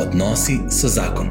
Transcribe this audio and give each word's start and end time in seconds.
Odnosi 0.00 0.60
so 0.70 0.88
zakon. 0.88 1.28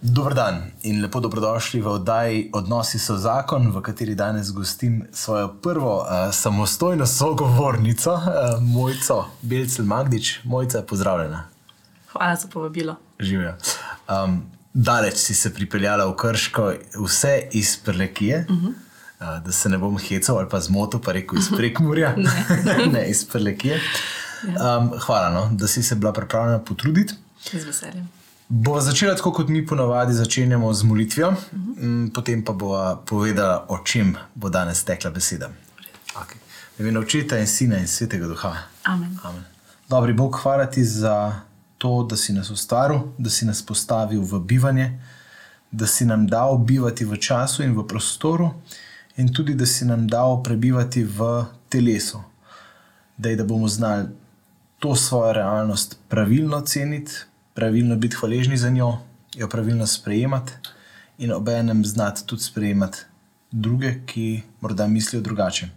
Dober 0.00 0.34
dan 0.34 0.62
in 0.82 1.02
lepo 1.02 1.20
dobrodošli 1.20 1.80
v 1.80 1.88
oddaji 1.88 2.50
Odnosi 2.52 2.98
so 2.98 3.16
zakon, 3.20 3.68
v 3.68 3.82
kateri 3.82 4.14
danes 4.14 4.52
gostim 4.52 5.02
svojo 5.12 5.48
prvo 5.62 5.98
uh, 5.98 6.32
samostojno 6.32 7.06
sogovornico, 7.06 8.12
uh, 8.12 8.22
Mojco 8.62 9.26
Belcel 9.42 9.84
Magdič. 9.84 10.38
Mojca, 10.44 10.82
pozdravljena. 10.82 11.44
Hvala 12.12 12.36
za 12.36 12.48
povabilo. 12.48 12.96
Živijo. 13.18 13.56
Um, 14.08 14.42
daleč 14.74 15.16
si 15.16 15.34
se 15.34 15.54
pripeljala 15.54 16.06
v 16.06 16.16
Krško, 16.16 16.72
vse 17.04 17.42
iz 17.52 17.76
Prlekije. 17.84 18.46
Uh 18.48 18.56
-huh. 18.56 18.68
uh, 18.68 19.44
da 19.44 19.52
se 19.52 19.68
ne 19.68 19.78
bom 19.78 19.98
hecal 19.98 20.38
ali 20.38 20.48
pa 20.48 20.60
zmotil, 20.60 21.00
pa 21.00 21.12
rekel 21.12 21.38
iz 21.38 21.48
Prekmurja, 21.56 22.14
ne. 22.16 22.46
ne 22.94 23.10
iz 23.10 23.24
Prlekije. 23.24 23.80
Um, 24.44 24.90
hvala, 25.06 25.30
no, 25.30 25.48
da 25.52 25.68
si 25.68 25.82
se 25.82 25.94
bila 25.94 26.12
pripravljena 26.12 26.58
potruditi. 26.58 27.14
Z 27.52 27.64
veseljem. 27.64 28.08
Bo 28.48 28.80
začela 28.80 29.14
tako, 29.14 29.32
kot 29.32 29.48
mi 29.48 29.66
ponovadi 29.66 30.12
začenjamo 30.12 30.72
z 30.74 30.82
molitvijo, 30.82 31.28
uh 31.28 31.36
-huh. 31.52 32.12
potem 32.14 32.44
pa 32.44 32.52
bo 32.52 32.96
povedala, 33.06 33.66
o 33.68 33.78
čem 33.84 34.16
bo 34.34 34.48
danes 34.48 34.84
tekla 34.84 35.10
beseda. 35.10 35.50
Okay. 36.14 36.36
V 36.78 36.80
imenu 36.80 37.00
očeta 37.00 37.38
in 37.38 37.46
sina 37.46 37.78
in 37.78 37.88
svetega 37.88 38.26
duha. 38.26 38.56
Amen. 38.84 39.18
Amen. 39.22 39.44
Dobri 39.88 40.12
Bog, 40.12 40.40
hvala 40.42 40.66
ti 40.66 40.84
za 40.84 41.40
to, 41.78 42.06
da 42.10 42.16
si 42.16 42.32
nas 42.32 42.50
ustvaril, 42.50 43.00
da 43.18 43.30
si 43.30 43.46
nas 43.46 43.62
postavil 43.62 44.22
v 44.22 44.40
bivanje, 44.40 45.00
da 45.70 45.86
si 45.86 46.04
nam 46.04 46.26
dal 46.26 46.58
bivati 46.58 47.04
v 47.04 47.16
času 47.16 47.62
in 47.62 47.78
v 47.78 47.86
prostoru, 47.86 48.50
in 49.16 49.32
tudi 49.34 49.54
da 49.54 49.66
si 49.66 49.84
nam 49.84 50.08
dal 50.08 50.42
prebivati 50.42 51.04
v 51.04 51.44
telesu, 51.68 52.22
da, 53.16 53.34
da 53.36 53.44
bomo 53.44 53.68
znali 53.68 54.08
to 54.80 54.96
svojo 54.96 55.32
realnost 55.32 55.98
pravilno 56.08 56.60
ceniti, 56.60 57.12
pravilno 57.54 57.96
biti 57.96 58.16
hvaležni 58.16 58.56
za 58.56 58.70
njo, 58.70 58.98
jo 59.34 59.48
pravilno 59.48 59.86
sprejemati 59.86 60.52
in 61.18 61.32
obenem 61.32 61.84
znati 61.84 62.26
tudi 62.26 62.42
sprejemati 62.42 62.98
druge, 63.50 63.94
ki 64.06 64.42
morda 64.60 64.86
mislijo 64.86 65.22
drugače. 65.22 65.68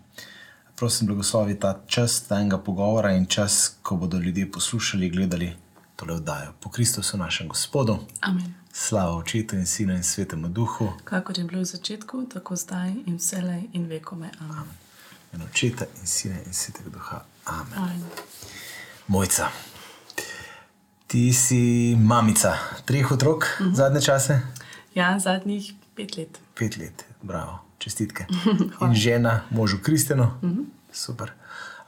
Prosim, 0.76 1.08
blagoslovi 1.08 1.60
ta 1.60 1.82
čas 1.88 2.22
tajnega 2.28 2.58
pogovora 2.58 3.12
in 3.12 3.26
čas, 3.26 3.76
ko 3.82 3.96
bodo 3.96 4.18
ljudje 4.18 4.52
poslušali, 4.52 5.10
gledali 5.10 5.54
tole 5.96 6.14
oddajo. 6.14 6.54
Po 6.60 6.70
Kristusu, 6.70 7.18
našem 7.18 7.48
Gospodu. 7.48 7.98
Amen. 8.22 8.54
Slava 8.74 9.18
očetu 9.18 9.56
in 9.56 9.66
sinu 9.66 9.94
in 9.94 10.04
svetemu 10.04 10.48
duhu. 10.48 10.94
Kako 11.04 11.34
je 11.38 11.44
bilo 11.44 11.62
v 11.62 11.66
začetku, 11.66 12.26
tako 12.34 12.56
zdaj 12.56 12.94
in 13.06 13.18
vselej 13.18 13.64
in 13.74 13.86
vekome. 13.86 14.32
Amen. 14.40 14.58
Amen. 14.58 14.76
In 15.34 15.42
očeta 15.42 15.86
in 16.02 16.08
sina 16.08 16.36
in 16.46 16.54
svetega 16.54 16.90
duha. 16.90 17.24
Amen. 17.46 17.78
Amen. 17.78 18.04
Mojca. 19.08 19.48
Ti 21.08 21.34
si 21.34 21.96
mamica 22.00 22.58
treh 22.86 23.12
otrok 23.12 23.44
uh 23.44 23.66
-huh. 23.66 23.76
zadnje 23.76 24.02
čase? 24.02 24.42
Ja, 24.96 25.20
zadnjih 25.20 25.74
pet 25.96 26.18
let. 26.18 26.40
Pet 26.56 26.78
let, 26.78 27.06
bravo, 27.22 27.60
čestitke. 27.78 28.26
In 28.86 28.96
žena, 28.96 29.42
možu 29.50 29.78
Kristjanu, 29.84 30.24
uh 30.24 30.50
-huh. 30.50 30.66
super. 30.92 31.32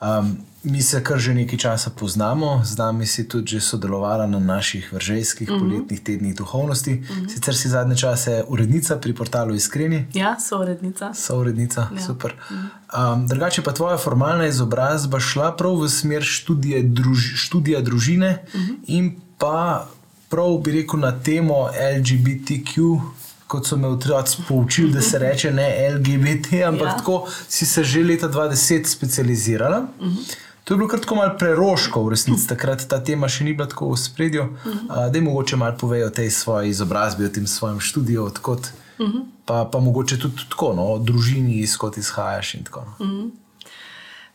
Um, 0.02 0.38
mi 0.66 0.82
se 0.82 1.04
kar 1.04 1.20
že 1.20 1.34
nekaj 1.34 1.60
časa 1.60 1.90
poznamo, 1.90 2.62
z 2.64 2.78
nami 2.78 3.06
si 3.06 3.28
tudi 3.28 3.48
že 3.48 3.62
sodelovala 3.62 4.28
na 4.28 4.40
naših 4.40 4.94
vržejskih 4.94 5.50
uh 5.50 5.56
-huh. 5.56 5.60
poletnih 5.60 6.00
tednih 6.00 6.36
duhovnosti. 6.36 6.94
Uh 6.94 7.18
-huh. 7.18 7.34
Sicer 7.34 7.56
si 7.56 7.70
zadnje 7.70 7.98
čase 7.98 8.44
urednica 8.48 8.98
pri 8.98 9.14
portalu 9.14 9.56
Iskreni. 9.56 10.08
Ja, 10.14 10.40
so 10.40 10.60
urednica. 10.60 11.14
So 11.14 11.38
urednica, 11.38 11.88
ja. 11.96 12.02
super. 12.02 12.34
Uh 12.34 12.58
-huh. 12.58 13.14
um, 13.14 13.28
drugače 13.28 13.62
pa 13.62 13.72
tvoja 13.72 13.98
formalna 13.98 14.48
izobrazba 14.48 15.20
šla 15.20 15.56
prav 15.56 15.82
v 15.82 15.90
smer 15.90 16.24
študije 16.24 16.84
druž 16.84 17.20
študija 17.36 17.82
družine 17.82 18.44
uh 18.54 18.62
-huh. 18.62 18.76
in 18.88 19.16
pa 19.38 19.88
prav 20.30 20.58
bi 20.58 20.72
rekel 20.72 21.00
na 21.00 21.20
temo 21.20 21.70
LGBTQ 22.00 23.00
kot 23.48 23.68
so 23.68 23.78
me 23.78 23.88
otroci 23.88 24.38
poučili, 24.48 24.92
da 24.92 25.02
se 25.02 25.20
reče 25.28 25.52
ne 25.52 25.90
LGBT, 25.96 26.54
ampak 26.68 26.88
ja. 26.88 26.98
tako 26.98 27.28
si 27.48 27.66
se 27.66 27.84
že 27.84 28.04
leta 28.04 28.30
2010 28.30 28.86
specializirala. 28.86 29.88
Uh 30.00 30.08
-huh. 30.08 30.36
To 30.66 30.74
je 30.74 30.78
bilo 30.78 30.88
kar 30.90 31.00
tako 31.00 31.16
malo 31.16 31.36
preroško, 31.40 32.04
v 32.04 32.10
resnici 32.10 32.48
takrat 32.50 32.88
ta 32.90 32.98
tema 33.04 33.28
še 33.30 33.46
ni 33.46 33.54
bila 33.54 33.68
tako 33.70 33.92
v 33.92 33.98
spredju. 34.02 34.44
Uh 34.44 34.66
-huh. 34.66 35.08
uh, 35.08 35.12
da, 35.14 35.22
mogoče 35.22 35.56
malo 35.56 35.78
povejo 35.78 36.08
o 36.08 36.10
tej 36.10 36.32
svoji 36.32 36.70
izobrazbi, 36.70 37.26
o 37.26 37.30
tem 37.30 37.48
svojem 37.48 37.80
študiju, 37.80 38.24
odkot, 38.24 38.60
uh 39.00 39.08
-huh. 39.08 39.26
pa, 39.46 39.70
pa 39.72 39.80
mogoče 39.80 40.20
tudi 40.20 40.42
tako, 40.50 40.74
no, 40.74 40.84
o 40.94 41.00
družini, 41.00 41.60
izkot 41.60 41.98
izhajaš 41.98 42.54
in 42.54 42.64
tako. 42.64 42.80
Uh 43.00 43.08
-huh. 43.08 43.30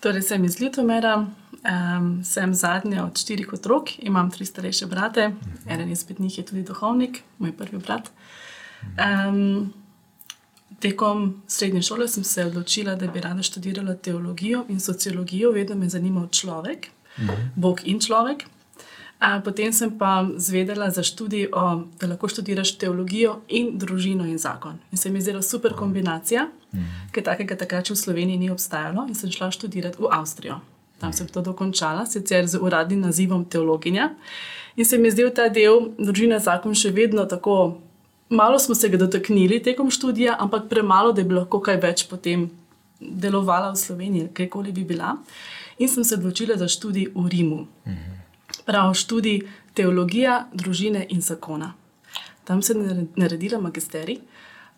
Torej, 0.00 0.22
sem 0.22 0.44
iz 0.44 0.60
Litomera, 0.60 1.16
um, 1.16 2.24
sem 2.24 2.54
zadnja 2.54 3.04
od 3.04 3.18
štirih 3.18 3.52
otrok, 3.52 3.98
imam 3.98 4.30
tri 4.30 4.46
starejše 4.46 4.86
brate, 4.86 5.26
uh 5.26 5.34
-huh. 5.34 5.74
eden 5.74 5.90
izmed 5.90 6.20
njih 6.20 6.38
je 6.38 6.44
tudi 6.44 6.62
duhovnik, 6.62 7.22
moj 7.38 7.52
prvi 7.52 7.78
brat. 7.78 8.10
Um, 8.82 9.72
tekom 10.80 11.42
srednje 11.48 11.82
šole 11.82 12.08
sem 12.08 12.24
se 12.24 12.46
odločila, 12.46 12.94
da 12.94 13.06
bi 13.06 13.20
rada 13.20 13.42
študirala 13.42 13.94
teologijo 13.94 14.64
in 14.68 14.80
sociologijo, 14.80 15.52
vedno 15.52 15.76
me 15.76 15.86
je 15.86 15.96
zanimal 15.96 16.28
človek, 16.28 16.88
mhm. 17.18 17.52
Bog 17.56 17.80
in 17.84 18.00
človek. 18.00 18.44
A, 19.20 19.40
potem 19.44 19.72
sem 19.72 19.90
pa 19.98 20.24
zvedela 20.36 20.90
za 20.90 21.02
študij, 21.02 21.50
o, 21.52 21.84
da 22.00 22.06
lahko 22.08 22.28
študiraš 22.28 22.78
teologijo 22.80 23.40
in 23.48 23.74
družino 23.78 24.24
in 24.24 24.38
zakon. 24.38 24.78
In 24.92 24.98
se 24.98 25.10
mi 25.10 25.18
je 25.18 25.22
zdela 25.22 25.42
super 25.42 25.74
kombinacija, 25.76 26.48
mhm. 26.72 27.10
ker 27.12 27.24
takega 27.24 27.56
takrat 27.56 27.90
v 27.90 27.96
Sloveniji 27.96 28.38
ni 28.38 28.50
obstajalo 28.50 29.04
in 29.08 29.14
sem 29.14 29.30
šla 29.30 29.50
študirati 29.50 30.00
v 30.00 30.08
Avstrijo. 30.10 30.60
Tam 31.00 31.12
sem 31.12 31.28
to 31.28 31.40
dokončala, 31.40 32.06
sicer 32.06 32.46
z 32.46 32.60
uradnim 32.60 33.00
nazivom 33.00 33.44
teologinja. 33.44 34.10
In 34.76 34.84
se 34.84 34.98
mi 34.98 35.08
je 35.08 35.12
zdel 35.12 35.30
ta 35.34 35.48
del 35.48 35.92
družine 35.98 36.40
zakon 36.40 36.74
še 36.74 36.92
vedno 36.92 37.24
tako 37.24 37.80
malo 38.30 38.58
smo 38.58 38.74
se 38.74 38.88
ga 38.88 38.96
dotaknili 38.96 39.62
tekom 39.62 39.90
študija, 39.90 40.36
ampak 40.38 40.68
premalo, 40.68 41.12
da 41.12 41.22
bi 41.22 41.34
lahko 41.34 41.60
kaj 41.60 41.80
več 41.82 42.06
potem 42.08 42.48
delovala 43.00 43.72
v 43.72 43.76
Sloveniji, 43.76 44.28
kjerkoli 44.34 44.72
bi 44.72 44.84
bila. 44.84 45.16
In 45.78 45.88
sem 45.88 46.04
se 46.04 46.14
odločila 46.14 46.56
za 46.56 46.68
študij 46.68 47.10
v 47.14 47.28
Rimu. 47.28 47.66
Prav 48.66 48.94
študij 48.94 49.40
teologija, 49.74 50.46
družine 50.54 51.06
in 51.08 51.20
zakona. 51.20 51.72
Tam 52.44 52.62
sem 52.62 53.08
naredila 53.16 53.60
magisterij. 53.60 54.20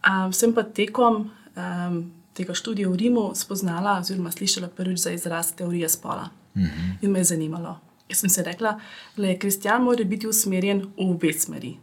Um, 0.03 0.33
sem 0.33 0.55
pa 0.55 0.63
tekom 0.63 1.31
um, 1.57 1.99
tega 2.35 2.55
študija 2.55 2.89
v 2.89 2.97
Rimu 2.97 3.31
spoznala, 3.35 3.99
oziroma 4.01 4.31
slišala 4.31 4.69
prvič 4.69 4.99
za 4.99 5.11
izraz 5.11 5.53
teorije 5.53 5.89
spola. 5.89 6.31
-huh. 6.55 6.69
In 7.03 7.11
me 7.11 7.19
je 7.19 7.25
zanimalo. 7.25 7.79
Jaz 8.09 8.19
sem 8.19 8.31
se 8.31 8.43
rekla, 8.43 8.81
da 9.17 9.27
je 9.27 9.39
kristjan 9.39 9.83
mora 9.83 10.05
biti 10.05 10.27
usmerjen 10.27 10.81
v 10.81 11.11
obe 11.11 11.33
smeri 11.33 11.77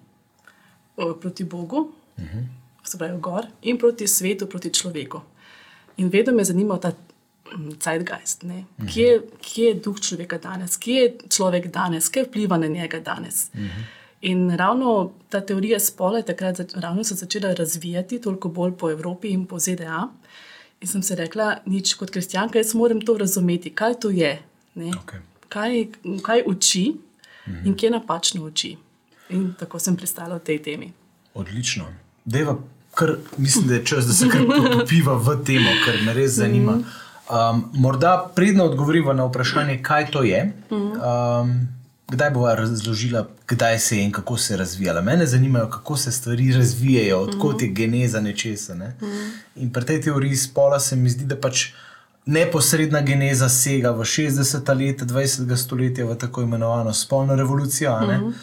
proti 1.22 1.44
Bogu, 1.44 1.78
uh 1.78 2.24
-huh. 2.24 2.44
se 2.84 2.98
pravi, 2.98 3.20
gor, 3.20 3.46
in 3.62 3.78
proti 3.78 4.08
svetu, 4.08 4.48
proti 4.48 4.70
človeku. 4.70 5.22
In 5.98 6.10
vedno 6.10 6.34
me 6.34 6.44
zanima 6.44 6.80
ta 6.80 6.92
mm, 6.92 7.72
zeitgeist, 7.84 8.44
uh 8.44 8.50
-huh. 8.50 8.94
kje, 8.94 9.22
kje 9.42 9.66
je 9.66 9.74
duh 9.74 10.00
človeka 10.00 10.38
danes, 10.38 10.78
kje 10.78 10.94
je 10.94 11.16
človek 11.30 11.68
danes, 11.68 12.10
kaj 12.10 12.24
vpliva 12.24 12.58
na 12.58 12.68
njega 12.68 13.00
danes. 13.00 13.50
Uh 13.54 13.60
-huh. 13.60 13.84
In 14.22 14.52
ravno 14.52 15.12
ta 15.30 15.42
teorija 15.42 15.80
spola 15.80 16.18
je 16.18 16.26
takrat 16.26 16.60
ravno 16.76 17.04
se 17.04 17.16
začela 17.16 17.54
razvijati, 17.54 18.22
toliko 18.22 18.50
bolj 18.50 18.72
po 18.78 18.92
Evropi 18.92 19.28
in 19.28 19.46
po 19.46 19.60
ZDA. 19.60 20.10
In 20.82 20.88
sem 20.88 21.04
se 21.04 21.16
rekla, 21.16 21.58
nič 21.66 21.94
kot 21.94 22.10
kristjanka, 22.10 22.60
jaz 22.60 22.74
moram 22.74 23.02
to 23.02 23.18
razumeti, 23.18 23.70
kaj 23.70 24.00
to 24.00 24.10
je, 24.10 24.42
okay. 24.76 25.20
kaj, 25.50 25.88
kaj 26.22 26.44
uči 26.46 26.94
uh 26.94 27.54
-huh. 27.54 27.68
in 27.68 27.76
kje 27.76 27.90
napačno 27.90 28.46
uči. 28.46 28.78
In 29.30 29.54
tako 29.60 29.80
sem 29.80 29.96
pristala 29.96 30.36
v 30.36 30.44
tej 30.44 30.62
temi. 30.64 30.94
Odlično. 31.34 31.86
Deva, 32.26 32.58
kar, 32.96 33.16
mislim, 33.38 33.68
da 33.68 33.74
je 33.74 33.86
čas, 33.86 34.06
da 34.06 34.14
se 34.14 34.30
kar 34.30 34.42
popiva 34.80 35.14
v 35.14 35.38
temo, 35.46 35.70
kar 35.86 36.02
me 36.06 36.14
res 36.14 36.40
zanima. 36.42 36.80
Um, 37.30 37.64
morda 37.74 38.32
predno 38.36 38.66
odgovoriva 38.66 39.14
na 39.14 39.28
vprašanje, 39.30 39.84
kaj 39.86 40.10
to 40.12 40.24
je. 40.24 40.42
Um, 40.70 41.68
kdaj 42.10 42.32
bo 42.34 42.48
razložila, 42.56 43.28
kdaj 43.48 43.80
se 43.80 43.98
je 43.98 44.04
in 44.04 44.12
kako 44.12 44.38
se 44.38 44.54
je 44.54 44.58
razvijala. 44.58 45.02
Mene 45.02 45.26
zanima, 45.26 45.70
kako 45.70 45.98
se 45.98 46.12
stvari 46.12 46.52
razvijajo, 46.54 47.20
odkot 47.20 47.62
je 47.62 47.68
geneza 47.68 48.22
nečesa. 48.22 48.76
Ne? 48.76 48.96
In 49.56 49.74
pri 49.74 49.86
tej 49.86 50.02
teoriji 50.02 50.36
spola 50.36 50.80
se 50.80 50.96
mi 50.96 51.10
zdi, 51.10 51.26
da 51.26 51.38
pač. 51.38 51.70
Neposredna 52.30 53.00
geneza 53.02 53.48
sega 53.50 53.90
v 53.96 54.04
60. 54.06 54.68
leta 54.78 55.06
20. 55.06 55.56
stoletja 55.58 56.06
v 56.06 56.18
tako 56.20 56.42
imenovano 56.42 56.94
spolno 56.94 57.36
revolucijo. 57.36 57.94
Uh 57.94 58.02
-huh 58.02 58.34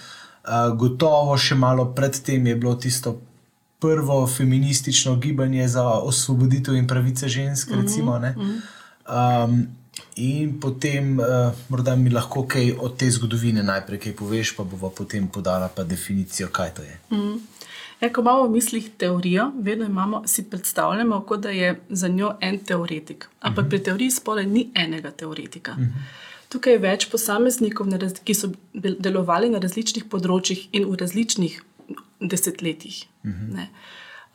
gotovo 0.76 1.36
še 1.38 1.54
malo 1.54 1.84
predtem 1.94 2.46
je 2.46 2.56
bilo 2.56 2.74
tisto 2.74 3.20
prvo 3.78 4.26
feministično 4.26 5.16
gibanje 5.16 5.68
za 5.68 5.84
osvoboditev 5.84 6.74
in 6.74 6.86
pravice 6.86 7.28
žensk. 7.28 7.70
Mm 7.70 7.86
-hmm. 7.86 8.60
um, 9.44 9.66
in 10.16 10.60
potem, 10.60 11.18
uh, 11.18 11.26
morda 11.68 11.96
mi 11.96 12.10
lahko 12.10 12.46
kaj 12.46 12.72
od 12.80 12.96
te 12.96 13.10
zgodovine 13.10 13.62
najprej 13.62 14.00
kaj 14.00 14.16
poveš, 14.16 14.56
pa 14.56 14.64
bomo 14.64 14.90
potem 14.90 15.28
podala 15.28 15.68
pa 15.68 15.84
definicijo, 15.84 16.48
kaj 16.48 16.70
to 16.74 16.82
je. 16.82 16.98
Mm 17.10 17.16
-hmm. 17.16 17.38
Ja, 18.00 18.12
ko 18.12 18.20
imamo 18.20 18.46
v 18.46 18.50
mislih 18.50 18.90
teorijo, 18.96 19.52
vedno 19.60 19.84
imamo, 19.84 20.22
si 20.26 20.42
predstavljamo, 20.50 21.20
kot 21.20 21.40
da 21.40 21.50
je 21.50 21.80
za 21.88 22.08
njo 22.08 22.34
en 22.40 22.58
teoretik. 22.58 23.28
Ampak 23.40 23.58
uh 23.58 23.66
-huh. 23.66 23.70
pri 23.70 23.82
teoriji 23.82 24.10
spola 24.10 24.42
ni 24.42 24.70
enega 24.74 25.10
teoretika. 25.10 25.72
Uh 25.72 25.78
-huh. 25.78 25.90
Tukaj 26.48 26.76
je 26.76 26.78
več 26.82 27.06
posameznikov, 27.10 27.90
ki 28.24 28.34
so 28.34 28.52
delovali 28.74 29.50
na 29.50 29.58
različnih 29.62 30.06
področjih 30.10 30.68
in 30.72 30.86
v 30.86 30.98
različnih 31.00 31.58
desetletjih. 32.20 33.04
Uh 33.24 33.30
-huh. 33.30 33.66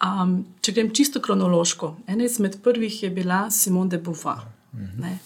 um, 0.04 0.46
če 0.62 0.72
grem 0.72 0.94
čisto 0.94 1.22
kronološko, 1.22 1.96
ena 2.08 2.24
izmed 2.24 2.62
prvih 2.64 3.04
je 3.04 3.10
bila 3.10 3.50
Simone 3.50 3.90
de 3.90 3.98
Beauvoir. 3.98 4.44
Uh 4.74 4.80
-huh. 4.80 5.18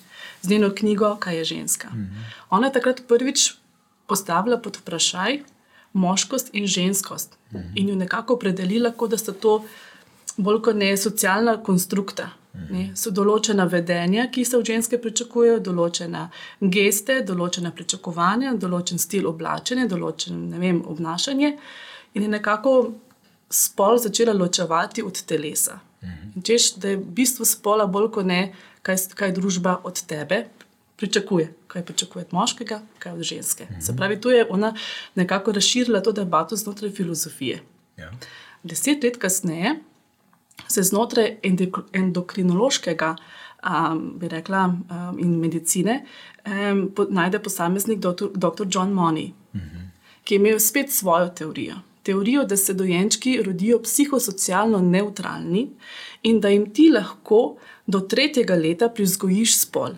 Z 0.42 0.50
njeno 0.50 0.70
knjigo, 0.76 1.16
kaj 1.20 1.38
je 1.38 1.46
ženska. 1.46 1.90
-huh. 1.90 2.08
Ona 2.50 2.68
je 2.68 2.74
takrat 2.74 3.02
prvič 3.08 3.54
postavila 4.08 4.58
pod 4.58 4.78
vprašaj 4.78 5.44
moškost 5.94 6.50
in 6.54 6.68
ženskost 6.68 7.38
-huh. 7.52 7.72
in 7.76 7.90
jo 7.90 7.96
nekako 7.96 8.34
opredelila, 8.34 8.92
kot 8.92 9.12
da 9.12 9.18
sta 9.18 9.32
to 9.32 9.66
bolj 10.38 10.62
kot 10.62 10.76
ne 10.76 10.98
socialna 10.98 11.64
konstrukta. 11.64 12.30
Ne, 12.70 12.86
so 12.98 13.12
določena 13.14 13.66
vedenja, 13.70 14.28
ki 14.34 14.46
se 14.46 14.58
od 14.58 14.66
ženske 14.66 14.98
pričakujejo, 15.02 15.60
določena 15.64 16.26
geste, 16.60 17.20
določena 17.28 17.72
pričakovanja, 17.76 18.56
določen 18.60 19.02
stil 19.02 19.28
oblačenja, 19.30 19.88
določen 19.92 20.48
vem, 20.60 20.82
obnašanje, 20.88 21.52
in 22.16 22.26
je 22.26 22.32
nekako 22.32 22.76
spol 23.52 24.00
začela 24.02 24.34
ločevati 24.34 25.04
od 25.06 25.22
telesa. 25.28 25.80
In 26.06 26.44
češ, 26.46 26.76
da 26.82 26.94
je 26.94 26.98
bistvo 26.98 27.46
spola 27.46 27.86
bolj 27.90 28.12
kot 28.18 28.28
ne, 28.30 28.42
kaj, 28.86 29.10
kaj 29.18 29.34
družba 29.38 29.80
od 29.88 30.02
tebe 30.10 30.46
pričakuje, 30.96 31.50
kaj 31.68 31.86
pričakuje 31.86 32.26
od 32.26 32.34
moškega, 32.34 32.80
kaj 33.00 33.14
od 33.14 33.24
ženske. 33.24 33.68
Se 33.82 33.96
pravi, 33.98 34.20
tu 34.22 34.30
je 34.30 34.46
ona 34.50 34.74
nekako 35.16 35.52
razširila 35.52 36.02
to 36.02 36.12
debato 36.12 36.56
znotraj 36.56 36.92
filozofije. 36.92 37.62
Ja. 37.98 38.12
Deset 38.64 39.04
let 39.04 39.18
kasneje 39.18 39.76
se 40.68 40.84
znotraj 40.84 41.38
endokrinološkega, 41.94 43.16
um, 43.66 44.14
bi 44.20 44.28
rekla, 44.28 44.66
um, 44.66 45.20
in 45.20 45.40
medicine, 45.40 46.06
um, 46.46 46.90
po, 46.96 47.08
najde 47.10 47.40
posameznik 47.40 48.00
dr. 48.00 48.68
John 48.70 48.94
Money, 48.94 49.32
uh. 49.54 49.62
-huh. 49.62 49.90
ki 50.24 50.34
je 50.34 50.40
imel 50.40 50.60
spet 50.60 50.92
svojo 50.92 51.28
teorijo. 51.30 51.76
Teorijo, 52.04 52.44
da 52.46 52.58
se 52.58 52.74
dojenčki 52.74 53.42
rodijo 53.42 53.80
psihosocialno 53.82 54.80
neutralni 54.80 55.70
in 56.24 56.40
da 56.40 56.50
jim 56.50 56.74
ti 56.74 56.90
lahko 56.94 57.56
do 57.88 58.00
tretjega 58.00 58.56
leta 58.56 58.90
prizgojiš 58.90 59.58
spol. 59.60 59.90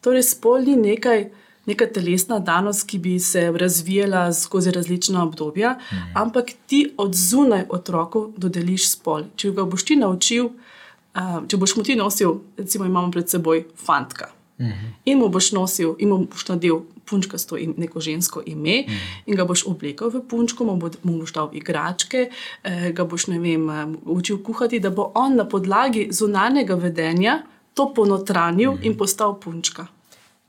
Torej, 0.00 0.22
spol 0.22 0.60
ni 0.60 0.76
nekaj, 0.76 1.30
neka 1.66 1.86
telesna 1.86 2.38
danost, 2.38 2.86
ki 2.88 2.98
bi 2.98 3.18
se 3.18 3.50
razvijala 3.50 4.32
skozi 4.32 4.70
različna 4.70 5.22
obdobja, 5.24 5.78
mhm. 5.92 6.12
ampak 6.14 6.50
ti 6.66 6.90
od 6.96 7.14
zunaj 7.14 7.64
otroku 7.68 8.32
dodeliš 8.36 8.90
spol. 8.90 9.24
Če 9.36 9.50
ga 9.50 9.64
boš 9.64 9.84
ti 9.84 9.96
naučil, 9.96 10.50
uh, 10.50 11.42
če 11.48 11.56
boš 11.56 11.76
mu 11.76 11.82
ti 11.82 11.96
nosil, 11.96 12.40
recimo, 12.58 12.86
imamo 12.86 13.10
pred 13.10 13.30
seboj 13.30 13.64
fantka. 13.86 14.30
Mhm. 14.60 14.92
In 15.04 15.18
mu 15.18 15.28
boš 15.28 15.52
nosil, 15.52 15.96
in 15.98 16.08
mu 16.08 16.24
boš 16.24 16.48
nadel 16.48 16.84
punčkasto 17.06 17.56
in 17.56 17.74
neko 17.78 18.00
žensko 18.00 18.42
ime, 18.46 18.80
mhm. 18.82 19.10
in 19.26 19.36
ga 19.36 19.44
boš 19.44 19.66
oblekel 19.66 20.10
v 20.10 20.22
punčko, 20.28 20.64
mu, 20.64 20.76
bo, 20.76 20.90
mu 21.02 21.18
boš 21.20 21.32
dal 21.32 21.50
igračke, 21.52 22.30
eh, 22.62 22.92
ga 22.92 23.04
boš 23.04 23.28
vem, 23.28 23.68
učil 24.04 24.42
kuhati, 24.42 24.80
da 24.80 24.90
bo 24.90 25.12
on 25.14 25.36
na 25.36 25.44
podlagi 25.44 26.08
zunanjega 26.10 26.74
vedenja 26.74 27.42
to 27.74 27.92
ponotranil 27.94 28.72
mhm. 28.72 28.82
in 28.82 28.96
postal 28.96 29.38
punčka 29.40 29.86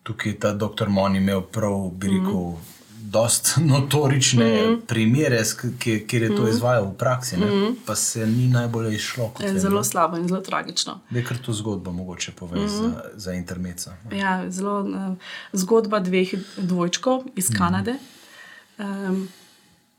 tukaj 0.07 0.39
ta 0.39 0.54
doktor 0.54 0.89
Mon 0.89 1.15
imel 1.15 1.42
prav, 1.42 1.89
bi 1.92 2.07
rekel, 2.07 2.31
mm 2.31 2.56
-hmm. 2.56 3.12
dost 3.12 3.57
notorične 3.71 4.45
mm 4.45 4.69
-hmm. 4.69 4.80
primere, 4.88 5.44
kjer 5.80 6.21
je 6.24 6.27
to 6.27 6.42
mm 6.42 6.45
-hmm. 6.45 6.50
izvajal 6.50 6.86
v 6.86 6.98
praksi, 6.98 7.38
mm 7.38 7.44
-hmm. 7.44 7.75
pa 7.86 7.95
se 7.95 8.27
ni 8.27 8.48
najbolj 8.48 8.95
izšlo. 8.95 9.31
Je 9.39 9.59
zelo 9.59 9.83
slabo 9.83 10.18
in 10.18 10.27
zelo 10.27 10.42
tragično. 10.42 11.00
Je 11.12 11.24
kar 11.24 11.38
to 11.38 11.54
zgodba, 11.54 11.92
mogoče 11.92 12.31
poveš 12.31 12.62
mm 12.62 12.68
-hmm. 12.68 12.92
za, 12.94 13.04
za 13.15 13.33
intermeca. 13.33 13.95
Ja, 14.12 14.51
zelo 14.51 14.81
uh, 14.81 15.18
zgodba 15.54 16.00
dveh 16.00 16.33
dvojčkov 16.57 17.24
iz 17.36 17.50
mhm. 17.50 17.57
Kanade. 17.57 17.94
Mm 17.94 18.86
-hmm. 18.86 19.10
um, 19.10 19.27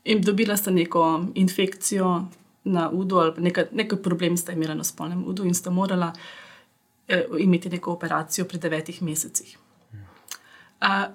in 0.03 0.21
dobila 0.21 0.57
sta 0.57 0.71
neko 0.71 1.25
infekcijo 1.35 2.25
na 2.63 2.89
udu, 2.89 3.15
ali 3.17 3.33
nekaj, 3.37 3.65
nekaj 3.71 4.01
problem 4.01 4.37
sta 4.37 4.51
imela 4.51 4.73
na 4.73 4.83
spolnem 4.83 5.23
udu, 5.27 5.45
in 5.45 5.53
sta 5.53 5.69
morala 5.69 6.13
uh, 7.09 7.41
imeti 7.41 7.69
neko 7.69 7.91
operacijo 7.91 8.45
pri 8.45 8.57
devetih 8.57 9.01
mesecih 9.01 9.57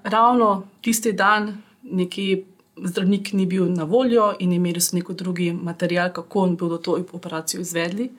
ravno 0.05 0.67
tisti 0.81 1.13
dan 1.13 1.63
neki 1.83 2.45
zdravnik 2.77 3.33
ni 3.33 3.47
bil 3.47 3.73
na 3.73 3.85
voljo 3.85 4.35
in 4.39 4.53
imeli 4.53 4.81
so 4.81 4.97
neko 4.97 5.13
drugi 5.13 5.53
material, 5.53 6.13
kako 6.13 6.47
bodo 6.47 6.79
to 6.79 7.05
operacijo 7.13 7.61
izvedli. 7.61 8.11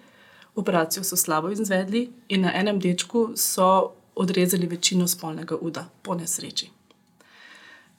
Operacijo 0.55 1.03
so 1.03 1.15
slabo 1.15 1.49
izvedli 1.51 2.09
in 2.29 2.41
na 2.41 2.51
enem 2.55 2.79
dečku 2.79 3.31
so 3.35 3.91
odrezali 4.15 4.67
večino 4.67 5.07
spolnega 5.07 5.55
uda, 5.55 5.89
po 6.01 6.15
nesreči. 6.15 6.69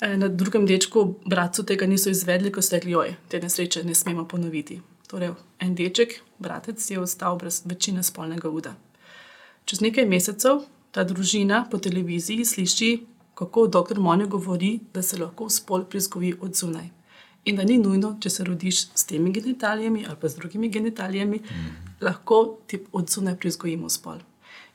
E, 0.01 0.17
na 0.17 0.29
drugem 0.29 0.67
dečku, 0.67 1.15
bratcu, 1.25 1.63
tega 1.63 1.87
niso 1.87 2.11
izvedli, 2.11 2.53
ko 2.53 2.63
so 2.63 2.75
rekli, 2.77 2.91
joj, 2.91 3.15
te 3.29 3.41
nesreče 3.41 3.85
ne 3.85 3.95
smemo 3.95 4.25
ponoviti. 4.29 4.81
Torej, 5.09 5.35
en 5.61 5.75
deček, 5.75 6.21
bratec, 6.39 6.91
je 6.91 7.01
ostal 7.01 7.37
brez 7.37 7.63
večine 7.65 8.03
spolnega 8.03 8.49
uda. 8.49 8.75
Čez 9.65 9.81
nekaj 9.81 10.07
mesecev 10.07 10.65
ta 10.91 11.05
družina 11.05 11.67
po 11.71 11.79
televiziji 11.79 12.45
sliši 12.45 12.91
kako 13.37 13.67
doktor 13.67 14.01
Monjo 14.01 14.27
govori, 14.27 14.79
da 14.95 15.03
se 15.03 15.19
lahko 15.19 15.51
spol 15.51 15.85
prizgovi 15.85 16.35
od 16.41 16.55
zunaj. 16.57 16.89
In 17.45 17.57
da 17.57 17.65
ni 17.65 17.77
nujno, 17.79 18.15
če 18.21 18.31
se 18.31 18.45
rodiš 18.45 18.79
s 18.95 19.05
temi 19.05 19.31
genitalijami 19.31 20.07
ali 20.09 20.17
pa 20.21 20.29
z 20.29 20.41
drugimi 20.41 20.69
genitalijami, 20.73 21.37
mm. 21.37 21.75
lahko 22.01 22.57
ti 22.67 22.81
od 22.93 23.11
zunaj 23.11 23.37
prizgojimo 23.37 23.91
spol. 23.93 24.23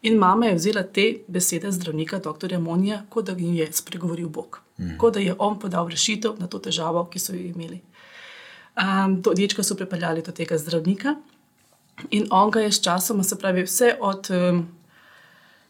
In 0.01 0.17
mama 0.17 0.45
je 0.45 0.55
vzela 0.55 0.83
te 0.83 1.05
besede 1.27 1.71
zdravnika, 1.71 2.19
dr. 2.19 2.53
Monja, 2.59 3.01
kot 3.09 3.25
da 3.25 3.35
jim 3.37 3.55
je 3.55 3.67
spregovoril 3.73 4.29
Bog, 4.29 4.59
mm. 4.77 4.97
kot 4.97 5.13
da 5.13 5.19
je 5.19 5.33
on 5.39 5.57
podal 5.59 5.89
rešitev 5.89 6.37
na 6.39 6.47
to 6.47 6.59
težavo, 6.59 7.05
ki 7.09 7.19
so 7.19 7.33
jo 7.33 7.41
imeli. 7.41 7.81
Um, 8.77 9.21
to 9.23 9.33
dečka 9.33 9.63
so 9.63 9.75
pripeljali 9.75 10.21
do 10.21 10.31
tega 10.31 10.57
zdravnika 10.57 11.15
in 12.09 12.27
on 12.29 12.51
ga 12.51 12.61
je 12.61 12.71
s 12.71 12.81
časom, 12.81 13.23
se 13.23 13.39
pravi, 13.39 13.65
vse 13.65 13.95
od. 13.99 14.29
Um, 14.29 14.61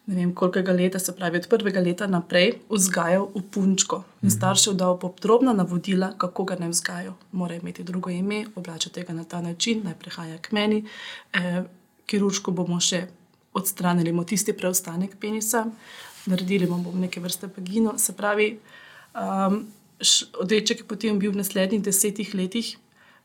ne 0.06 0.16
vem, 0.16 0.34
koliko 0.36 0.72
leta, 0.72 1.00
se 1.00 1.16
pravi 1.16 1.38
od 1.38 1.48
prvega 1.50 1.80
leta 1.80 2.08
naprej, 2.08 2.54
vzgajal 2.70 3.30
v 3.36 3.42
punčko. 3.52 4.04
In 4.22 4.28
mhm. 4.28 4.36
staršev 4.38 4.74
dal 4.74 5.00
podrobna 5.00 5.54
navodila, 5.54 6.14
kako 6.18 6.44
ga 6.44 6.56
ne 6.60 6.70
vzgajajo. 6.70 7.14
Mora 7.32 7.56
imeti 7.56 7.84
drugo 7.84 8.10
ime, 8.10 8.46
oblačiti 8.56 9.04
ga 9.04 9.14
na 9.14 9.24
ta 9.24 9.42
način, 9.42 9.82
naj 9.84 9.96
prihaja 10.00 10.38
k 10.38 10.52
meni. 10.52 10.86
E, 11.34 11.64
kirurško 12.06 12.52
bomo 12.52 12.80
še 12.80 13.08
odstranili 13.54 14.14
tisti 14.26 14.54
preostanek 14.54 15.18
penisa, 15.20 15.66
naredili 16.26 16.68
bomo 16.68 16.92
neke 16.96 17.20
vrste 17.20 17.48
pagino. 17.48 17.98
Se 17.98 18.14
pravi, 18.14 18.60
um, 19.16 19.66
odreček 20.40 20.80
je 20.80 20.88
potem 20.88 21.20
bil 21.20 21.32
v 21.32 21.42
naslednjih 21.44 21.84
desetih 21.84 22.34
letih 22.36 22.78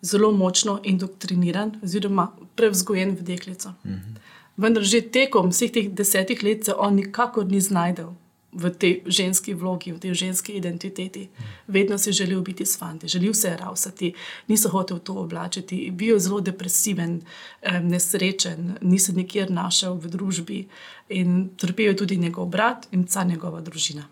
zelo 0.03 0.33
močno 0.33 0.81
indoktriniran, 0.85 1.77
oziroma 1.83 2.31
prevzgojen 2.57 3.17
v 3.17 3.23
deklico. 3.23 3.75
Mhm. 3.85 4.17
Vendar 4.57 4.83
že 4.83 5.05
tekom 5.05 5.53
vseh 5.53 5.71
teh 5.71 5.89
desetih 5.93 6.43
let 6.43 6.65
se 6.65 6.75
on 6.75 6.95
nikakor 6.95 7.45
ni 7.45 7.61
znašel 7.61 8.17
v 8.57 8.71
tej 8.73 9.05
ženski 9.05 9.53
vlogi, 9.53 9.93
v 9.93 10.01
tej 10.01 10.15
ženski 10.15 10.57
identiteti. 10.57 11.29
Vedno 11.69 11.99
si 11.99 12.13
želel 12.13 12.41
biti 12.41 12.65
s 12.65 12.79
fanti, 12.79 13.09
želel 13.09 13.35
se 13.35 13.49
je 13.49 13.57
rausati, 13.57 14.15
niso 14.49 14.69
hotel 14.69 14.99
to 14.99 15.15
oblačiti, 15.15 15.91
bil 15.93 16.17
je 16.17 16.21
zelo 16.21 16.41
depresiven, 16.41 17.21
nesrečen, 17.83 18.79
ni 18.81 18.99
se 18.99 19.13
nikjer 19.13 19.51
našel 19.51 20.01
v 20.01 20.09
družbi 20.09 20.69
in 21.09 21.51
trpel 21.57 21.93
je 21.93 21.97
tudi 21.97 22.17
njegov 22.17 22.49
brat 22.49 22.89
in 22.93 23.05
ca 23.05 23.25
njegova 23.25 23.61
družina. 23.61 24.09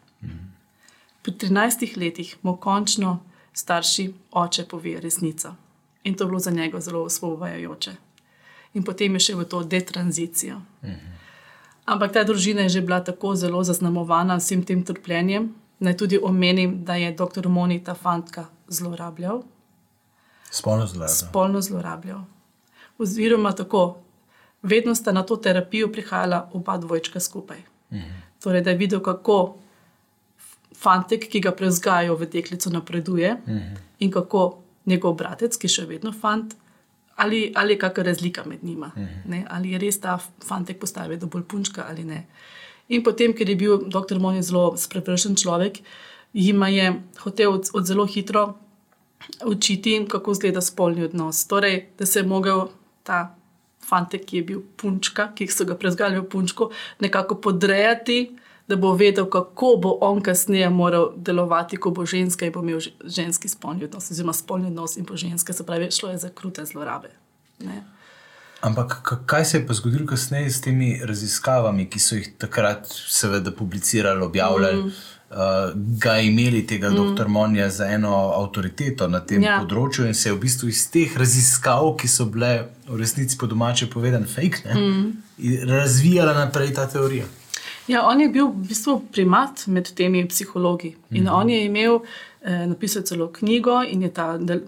Po 1.25 1.33
13 1.33 1.97
letih 1.97 2.37
mu 2.43 2.57
končno 2.57 3.25
starši 3.53 4.13
oče 4.31 4.65
pove 4.69 5.01
resnico. 5.01 5.55
In 6.05 6.15
to 6.15 6.25
je 6.25 6.29
bilo 6.29 6.39
za 6.39 6.51
njega 6.51 6.81
zelo 6.81 7.03
osvobojajoče 7.09 8.04
in 8.75 8.83
potem 8.83 9.15
je 9.15 9.21
še 9.21 9.35
v 9.35 9.45
to 9.45 9.63
detranzicijo. 9.63 10.61
Mhm. 10.83 11.13
Ampak 11.85 12.13
ta 12.13 12.25
družina 12.25 12.65
je 12.65 12.69
že 12.69 12.81
bila 12.81 13.01
tako 13.01 13.35
zelo 13.37 13.61
zaznamovana 13.65 14.41
s 14.41 14.49
tem 14.49 14.85
trpljenjem. 14.85 15.55
Naj 15.79 15.97
tudi 15.97 16.19
omenim, 16.23 16.85
da 16.85 16.95
je 16.95 17.13
dr. 17.13 17.49
Moni 17.49 17.85
ta 17.85 17.95
fantka 17.95 18.47
zlorabljal. 18.69 19.43
Spolno 20.51 20.87
zlorabljal. 20.87 21.17
Spolno 21.17 21.61
zlorabljal. 21.61 22.25
Oziroma, 22.99 23.53
tako, 23.53 23.99
vedno 24.63 24.95
sta 24.95 25.13
na 25.13 25.23
to 25.23 25.37
terapijo 25.37 25.93
prihajala 25.93 26.51
oba 26.53 26.77
dvojčka 26.77 27.21
skupaj. 27.21 27.59
Mhm. 27.93 28.23
Torej, 28.41 28.63
da 28.63 28.71
je 28.71 28.77
videl, 28.77 29.01
kako 29.01 29.59
fantek, 30.75 31.29
ki 31.29 31.41
ga 31.41 31.53
prezgajajo 31.53 32.17
v 32.17 32.27
deklico, 32.27 32.71
napreduje 32.71 33.37
mhm. 33.47 33.75
in 33.99 34.11
kako 34.11 34.59
njegov 34.87 35.15
bratec, 35.15 35.57
ki 35.57 35.67
je 35.67 35.75
še 35.79 35.87
vedno 35.87 36.13
fant, 36.13 36.55
ali, 37.17 37.53
ali 37.57 37.73
je 37.73 37.79
kakšna 37.79 38.03
razlika 38.03 38.45
med 38.47 38.65
njima, 38.65 38.93
uh 38.97 39.03
mhm. 39.03 39.33
-huh. 39.33 39.45
ali 39.51 39.71
je 39.71 39.79
res 39.79 40.01
ta 40.01 40.19
fantek 40.49 40.81
postavil 40.81 41.19
do 41.19 41.27
bolj 41.27 41.43
punčka 41.43 41.87
ali 41.89 42.05
ne. 42.05 42.27
In 42.89 43.03
potem, 43.03 43.33
ker 43.33 43.49
je 43.49 43.57
bil 43.57 43.79
dr. 43.89 44.19
Moni 44.19 44.43
zelo 44.43 44.77
sprevršen 44.77 45.37
človek, 45.37 45.79
jim 46.33 46.63
je 46.63 47.03
hotel 47.19 47.53
od, 47.53 47.71
od 47.73 47.87
zelo 47.87 48.07
hitro 48.07 48.59
učiti, 49.45 50.07
kako 50.09 50.33
izgleda 50.33 50.61
spolni 50.61 51.05
odnos. 51.05 51.47
Torej, 51.47 51.89
da 51.99 52.07
se 52.07 52.19
je 52.19 52.27
mogel 52.27 52.67
ta 53.03 53.37
fantek, 53.89 54.25
ki 54.25 54.37
je 54.37 54.43
bil 54.43 54.61
punčka, 54.77 55.31
ki 55.35 55.47
so 55.47 55.65
ga 55.65 55.77
prezgali 55.77 56.19
v 56.19 56.29
punčko, 56.29 56.71
nekako 57.01 57.35
podrejati, 57.41 58.37
da 58.69 58.77
bo 58.77 58.95
vedel, 58.97 59.27
kako 59.31 59.77
bo 59.83 59.99
on 60.01 60.23
kasneje 60.23 60.71
moral 60.71 61.11
delovati, 61.17 61.77
ko 61.77 61.91
bo 61.91 62.07
ženska 62.07 62.47
in 62.47 62.53
bo 62.53 62.63
imel 62.63 62.81
ženski 63.05 63.49
spolni 63.49 63.85
odnos, 63.85 64.11
oziroma 64.11 64.33
spolni 64.33 64.67
odnos 64.67 64.97
in 64.97 65.05
bo 65.05 65.17
ženska, 65.17 65.53
se 65.53 65.67
pravi, 65.67 65.91
šlo 65.91 66.11
je 66.11 66.19
za 66.19 66.31
krute 66.35 66.65
zlorabe. 66.65 67.11
Ne? 67.61 67.85
Ampak 68.61 69.19
kaj 69.27 69.45
se 69.45 69.59
je 69.59 69.67
pa 69.67 69.75
zgodilo 69.75 70.07
kasneje 70.07 70.51
s 70.51 70.61
temi 70.61 71.01
raziskavami, 71.05 71.85
ki 71.91 72.01
so 72.01 72.17
jih 72.17 72.31
takrat, 72.39 72.89
seveda, 72.89 73.53
publicirali, 73.53 74.25
objavljali? 74.25 74.83
Mm. 74.83 74.95
Uh, 75.35 75.39
ga 76.01 76.19
imeli 76.19 76.67
tega 76.67 76.91
mm. 76.91 77.15
dr. 77.15 77.29
Monja 77.29 77.69
za 77.71 77.89
eno 77.91 78.17
avtoriteto 78.37 79.09
na 79.09 79.21
tem 79.21 79.43
ja. 79.43 79.59
področju, 79.61 80.07
in 80.07 80.15
se 80.15 80.29
je 80.29 80.35
v 80.37 80.41
bistvu 80.41 80.69
iz 80.71 80.85
teh 80.95 81.17
raziskav, 81.19 81.91
ki 81.99 82.09
so 82.09 82.29
bile 82.31 82.53
v 82.87 83.01
resnici 83.01 83.37
po 83.41 83.49
domače 83.51 83.91
povedane, 83.91 84.31
fake, 84.31 84.63
ne, 84.65 84.75
mm. 84.81 85.67
razvijala 85.69 86.37
naprej 86.39 86.73
ta 86.79 86.87
teorija. 86.89 87.27
Ja, 87.87 88.07
on 88.09 88.21
je 88.21 88.29
bil 88.29 88.49
v 88.49 88.69
bistvu 88.69 88.99
primat 89.13 89.67
med 89.67 89.91
temi 89.97 90.25
psihologi. 90.29 90.97
In 91.11 91.25
-hmm. 91.25 91.35
on 91.41 91.51
je 91.51 91.65
imel, 91.65 92.01
eh, 92.43 92.67
napisal 92.67 93.03
celo 93.03 93.33
knjigo, 93.33 93.83
in 93.83 94.03
je 94.03 94.13
ta 94.13 94.39
del, 94.39 94.61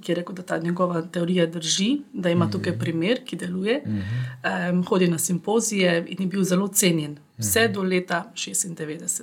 ki 0.00 0.12
je 0.12 0.16
rekel, 0.16 0.34
da 0.34 0.42
ta 0.42 0.58
njegova 0.58 1.02
teorija 1.02 1.46
drži, 1.46 2.00
da 2.12 2.30
ima 2.30 2.50
tukaj 2.50 2.72
mhm. 2.72 2.80
primer, 2.80 3.24
ki 3.24 3.36
deluje. 3.36 3.82
Um, 3.84 4.84
hodi 4.84 5.08
na 5.08 5.18
simpozije 5.18 6.04
in 6.08 6.16
je 6.20 6.26
bil 6.26 6.42
zelo 6.42 6.68
cenjen, 6.68 7.18
vse 7.38 7.68
do 7.68 7.82
leta 7.82 8.32
96. 8.34 9.22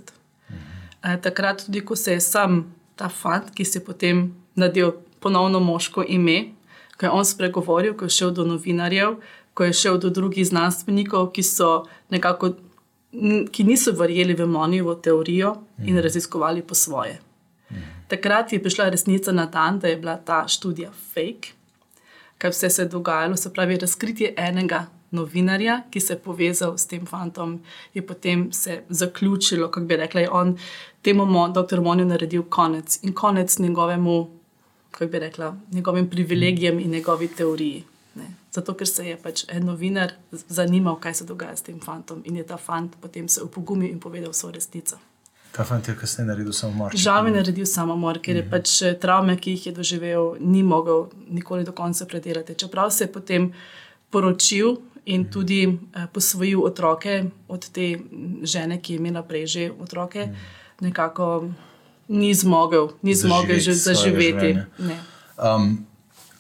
Uh, 0.50 1.22
takrat, 1.22 1.66
tudi 1.66 1.82
ko 1.82 1.96
se 1.96 2.14
je 2.14 2.22
sam 2.22 2.76
ta 2.96 3.10
fant, 3.10 3.52
ki 3.54 3.66
se 3.66 3.80
je 3.80 3.86
potem 3.86 4.36
nadel 4.56 4.92
ponovno 5.20 5.60
moško 5.60 6.04
ime, 6.08 6.46
ko 6.98 7.06
je 7.06 7.10
on 7.10 7.26
spregovoril, 7.26 7.94
ko 7.98 8.06
je 8.06 8.10
šel 8.10 8.32
do 8.32 8.46
novinarjev, 8.46 9.16
ko 9.54 9.64
je 9.64 9.74
šel 9.74 9.98
do 9.98 10.10
drugih 10.10 10.48
znanstvenikov, 10.48 11.32
ki 11.32 11.44
so 11.44 11.86
nekako. 12.10 12.54
Ki 13.52 13.64
niso 13.64 13.92
verjeli 13.92 14.34
v 14.34 14.46
Monijovo 14.46 14.96
teorijo 14.96 15.56
in 15.86 16.00
raziskovali 16.02 16.62
po 16.62 16.76
svoje. 16.76 17.20
Takrat 18.08 18.54
je 18.54 18.62
prišla 18.64 18.90
resnica 18.90 19.32
na 19.32 19.46
dan, 19.46 19.80
da 19.80 19.88
je 19.88 19.98
bila 19.98 20.18
ta 20.18 20.48
študija 20.48 20.92
fake, 20.92 21.54
kaj 22.38 22.52
vse 22.52 22.70
se 22.70 22.82
je 22.82 22.88
dogajalo. 22.88 23.38
Se 23.38 23.54
pravi, 23.54 23.78
razkritje 23.78 24.34
enega 24.38 24.86
novinarja, 25.12 25.82
ki 25.92 26.00
se 26.00 26.14
je 26.14 26.20
povezal 26.20 26.78
s 26.78 26.88
tem 26.90 27.06
fantom, 27.06 27.60
je 27.94 28.02
potem 28.02 28.52
se 28.54 28.82
zaključilo, 28.90 29.72
kako 29.72 29.86
bi 29.86 29.98
rekla, 29.98 30.28
on 30.32 30.58
temu 31.02 31.26
dr. 31.54 31.82
Monju 31.82 32.06
naredil 32.06 32.44
konec 32.50 33.00
in 33.04 33.14
konec 33.14 33.60
njegovemu, 33.60 34.30
kako 34.92 35.12
bi 35.12 35.20
rekla, 35.20 35.56
njegovim 35.72 36.10
privilegijem 36.10 36.80
in 36.80 36.92
njegovi 36.92 37.28
teoriji. 37.28 37.84
Ne. 38.16 38.28
Zato, 38.52 38.74
ker 38.78 38.88
se 38.88 39.08
je 39.08 39.18
pač 39.18 39.46
en 39.50 39.66
novinar 39.66 40.14
zanimal, 40.32 41.00
kaj 41.02 41.14
se 41.14 41.26
dogaja 41.26 41.56
s 41.58 41.66
tem 41.66 41.80
fantom, 41.82 42.22
in 42.26 42.38
je 42.38 42.46
ta 42.46 42.58
fant 42.58 42.94
potem 43.02 43.28
se 43.28 43.42
upogumil 43.42 43.90
in 43.90 44.00
povedal 44.00 44.34
svojo 44.34 44.54
resnico. 44.60 45.00
Ta 45.54 45.64
fant 45.66 45.88
je 45.88 45.96
kasneje 45.98 46.28
naredil 46.28 46.54
samomor. 46.54 46.96
Žal 46.98 47.28
je 47.28 47.34
naredil 47.34 47.66
samomor, 47.66 48.20
ker 48.22 48.36
je 48.36 48.42
mm 48.42 48.48
-hmm. 48.48 48.52
pač 48.52 48.82
eh, 48.82 48.94
travme, 49.00 49.38
ki 49.38 49.52
jih 49.52 49.66
je 49.66 49.72
doživel, 49.72 50.36
ni 50.40 50.64
mogel 50.64 51.08
nikoli 51.30 51.64
do 51.64 51.72
konca 51.72 52.06
predelati. 52.06 52.56
Čeprav 52.56 52.90
se 52.92 53.04
je 53.04 53.12
potem 53.12 53.54
poročil 54.10 54.78
in 55.06 55.22
mm 55.22 55.26
-hmm. 55.26 55.34
tudi 55.34 55.68
uh, 55.68 56.06
posvojil 56.12 56.64
otroke 56.64 57.26
od 57.48 57.70
te 57.70 58.00
žene, 58.44 58.82
ki 58.82 58.94
je 58.94 58.98
imela 58.98 59.24
prej 59.24 59.48
že 59.48 59.72
otroke, 59.80 60.26
mm 60.26 60.32
-hmm. 60.32 60.82
nekako 60.82 61.50
ni 62.08 62.34
zmogel, 62.34 62.90
ni 63.02 63.16
zmogel 63.16 63.60
že 63.60 63.74
zaživeti. 63.74 64.58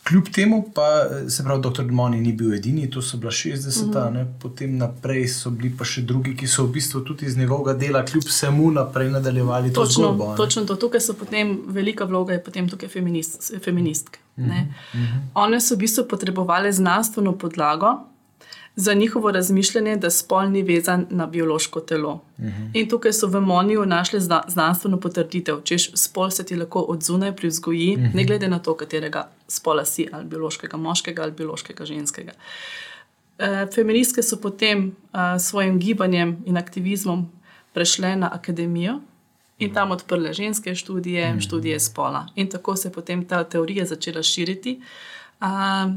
Kljub 0.07 0.29
temu 0.29 0.72
pa 0.75 1.05
se 1.29 1.43
pravi, 1.43 1.62
dr. 1.62 1.83
Moni 1.91 2.22
ni 2.22 2.33
bil 2.33 2.53
edini, 2.53 2.89
to 2.91 3.01
so 3.01 3.17
bila 3.17 3.31
60, 3.31 3.86
mm 3.86 3.91
-hmm. 3.93 4.25
potem 4.39 4.77
naprej 4.77 5.27
so 5.27 5.50
bili 5.50 5.77
pa 5.77 5.86
še 5.86 6.01
drugi, 6.01 6.36
ki 6.38 6.48
so 6.48 6.63
v 6.63 6.72
bistvu 6.72 7.01
tudi 7.01 7.25
iz 7.25 7.38
njegovega 7.38 7.74
dela, 7.79 8.05
kljub 8.05 8.24
vsemu 8.24 8.72
naprej 8.72 9.10
nadaljevali 9.10 9.74
točno, 9.74 9.86
to 9.86 9.91
zgodbo. 9.91 10.36
Točno 10.36 10.65
to, 10.65 10.75
tukaj 10.75 11.00
so 11.00 11.13
potem 11.13 11.60
velika 11.67 12.05
vloga, 12.05 12.33
je 12.33 12.43
potem 12.43 12.69
tukaj 12.69 12.89
feminist, 12.89 13.53
feministke. 13.63 14.19
Mm 14.38 14.45
-hmm. 14.45 15.19
One 15.33 15.62
so 15.62 15.75
v 15.75 15.77
bistvu 15.77 16.07
potrebovali 16.10 16.74
znanstveno 16.74 17.38
podlago, 17.38 18.13
za 18.75 18.93
njihovo 18.93 19.31
razmišljanje, 19.31 19.95
da 19.95 20.10
spol 20.10 20.50
ni 20.50 20.62
vezan 20.62 21.05
na 21.10 21.27
biološko 21.27 21.79
telo. 21.79 22.13
Uh 22.38 22.45
mhm. 22.45 22.63
-huh. 22.63 22.69
In 22.74 22.89
tukaj 22.89 23.13
so 23.13 23.27
v 23.27 23.41
Moniju 23.41 23.86
našli 23.86 24.19
zna, 24.19 24.43
znanstveno 24.48 25.00
potrditev, 25.00 25.62
če 25.63 25.77
spol 25.77 26.31
se 26.31 26.43
ti 26.43 26.55
lahko 26.55 26.79
odzunaj 26.79 27.36
pri 27.36 27.48
vzgoji, 27.48 27.95
uh 27.95 28.01
-huh. 28.01 28.15
ne 28.15 28.22
mhm. 28.22 28.27
glede 28.27 28.48
na 28.48 28.60
to, 28.60 28.75
katerega 28.75 29.29
spola 29.53 29.86
si, 29.86 30.07
ali 30.12 30.25
biološkega 30.25 30.77
moškega 30.77 31.24
ali 31.24 31.31
biološkega 31.31 31.86
ženskega. 31.86 32.33
E, 33.38 33.67
feministke 33.75 34.24
so 34.24 34.38
potem 34.41 34.91
s 35.13 35.50
svojim 35.50 35.79
gibanjem 35.79 36.38
in 36.45 36.57
aktivizmom 36.57 37.25
prešle 37.74 38.15
na 38.15 38.29
akademijo. 38.33 39.00
In 39.60 39.74
tam 39.74 39.91
odprle 39.91 40.33
ženske 40.33 40.75
študije, 40.75 41.38
študije 41.41 41.79
spola. 41.79 42.27
In 42.36 42.50
tako 42.50 42.75
se 42.75 42.88
je 42.88 42.93
potem 42.93 43.25
ta 43.25 43.43
teorija 43.43 43.86
začela 43.86 44.24
širiti. 44.24 44.81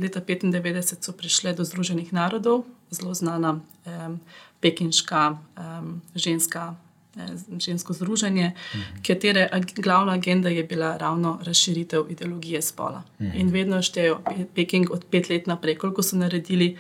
Leta 0.00 0.20
1995 0.20 1.04
so 1.04 1.12
prišle 1.12 1.52
do 1.52 1.64
Združenih 1.64 2.12
narodov, 2.12 2.64
zelo 2.90 3.14
znana 3.14 3.52
um, 3.52 4.20
pekinška 4.60 5.30
um, 5.30 6.02
ženska. 6.14 6.74
Žensko 7.58 7.92
združenje, 7.92 8.52
mhm. 8.74 9.02
katere 9.06 9.48
glavna 9.76 10.12
agenda 10.12 10.48
je 10.48 10.64
bila 10.64 10.96
ravno 10.96 11.38
razširitev 11.42 12.04
ideologije 12.10 12.62
spola. 12.62 13.02
Mhm. 13.20 13.30
In 13.34 13.48
vedno 13.48 13.82
štejejo 13.82 14.20
Peking 14.54 14.90
od 14.90 15.04
pet 15.10 15.28
let 15.28 15.46
naprej, 15.46 15.78
koliko 15.78 16.02
so 16.02 16.16
naredili 16.16 16.76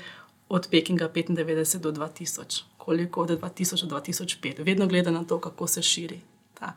od 0.48 0.68
Pekinga 0.70 1.08
95 1.08 1.78
do 1.78 1.92
2000, 1.92 2.62
koliko 2.78 3.22
od 3.22 3.40
2000 3.40 3.86
do 3.86 3.96
2005. 3.96 4.64
Vedno 4.64 4.86
gleda 4.86 5.10
na 5.10 5.24
to, 5.24 5.40
kako 5.40 5.66
se 5.66 5.82
širi 5.82 6.20
ta 6.60 6.72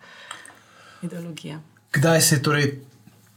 ideologija. 1.02 1.60
Kdaj 1.94 2.22
se 2.22 2.36
je 2.36 2.44
torej 2.44 2.80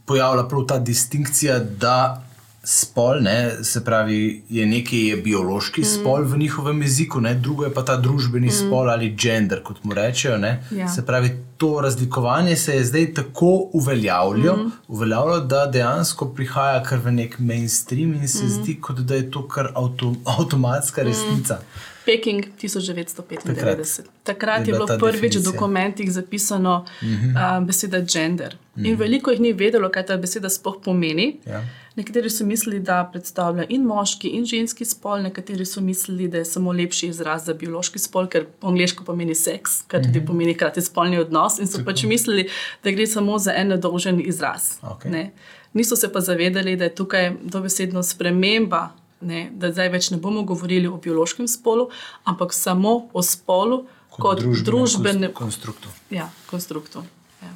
pojavila 0.04 0.48
prav 0.48 0.66
ta 0.66 0.78
distinkcija, 0.78 1.58
da 1.58 2.24
spol, 2.64 3.20
ne, 3.20 3.64
se 3.64 3.84
pravi, 3.84 4.44
je 4.48 4.66
nekaj 4.66 5.08
je 5.08 5.16
biološki 5.16 5.80
mm. 5.80 5.84
spol 5.84 6.22
v 6.24 6.38
njihovem 6.38 6.82
jeziku, 6.82 7.20
ne, 7.20 7.34
drugo 7.34 7.64
je 7.64 7.74
pa 7.74 7.82
ta 7.84 7.96
družbeni 7.96 8.46
mm. 8.46 8.58
spol 8.58 8.90
ali 8.90 9.10
gender, 9.18 9.62
kot 9.62 9.84
mu 9.84 9.94
rečejo. 9.94 10.38
Ja. 10.70 10.88
Se 10.88 11.06
pravi, 11.06 11.30
to 11.56 11.80
razlikovanje 11.80 12.56
se 12.56 12.76
je 12.76 12.84
zdaj 12.84 13.14
tako 13.14 13.68
uveljavljalo, 13.72 14.56
mm. 14.56 14.72
uveljavljalo 14.88 15.40
da 15.40 15.66
dejansko 15.66 16.28
prihaja 16.34 16.82
kar 16.82 16.98
v 16.98 17.12
nek 17.12 17.38
mainstream 17.38 18.14
in 18.14 18.28
se 18.28 18.44
mm. 18.44 18.48
zdi, 18.48 18.80
kot 18.80 18.98
da 18.98 19.14
je 19.14 19.30
to 19.30 19.48
kar 19.48 19.72
avto, 19.74 20.14
avtomatska 20.38 21.02
resnica. 21.02 21.54
Mm. 21.54 21.91
Peking 22.04 22.44
1995. 22.58 23.44
Takrat, 23.44 23.78
Takrat 24.22 24.66
je, 24.66 24.72
je 24.72 24.78
bilo 24.78 24.86
prvič 24.98 25.36
v 25.36 25.42
dokumentih 25.42 26.12
zapisano 26.12 26.84
uh 26.84 27.08
-huh. 27.08 27.58
uh, 27.60 27.66
beseda 27.66 28.00
gender. 28.00 28.54
Uh 28.54 28.82
-huh. 28.82 28.86
In 28.86 28.92
mhm. 28.92 29.00
veliko 29.02 29.30
jih 29.30 29.40
ni 29.40 29.52
vedelo, 29.52 29.88
kaj 29.88 30.06
ta 30.06 30.16
beseda 30.16 30.48
sploh 30.48 30.76
pomeni. 30.84 31.38
Ja. 31.46 31.64
Nekateri 31.96 32.30
so 32.30 32.44
mislili, 32.44 32.80
da 32.80 33.08
predstavlja 33.12 33.64
in 33.68 33.84
moški, 33.84 34.28
in 34.28 34.46
ženski 34.46 34.84
spol, 34.84 35.22
nekateri 35.22 35.66
so 35.66 35.80
mislili, 35.80 36.28
da 36.28 36.38
je 36.38 36.44
samo 36.44 36.72
lepši 36.72 37.06
izraz 37.06 37.44
za 37.44 37.54
biološki 37.54 37.98
spol, 37.98 38.26
ker 38.26 38.46
po 38.60 38.68
angliško 38.68 39.04
pomeni 39.04 39.34
seks, 39.34 39.82
kar 39.86 40.00
tudi 40.00 40.08
uh 40.08 40.16
mhm. 40.16 40.24
-huh. 40.24 40.26
pomeni 40.26 40.54
krati 40.54 40.80
spolni 40.80 41.18
odnos. 41.18 41.58
In 41.58 41.66
so 41.66 41.78
Tako. 41.78 41.90
pač 41.90 42.02
mislili, 42.02 42.48
da 42.84 42.90
gre 42.90 43.06
samo 43.06 43.38
za 43.38 43.52
en 43.54 43.80
dolžen 43.80 44.22
izraz. 44.26 44.62
Okay. 44.82 45.28
Niso 45.72 45.96
se 45.96 46.12
pa 46.12 46.20
zavedali, 46.20 46.76
da 46.76 46.84
je 46.84 46.94
tukaj 46.94 47.32
dobesedno 47.42 48.02
sprememba 48.02 48.88
ne, 49.22 49.50
da 49.54 49.72
zdaj 49.72 49.88
več 49.92 50.10
ne 50.10 50.18
bomo 50.20 50.42
govorili 50.42 50.88
o 50.88 50.96
biološkem 50.96 51.48
spolu, 51.48 51.88
ampak 52.24 52.54
samo 52.54 53.08
o 53.12 53.22
spolu 53.22 53.84
kot, 54.10 54.42
kot 54.42 54.62
družbenem 54.66 55.32
konstruktu. 55.34 55.88
Ja, 56.10 56.28
konstruktu. 56.50 57.04
Ja. 57.42 57.52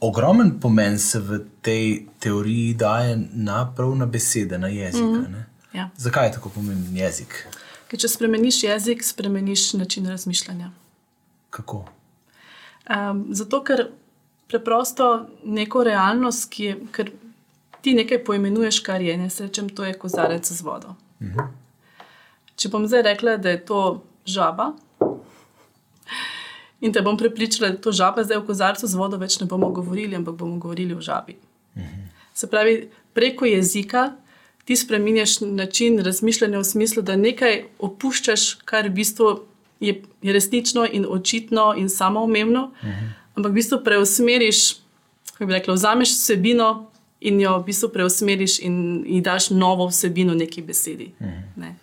Ogromen 0.00 0.54
pomen 0.60 0.98
se 0.98 1.20
v 1.20 1.40
tej 1.62 1.86
teoriji 2.20 2.74
daje 2.74 3.16
na 3.32 3.64
prav 3.76 3.94
na 3.96 4.06
besede, 4.06 4.58
na 4.58 4.68
jezik. 4.68 5.02
Mm 5.02 5.24
-hmm. 5.24 5.44
ja. 5.72 5.90
Zakaj 5.96 6.26
je 6.26 6.32
tako 6.32 6.48
pomemben 6.48 6.96
jezik? 6.96 7.46
Ker 7.88 7.98
če 7.98 8.08
spremeniš 8.08 8.62
jezik, 8.62 9.02
spremeniš 9.04 9.72
način 9.72 10.06
razmišljanja. 10.06 10.70
Kako? 11.50 11.84
Um, 12.90 13.26
zato, 13.30 13.64
ker 13.64 13.88
preprosto 14.48 15.26
neko 15.44 15.84
realnost, 15.84 16.50
ki 16.50 16.64
je 16.64 16.76
ti 17.80 17.94
nekaj 17.94 18.24
poimenuješ, 18.24 18.80
kar 18.80 19.02
je, 19.02 19.16
ne 19.16 19.30
srečem, 19.30 19.68
to 19.68 19.84
je 19.84 19.94
kozarec 19.98 20.46
z 20.52 20.62
vodo. 20.62 20.94
Mhm. 21.22 21.50
Če 22.56 22.68
bom 22.68 22.86
zdaj 22.86 23.02
rekla, 23.02 23.36
da 23.36 23.54
je 23.54 23.60
to 23.64 24.02
žaba. 24.28 24.72
In 26.80 26.92
te 26.92 27.02
bom 27.04 27.16
prepričala, 27.16 27.68
da 27.68 27.74
je 27.74 27.82
to 27.84 27.92
žaba, 27.92 28.24
zdaj 28.24 28.40
v 28.40 28.46
kozarcu 28.48 28.88
z 28.88 28.96
vodo 28.96 29.20
več 29.20 29.38
ne 29.40 29.46
bomo 29.48 29.70
govorili, 29.72 30.16
ampak 30.16 30.36
bomo 30.36 30.58
govorili 30.60 30.94
o 30.94 31.00
žabi. 31.00 31.36
Mhm. 31.76 32.08
Se 32.34 32.48
pravi, 32.50 32.90
preko 33.14 33.44
jezika 33.44 34.12
ti 34.64 34.76
spremeniš 34.76 35.40
način 35.40 35.98
razmišljanja 36.04 36.58
v 36.58 36.64
smislu, 36.64 37.02
da 37.02 37.16
nekaj 37.16 37.64
opuščaš, 37.78 38.60
kar 38.64 38.88
v 38.88 38.94
bistvu 39.00 39.30
je, 39.80 39.96
je 40.22 40.32
resnično 40.32 40.84
in 40.86 41.06
očitno 41.08 41.74
in 41.76 41.88
samoumevno, 41.88 42.70
mhm. 42.84 43.10
ampak 43.34 43.50
v 43.50 43.54
bistvu 43.54 43.80
preusmeriš 43.84 44.80
kako 45.40 45.46
bi 45.46 45.52
rekla, 45.52 45.74
vzameš 45.74 46.10
vsebino 46.10 46.90
in 47.22 47.40
jo 47.40 47.58
v 47.58 47.64
bistvu 47.64 47.88
preusmeriš 47.90 48.58
in 48.60 48.76
ji 49.06 49.20
daš 49.22 49.50
novo 49.52 49.86
vsebino 49.86 50.34
neki 50.34 50.62
besedi. 50.62 51.10
Ne, 51.56 51.74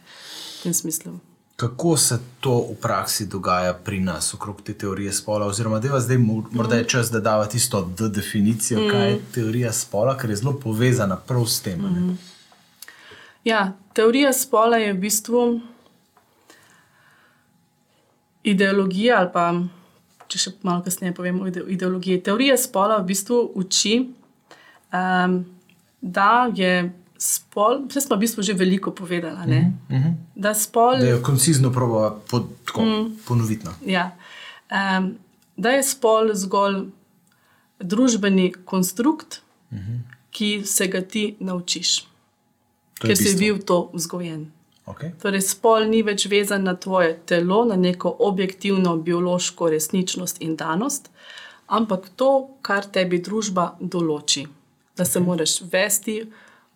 v 0.53 0.63
tem 0.63 0.73
smislu. 0.73 1.19
Kako 1.55 1.97
se 1.97 2.17
to 2.39 2.51
v 2.63 2.75
praksi 2.77 3.25
dogaja 3.27 3.73
pri 3.75 3.99
nas, 3.99 4.33
okrog 4.33 4.61
te 4.61 4.73
teorije 4.75 5.11
spola? 5.13 5.45
Oziroma, 5.45 5.79
da 5.79 5.87
je 5.89 6.01
zdaj 6.01 6.17
mo- 6.19 6.45
morda 6.51 6.75
je 6.75 6.85
čas, 6.85 7.09
da 7.09 7.19
dava 7.19 7.45
tisto 7.47 7.81
D 7.91 8.09
definicijo, 8.09 8.83
kaj 8.87 9.07
je 9.07 9.19
teorija 9.31 9.71
spola, 9.73 10.13
ker 10.15 10.29
je 10.29 10.35
zelo 10.35 10.53
povezana 10.55 11.15
prav 11.17 11.45
s 11.47 11.59
tem. 11.61 11.81
ne. 11.83 12.15
Ja, 13.43 13.63
teorija 13.93 14.33
spola 14.33 14.77
je 14.77 14.93
v 14.93 14.99
bistvu 14.99 15.61
ideologija, 18.43 19.17
ali 19.17 19.29
pa 19.33 19.45
če 20.27 20.39
še 20.39 20.51
malo 20.61 20.83
kasneje 20.83 21.13
povemo 21.13 21.43
o 21.43 21.47
ide- 21.47 21.65
ideologiji. 21.67 22.21
Teorija 22.21 22.57
spola 22.57 22.97
v 22.97 23.05
bistvu 23.05 23.51
uči, 23.55 23.93
um, 24.93 25.45
da 26.01 26.51
je 26.55 26.91
spol, 27.17 27.87
vse 27.89 28.01
smo 28.01 28.15
v 28.15 28.19
bistvu 28.19 28.43
že 28.43 28.53
veliko 28.53 28.91
povedali, 28.91 29.47
ne? 29.47 29.61
da 30.35 30.53
spol. 30.53 30.99
Da 31.01 31.07
jo 31.07 31.21
koncizno 31.23 31.71
proba 31.73 32.11
pod, 32.29 32.49
tako, 32.65 33.09
ponoviti. 33.27 33.65
No. 33.65 33.73
Ja. 33.85 34.11
Um, 34.69 35.15
da 35.57 35.73
je 35.73 35.83
spol 35.83 36.33
zgolj 36.33 36.85
družbeni 37.79 38.53
konstrukt, 38.65 39.41
uh 39.71 39.77
-huh. 39.77 39.99
ki 40.29 40.61
se 40.65 40.87
ga 40.87 41.01
ti 41.01 41.35
naučiš, 41.39 41.97
je 41.97 42.05
ker 43.01 43.17
si 43.17 43.23
bistvo. 43.23 43.39
bil 43.39 43.59
to 43.65 43.89
vzgojen. 43.93 44.51
Okay. 44.85 45.11
Torej, 45.21 45.41
spol 45.41 45.83
ni 45.89 45.99
več 46.03 46.25
vezan 46.25 46.63
na 46.63 46.75
tvoje 46.75 47.19
telo, 47.25 47.65
na 47.65 47.75
neko 47.75 48.15
objektivno 48.19 48.97
biološko 48.97 49.69
resničnost 49.69 50.41
in 50.41 50.55
danost, 50.55 51.09
ampak 51.67 52.09
to, 52.15 52.47
kar 52.61 52.85
tebi 52.85 53.19
družba 53.19 53.75
določi. 53.79 54.47
Da 54.97 55.05
se 55.05 55.19
moraš 55.19 55.61
vesti, 55.71 56.31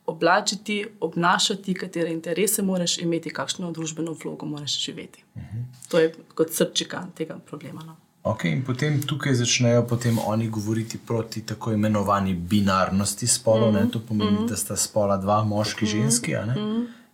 oblačiti, 0.06 0.86
obnašati, 1.00 1.74
katere 1.74 2.12
interese 2.12 2.62
moraš 2.62 2.98
imeti, 2.98 3.30
kakšno 3.30 3.72
družbeno 3.72 4.16
vlogo 4.24 4.46
moraš 4.46 4.80
živeti. 4.86 5.24
To 5.90 6.00
je 6.00 6.14
kot 6.36 6.54
srčika 6.54 7.04
tega 7.16 7.40
problema. 7.46 7.84
No. 7.86 7.96
Okay, 8.24 8.54
in 8.54 8.62
potem 8.62 9.00
tukaj 9.02 9.34
začnejo 9.34 9.82
potem 9.90 10.18
oni 10.26 10.50
govoriti 10.50 10.98
proti 10.98 11.42
tako 11.46 11.72
imenovani 11.72 12.34
binarnosti 12.34 13.28
spolov. 13.28 13.74
Mm. 13.74 13.90
To 13.90 14.00
pomeni, 14.00 14.40
mm. 14.40 14.48
da 14.48 14.56
sta 14.56 14.76
spola 14.78 15.18
dva, 15.18 15.44
moški 15.44 15.86
mm. 15.86 15.88
ženski. 15.88 16.36
a 16.36 16.46
ne? 16.46 16.56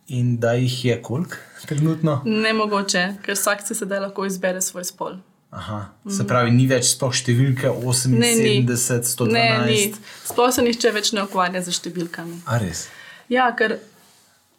In 0.08 0.38
da 0.40 0.54
jih 0.54 0.86
je 0.86 1.02
koliko 1.02 1.36
trenutno? 1.68 2.22
Nemogoče, 2.26 3.08
ker 3.24 3.36
vsak 3.36 3.64
si 3.68 3.76
sedaj 3.76 4.00
lahko 4.00 4.26
izbere 4.26 4.62
svoj 4.62 4.84
spol. 4.84 5.16
Aha, 5.52 5.94
se 6.12 6.26
pravi, 6.28 6.52
ni 6.52 6.66
več 6.68 6.90
sploh 6.92 7.14
številke 7.16 7.70
78, 7.72 8.12
Ne, 8.12 8.32
ni. 8.36 8.56
112. 8.68 9.32
Ne, 9.32 9.46
ni. 9.66 9.94
Sploh 10.28 10.52
se 10.52 10.62
nihče 10.66 10.92
več 10.92 11.14
ne 11.16 11.24
ukvarja 11.24 11.62
z 11.64 11.72
številkami. 11.78 12.42
A 12.52 12.60
res? 12.60 12.88
Ja, 13.32 13.48
ker 13.56 13.78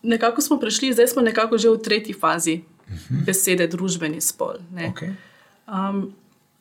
nekako 0.03 0.41
smo 0.41 0.57
prišli, 0.57 0.95
zdaj 0.97 1.13
smo 1.13 1.25
nekako 1.25 1.61
že 1.61 1.69
v 1.69 1.83
tretji 1.85 2.17
fazi 2.17 2.63
besede 3.27 3.69
družbeni 3.69 4.21
spol. 4.25 4.65
ne. 4.73 4.89
Okay. 4.89 5.13
Um, 5.69 6.15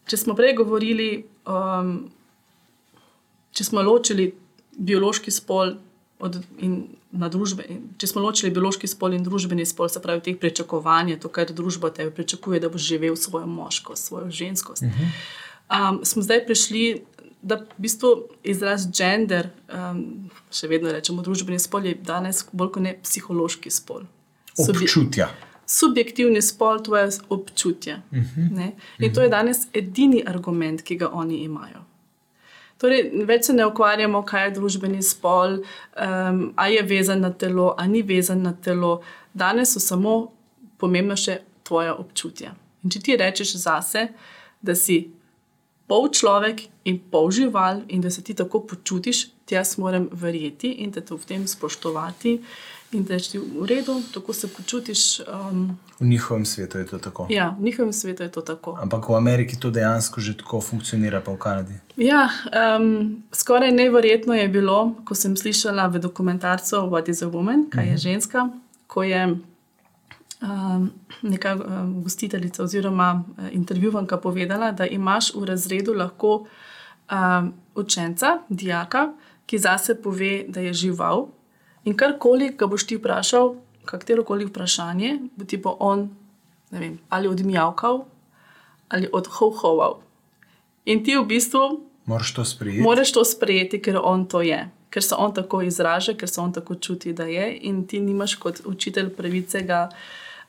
če 0.08 0.20
smo 0.20 0.36
prej 0.36 0.58
govorili, 0.60 1.24
um, 1.48 2.12
če 3.56 3.64
smo 3.64 3.80
ločili 3.80 4.34
biološki 4.76 5.32
spol 5.32 5.78
od, 6.20 6.44
in 6.60 6.84
na 7.12 7.30
družbe, 7.30 7.64
če 7.98 8.08
smo 8.08 8.22
ločili 8.22 8.52
biološki 8.52 8.88
spol 8.88 9.14
in 9.14 9.24
družbeni 9.24 9.66
spol, 9.66 9.90
se 9.90 10.02
pravi, 10.02 10.22
teh 10.22 10.38
pričakovanj, 10.38 11.20
to, 11.20 11.30
kar 11.30 11.46
družba 11.56 11.90
te 11.90 12.10
pričakuje, 12.12 12.60
da 12.60 12.70
boš 12.70 12.82
živel 12.82 13.16
svojo 13.16 13.48
moškost, 13.48 14.06
svojo 14.06 14.32
ženskost. 14.32 14.84
Um, 14.84 16.02
smo 16.04 16.22
zdaj 16.22 16.46
prišli, 16.46 17.04
da 17.42 17.56
v 17.56 17.66
bistvu 17.78 18.28
izraz 18.44 18.88
gender, 18.92 19.50
um, 19.72 20.30
še 20.52 20.68
vedno 20.68 20.92
rečemo 20.92 21.22
družbeni 21.24 21.60
spol, 21.60 21.86
je 21.86 21.96
danes 21.96 22.44
bolj 22.52 22.72
kot 22.72 22.84
ne 22.84 22.96
psihološki 23.04 23.72
spol. 23.72 24.04
Subje- 24.58 24.88
Občutja. 24.90 25.30
subjektivni 25.66 26.42
spol, 26.42 26.80
tvoje 26.84 27.10
občutje. 27.30 28.02
Uh 28.12 28.18
-huh. 28.18 28.72
In 29.00 29.14
to 29.14 29.22
je 29.22 29.30
danes 29.30 29.68
edini 29.74 30.24
argument, 30.26 30.82
ki 30.82 30.96
ga 30.96 31.10
oni 31.14 31.38
imajo. 31.44 31.84
Torej, 32.78 33.10
več 33.26 33.50
se 33.50 33.54
ne 33.58 33.66
ukvarjamo, 33.66 34.22
kaj 34.28 34.48
je 34.48 34.56
družbeni 34.60 35.02
spol, 35.02 35.60
um, 35.60 36.42
ali 36.56 36.78
je 36.78 36.84
vezan 36.86 37.24
na 37.26 37.32
telo, 37.34 37.72
ali 37.78 37.98
ni 37.98 38.02
vezan 38.06 38.44
na 38.46 38.54
telo. 38.54 39.00
Danes 39.34 39.74
so 39.74 39.82
samo 39.82 40.18
pomembno 40.78 41.18
še 41.18 41.40
tvoje 41.66 41.94
občutje. 41.94 42.54
In 42.84 42.94
če 42.94 43.02
ti 43.04 43.18
rečeš 43.18 43.56
zase, 43.64 44.08
da 44.62 44.76
si 44.78 45.00
pol 45.88 46.10
človek 46.14 46.68
in 46.88 47.00
pol 47.12 47.32
žival, 47.34 47.82
in 47.90 48.04
da 48.04 48.12
se 48.14 48.22
ti 48.22 48.36
tako 48.38 48.62
počutiš, 48.70 49.26
ti 49.48 49.56
jaz 49.56 49.78
moram 49.82 50.10
verjeti 50.12 50.76
in 50.84 50.92
te 50.92 51.02
to 51.02 51.18
v 51.18 51.26
tem 51.26 51.48
spoštovati. 51.48 52.38
In 52.92 53.04
da 53.04 53.14
je 53.14 53.40
v 53.40 53.66
redu, 53.66 54.02
tako 54.14 54.34
se 54.34 54.48
počutiš. 54.48 55.20
Um, 55.20 55.78
V 56.00 56.06
njihovem 56.06 56.46
svetu 56.46 56.78
je 56.78 56.86
to 56.88 56.98
tako. 56.98 57.28
ja, 57.30 57.56
v 57.60 57.64
njihovem 57.64 57.94
svetu 57.94 58.24
je 58.24 58.32
to 58.32 58.42
tako. 58.42 58.78
Ampak 58.82 59.10
v 59.10 59.16
Ameriki 59.16 59.60
to 59.60 59.70
dejansko 59.70 60.22
že 60.22 60.38
tako 60.38 60.62
funkcionira, 60.62 61.22
pa 61.22 61.32
v 61.32 61.38
Kanadi. 61.38 61.74
Ja, 61.98 62.30
um, 62.80 63.24
skoraj 63.32 63.72
neverjetno 63.72 64.34
je 64.34 64.48
bilo, 64.48 64.96
ko 65.06 65.16
sem 65.16 65.36
slišala 65.38 65.88
v 65.88 66.00
dokumentarcu 66.00 66.76
What 66.88 67.10
is 67.10 67.22
a 67.22 67.28
Woman, 67.28 67.68
kaj 67.70 67.90
je 67.92 67.98
ženska, 67.98 68.50
ko 68.88 69.04
je 69.04 69.36
um, 70.42 70.92
neka 71.22 71.56
um, 71.56 72.04
gostiteljica 72.04 72.64
oziroma 72.64 73.24
uh, 73.38 73.52
intervjuvanka 73.52 74.18
povedala, 74.18 74.72
da 74.72 74.88
imaš 74.88 75.34
v 75.36 75.44
razredu 75.44 75.94
lahko 75.94 76.48
um, 77.12 77.54
učenca, 77.76 78.40
dijaka, 78.50 79.12
ki 79.46 79.58
zase 79.60 80.02
pove, 80.02 80.46
da 80.48 80.60
je 80.62 80.74
žival 80.74 81.28
in 81.88 81.96
karkoli 81.98 82.52
ga 82.60 82.68
boš 82.68 82.88
ti 82.88 83.00
vprašal, 83.00 83.56
katero 83.88 84.26
koli 84.28 84.46
vprašanje, 84.46 85.14
bo 85.36 85.48
ti 85.48 85.58
bo 85.58 85.78
on 85.80 86.10
ne 86.72 86.80
vem, 86.80 87.00
ali 87.10 87.32
odmjavkal 87.32 88.04
ali 88.90 89.10
odhohoval. 89.14 90.00
In 90.86 91.04
ti 91.04 91.18
v 91.18 91.26
bistvu 91.28 91.88
Moraš 92.08 92.34
to 92.34 92.46
sprejeti. 92.46 92.82
Moraš 92.82 93.12
to 93.12 93.26
sprejeti, 93.26 93.82
ker 93.84 94.00
on 94.00 94.24
to 94.32 94.42
je, 94.42 94.62
ker 94.90 95.04
se 95.04 95.16
on 95.16 95.34
tako 95.36 95.62
izraža, 95.62 96.14
ker 96.16 96.30
se 96.30 96.40
on 96.42 96.54
tako 96.54 96.76
čuti, 96.76 97.12
da 97.14 97.26
je, 97.28 97.50
in 97.68 97.84
ti 97.88 98.00
nimaš 98.00 98.36
kot 98.40 98.62
učitelj 98.66 99.10
pravice 99.16 99.62
ga 99.62 99.90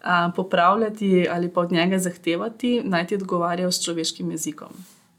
a, 0.02 0.30
popravljati 0.36 1.26
ali 1.30 1.48
pa 1.50 1.60
od 1.60 1.72
njega 1.72 1.98
zahtevati, 1.98 2.80
naj 2.84 3.06
ti 3.06 3.18
odgovarja 3.18 3.72
s 3.72 3.82
človeškim 3.84 4.30
jezikom, 4.30 4.70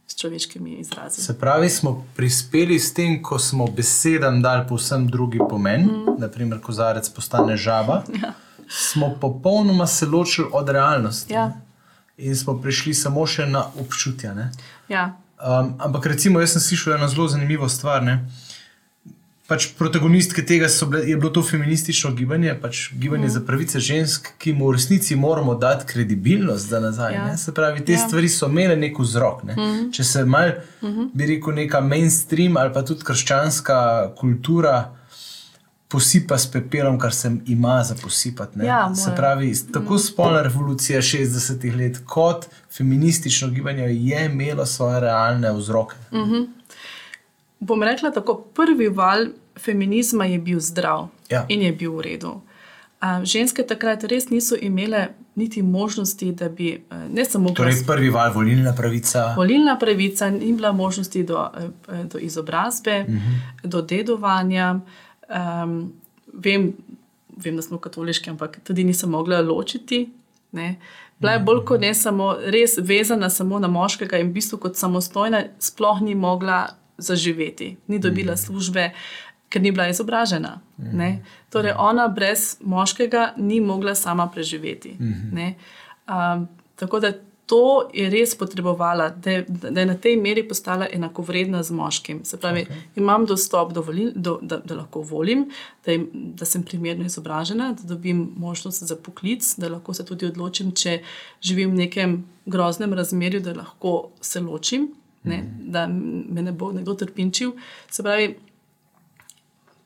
s 0.10 0.16
človeškimi 0.16 0.72
izrazi. 0.72 1.22
Se 1.22 1.40
pravi, 1.40 1.70
smo 1.70 2.06
prispeli 2.16 2.80
s 2.80 2.94
tem, 2.94 3.24
ko 3.24 3.40
smo 3.40 3.68
besedam 3.68 4.42
dali 4.42 4.68
povsem 4.68 5.08
drugi 5.08 5.38
pomen, 5.50 5.82
mm. 5.82 6.16
naprimer, 6.18 6.62
kozarec 6.62 7.10
postane 7.10 7.58
žaba, 7.58 8.04
Ja. 8.24 8.34
smo 8.70 9.16
popolnoma 9.22 9.88
se 9.88 10.06
ločili 10.06 10.48
od 10.52 10.70
realnosti. 10.70 11.34
Ja. 11.34 11.52
In 12.18 12.36
smo 12.36 12.58
prišli 12.62 12.94
samo 12.94 13.26
še 13.26 13.46
na 13.46 13.64
občutja. 13.80 14.34
Ne? 14.34 14.52
Ja. 14.90 15.16
Um, 15.40 15.74
ampak 15.80 16.06
recimo, 16.06 16.42
jaz 16.42 16.52
sem 16.58 16.62
slišal 16.62 16.98
eno 16.98 17.08
zelo 17.08 17.28
zanimivo 17.28 17.70
stvar. 17.70 18.04
Ne? 18.04 18.26
Pač 19.50 19.66
protagonistke 19.78 20.44
tega 20.46 20.68
so 20.70 20.86
bile, 20.86 21.08
je 21.10 21.16
bilo 21.18 21.32
to 21.34 21.42
feministično 21.44 22.12
gibanje, 22.14 22.54
pač 22.62 22.92
gibanje 22.94 23.26
mm. 23.26 23.34
za 23.34 23.42
pravice 23.48 23.80
žensk, 23.80 24.28
ki 24.38 24.54
mu 24.54 24.68
v 24.70 24.76
resnici 24.78 25.16
moramo 25.16 25.56
dati 25.56 25.88
kredibilnost 25.90 26.70
za 26.70 26.80
nazaj. 26.80 27.14
Ja. 27.14 27.28
Ja. 27.28 27.38
Se 27.38 27.54
pravi, 27.54 27.86
te 27.86 27.98
Ja. 27.98 27.98
stvari 27.98 28.30
so 28.30 28.46
imele 28.46 28.76
nek 28.78 29.00
vzrok. 29.00 29.44
Ne? 29.44 29.56
Mm. 29.58 29.90
Če 29.92 30.04
se 30.04 30.26
mal, 30.26 30.54
mm 30.82 30.88
-hmm. 30.88 31.10
bi 31.14 31.26
rekel, 31.26 31.54
neka 31.54 31.82
mainstream 31.82 32.58
ali 32.58 32.74
pa 32.74 32.86
tudi 32.86 33.04
krščanska 33.04 34.14
kultura 34.18 34.92
posipa 35.88 36.38
s 36.38 36.52
pepelom, 36.52 37.00
kar 37.00 37.14
se 37.14 37.32
ima 37.48 37.84
za 37.84 37.96
posipati. 38.04 38.60
ne. 38.60 38.66
Ja, 38.66 38.96
se 38.96 39.12
pravi, 39.16 39.54
tako 39.74 39.98
spolna 39.98 40.42
revolucija 40.42 41.02
60-ih 41.02 41.76
let, 41.76 42.02
kot 42.06 42.46
feministično 42.78 43.48
gibanje 43.50 43.84
je 43.84 44.26
imelo 44.26 44.66
svoje 44.66 45.00
realne 45.00 45.54
vzroke. 45.54 45.96
Mm. 46.12 46.59
Bom 47.60 47.84
rekla 47.84 48.12
tako, 48.12 48.36
prvi 48.56 48.88
val 48.88 49.26
feminizma 49.60 50.26
je 50.26 50.40
bil 50.40 50.60
zdrav 50.60 51.08
Ja. 51.30 51.46
in 51.50 51.62
je 51.62 51.72
bil 51.72 51.92
v 51.92 52.02
redu. 52.02 52.42
A, 53.00 53.26
ženske 53.26 53.64
takrat 53.64 54.04
res 54.04 54.30
niso 54.30 54.56
imele 54.62 55.08
niti 55.36 55.62
možnosti, 55.62 56.32
da 56.32 56.50
bi 56.50 56.72
eh, 56.74 56.96
ne 57.14 57.26
samo 57.26 57.50
Torej, 57.50 57.74
glas- 57.74 57.86
prvi 57.88 58.10
val, 58.10 58.34
volilna 58.34 58.74
pravica. 58.76 59.34
Volilna 59.38 59.78
pravica 59.80 60.30
ni 60.30 60.54
bila 60.54 60.72
možnosti 60.72 61.24
do, 61.24 61.48
eh, 61.90 62.04
do 62.04 62.18
izobrazbe, 62.18 63.06
uh 63.08 63.14
-huh. 63.14 63.68
do 63.68 63.82
dedovanja. 63.82 64.80
Um, 65.64 65.94
vem, 66.34 66.74
vem, 67.38 67.56
da 67.56 67.62
smo 67.62 67.78
katoliški, 67.78 68.30
ampak 68.30 68.60
tudi 68.64 68.84
nisem 68.84 69.10
mogla 69.10 69.42
ločiti. 69.42 70.10
Ne. 70.52 70.76
Bila 71.20 71.32
je 71.32 71.40
bolj 71.40 71.66
kot 71.66 71.82
ne 71.82 71.94
samo 71.94 72.36
res 72.46 72.78
vezana 72.78 73.30
samo 73.30 73.60
na 73.60 73.68
moškega 73.68 74.18
in 74.18 74.30
v 74.30 74.34
bistvu 74.34 74.58
kot 74.58 74.76
samostojna, 74.76 75.44
sploh 75.60 76.02
ni 76.02 76.16
mogla 76.16 76.68
zaživeti, 77.00 77.76
ni 77.88 78.00
dobila 78.00 78.38
službe, 78.38 78.92
ker 79.50 79.62
ni 79.62 79.72
bila 79.72 79.90
izobražena. 79.90 80.60
Ne. 80.78 81.24
Torej, 81.50 81.74
ona 81.78 82.08
brez 82.08 82.58
moškega 82.62 83.34
ni 83.38 83.60
mogla 83.62 83.96
sama 83.96 84.30
preživeti. 84.30 84.96
ne. 85.34 85.56
Um, 86.10 86.48
tako 86.76 87.00
da 87.00 87.14
to 87.50 87.90
je 87.94 88.06
res 88.10 88.36
potrebovala, 88.38 89.10
da 89.10 89.32
je, 89.32 89.46
da 89.50 89.82
je 89.82 89.86
na 89.90 89.96
tej 89.98 90.20
meri 90.22 90.44
postala 90.48 90.86
enakovredna 90.94 91.64
z 91.64 91.74
moškim. 91.74 92.20
Se 92.26 92.38
pravi, 92.38 92.66
okay. 92.68 92.82
imam 93.02 93.26
dostop 93.26 93.74
do 93.74 93.82
volil, 93.82 94.12
do, 94.16 94.38
da, 94.42 94.60
da 94.66 94.76
lahko 94.84 95.02
volim, 95.02 95.48
da, 95.86 95.96
im, 95.98 96.06
da 96.38 96.46
sem 96.46 96.64
primerno 96.64 97.10
izobražena, 97.10 97.72
da 97.74 97.90
dobim 97.90 98.22
možnost 98.38 98.84
za 98.84 98.96
poklic, 98.96 99.56
da 99.58 99.72
lahko 99.74 99.94
se 99.98 100.06
tudi 100.06 100.30
odločim, 100.30 100.72
če 100.72 101.00
živim 101.42 101.74
v 101.74 101.88
nekem 101.88 102.16
groznem 102.46 102.94
razmerju, 102.94 103.42
da 103.42 103.58
lahko 103.58 103.96
se 104.22 104.46
ločim, 104.46 104.92
ne, 105.24 105.38
mm. 105.38 105.72
da 105.72 105.88
me 105.88 106.42
ne 106.42 106.52
bo 106.52 106.72
nekdo 106.72 106.94
trpinčil. 106.94 107.52
Se 107.90 108.04
pravi, 108.04 108.36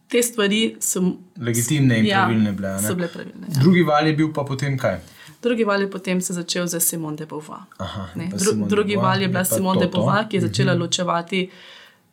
te 0.07 0.23
stvari 0.23 0.75
so 0.79 1.01
legitimne 1.37 1.99
in 1.99 2.05
ja, 2.05 2.23
pravilne. 2.23 2.51
Bile, 2.51 2.75
so 2.81 2.95
bile 2.95 3.07
pravilne. 3.07 3.47
Ja. 3.49 3.61
Drugi 3.61 3.83
val 3.83 4.07
je 4.07 4.13
bil 4.13 4.33
pa 4.33 4.43
potem 4.43 4.77
kaj? 4.77 4.99
Drugi 5.41 5.63
val 5.63 5.81
je 5.81 5.89
potem 5.91 6.21
se 6.21 6.33
začel 6.33 6.67
za 6.67 6.79
Simone 6.79 7.17
de 7.17 7.25
Beauvoir. 7.25 7.61
Aha, 7.77 8.09
Dru, 8.15 8.39
Simone 8.39 8.67
drugi 8.67 8.89
de 8.89 8.95
Beauvoir, 8.95 9.09
val 9.09 9.21
je 9.21 9.27
bila 9.27 9.43
Simone 9.45 9.79
de 9.79 9.85
to 9.85 9.91
to. 9.91 9.97
Beauvoir, 9.97 10.27
ki 10.27 10.37
je 10.37 10.41
začela 10.41 10.73
Mhm. 10.73 10.81
ločevati 10.81 11.49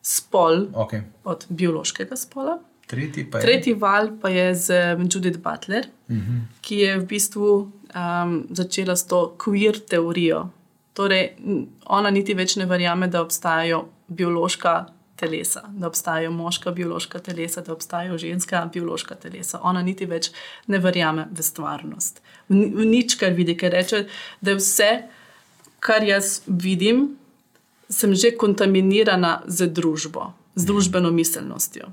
spol 0.03 0.67
Okay. 0.75 1.03
od 1.25 1.47
biološkega 1.49 2.17
spola. 2.17 2.59
Tretji 2.87 3.25
pa 3.25 3.39
je. 3.39 3.43
Tretji 3.43 3.75
val 3.75 4.09
pa 4.21 4.29
je 4.29 4.55
z 4.55 4.71
um, 4.97 5.03
Judith 5.05 5.39
Butler, 5.39 5.85
Mhm. 6.09 6.39
ki 6.61 6.77
je 6.77 6.99
v 6.99 7.07
bistvu 7.07 7.47
um, 7.95 8.47
začela 8.51 8.97
s 8.97 9.05
to 9.07 9.37
queer 9.39 9.79
teorijo. 9.81 10.49
Torej, 11.01 11.31
ona 11.89 12.11
niti 12.13 12.35
več 12.37 12.59
ne 12.61 12.67
verjame, 12.69 13.09
da 13.09 13.23
obstajajo 13.25 13.87
biološka 14.13 14.73
telesa, 15.21 15.63
da 15.73 15.89
obstajajo 15.89 16.33
moška 16.33 16.73
biološka 16.77 17.23
telesa, 17.25 17.63
da 17.65 17.73
obstajajo 17.73 18.19
ženska 18.19 18.61
biološka 18.73 19.17
telesa. 19.23 19.61
Ona 19.63 19.81
niti 19.87 20.09
več 20.09 20.29
ne 20.69 20.81
verjame 20.81 21.25
v 21.33 21.47
stvarnost, 21.47 22.21
v, 22.49 22.59
ni- 22.59 22.69
v 22.75 22.89
nič, 22.89 23.17
kar 23.21 23.33
vidi, 23.37 23.57
ker 23.57 23.73
reče, 23.73 24.03
da 24.41 24.53
je 24.53 24.61
vse, 24.61 24.91
kar 25.81 26.05
jaz 26.05 26.41
vidim, 26.47 27.15
sem 27.89 28.13
že 28.15 28.35
kontaminirana 28.37 29.41
z 29.49 29.73
družbo, 29.73 30.31
z 30.55 30.69
družbeno 30.69 31.11
miselnostjo. 31.17 31.89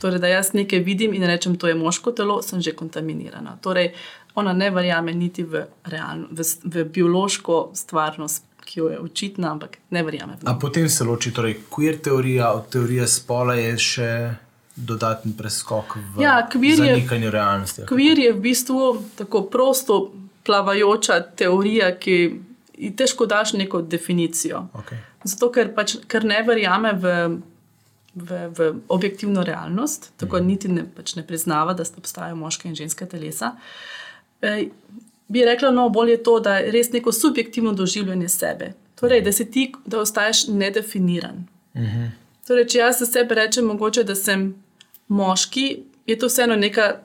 Torej, 0.00 0.22
da 0.22 0.30
jaz 0.32 0.54
nekaj 0.56 0.80
vidim 0.80 1.12
in 1.14 1.26
rečem, 1.28 1.58
to 1.60 1.68
je 1.68 1.76
moško 1.76 2.14
telo, 2.16 2.38
sem 2.42 2.62
že 2.64 2.72
kontaminirana. 2.72 3.58
Torej, 3.60 3.92
ona 4.34 4.52
ne 4.52 4.70
verjame 4.70 5.14
niti 5.14 5.42
v, 5.42 5.64
realno, 5.84 6.28
v, 6.30 6.44
v 6.64 6.84
biološko 6.84 7.70
stvarnost, 7.74 8.44
ki 8.64 8.80
jo 8.80 8.88
je 8.88 9.00
očitna, 9.00 9.50
ampak 9.52 9.78
ne 9.90 10.02
verjame. 10.02 10.36
A 10.44 10.54
potem 10.54 10.88
se 10.88 11.04
loči, 11.04 11.32
torej 11.34 11.56
queer 11.70 11.98
teorija 12.02 12.52
od 12.54 12.68
teorije 12.70 13.08
spola 13.08 13.56
je 13.58 13.72
še 13.78 14.10
dodaten 14.76 15.32
preskok 15.36 15.96
v 15.96 16.22
Ja, 16.22 16.48
queer 16.52 16.78
je- 16.78 16.94
zanikanju 16.94 17.30
realnosti. 17.30 17.86
Kvir 17.86 18.18
je 18.18 18.32
v 18.32 18.40
bistvu 18.40 19.02
tako 19.16 19.42
prosto 19.42 20.12
plavajoča 20.44 21.20
teorija, 21.36 21.96
ki 21.98 22.40
ji 22.78 22.96
težko 22.96 23.26
daš 23.26 23.52
neko 23.52 23.82
definicijo. 23.82 24.68
Okay. 24.74 24.98
Zato, 25.24 25.50
ker, 25.52 25.74
pač, 25.74 25.96
ker 26.08 26.24
ne 26.24 26.42
verjame 26.42 26.92
v, 26.96 27.40
v, 28.14 28.38
v 28.56 28.70
objektivno 28.88 29.44
realnost, 29.44 30.12
tako 30.16 30.40
mm. 30.40 30.46
niti 30.46 30.68
ne, 30.68 30.84
pač 30.96 31.14
ne 31.16 31.26
priznava, 31.26 31.74
da 31.74 31.84
sta 31.84 32.00
obstajajo 32.00 32.38
moške 32.40 32.68
in 32.68 32.74
ženske 32.78 33.06
telesa. 33.06 33.52
E, 33.52 34.09
bi 35.28 35.44
rekla, 35.44 35.70
no, 35.70 35.88
bolje 35.88 36.10
je 36.10 36.22
to, 36.22 36.40
da 36.40 36.56
je 36.56 36.70
res 36.72 36.92
neko 36.92 37.12
subjektivno 37.12 37.72
doživljanje 37.72 38.28
sebe. 38.28 38.72
Torej, 38.94 39.20
da 39.20 39.32
si 39.32 39.50
ti, 39.50 39.72
da 39.86 40.00
ostaješ 40.00 40.46
nedefiniran. 40.48 41.46
Mm 41.74 41.80
-hmm. 41.80 42.10
Torej, 42.46 42.66
če 42.66 42.78
jaz 42.78 42.98
za 42.98 43.06
sebe 43.06 43.34
rečem, 43.34 43.64
mogoče, 43.64 44.04
da 44.04 44.14
sem 44.14 44.54
moški, 45.08 45.82
je 46.06 46.18
to 46.18 46.26
vseeno 46.26 46.56
neka 46.56 46.96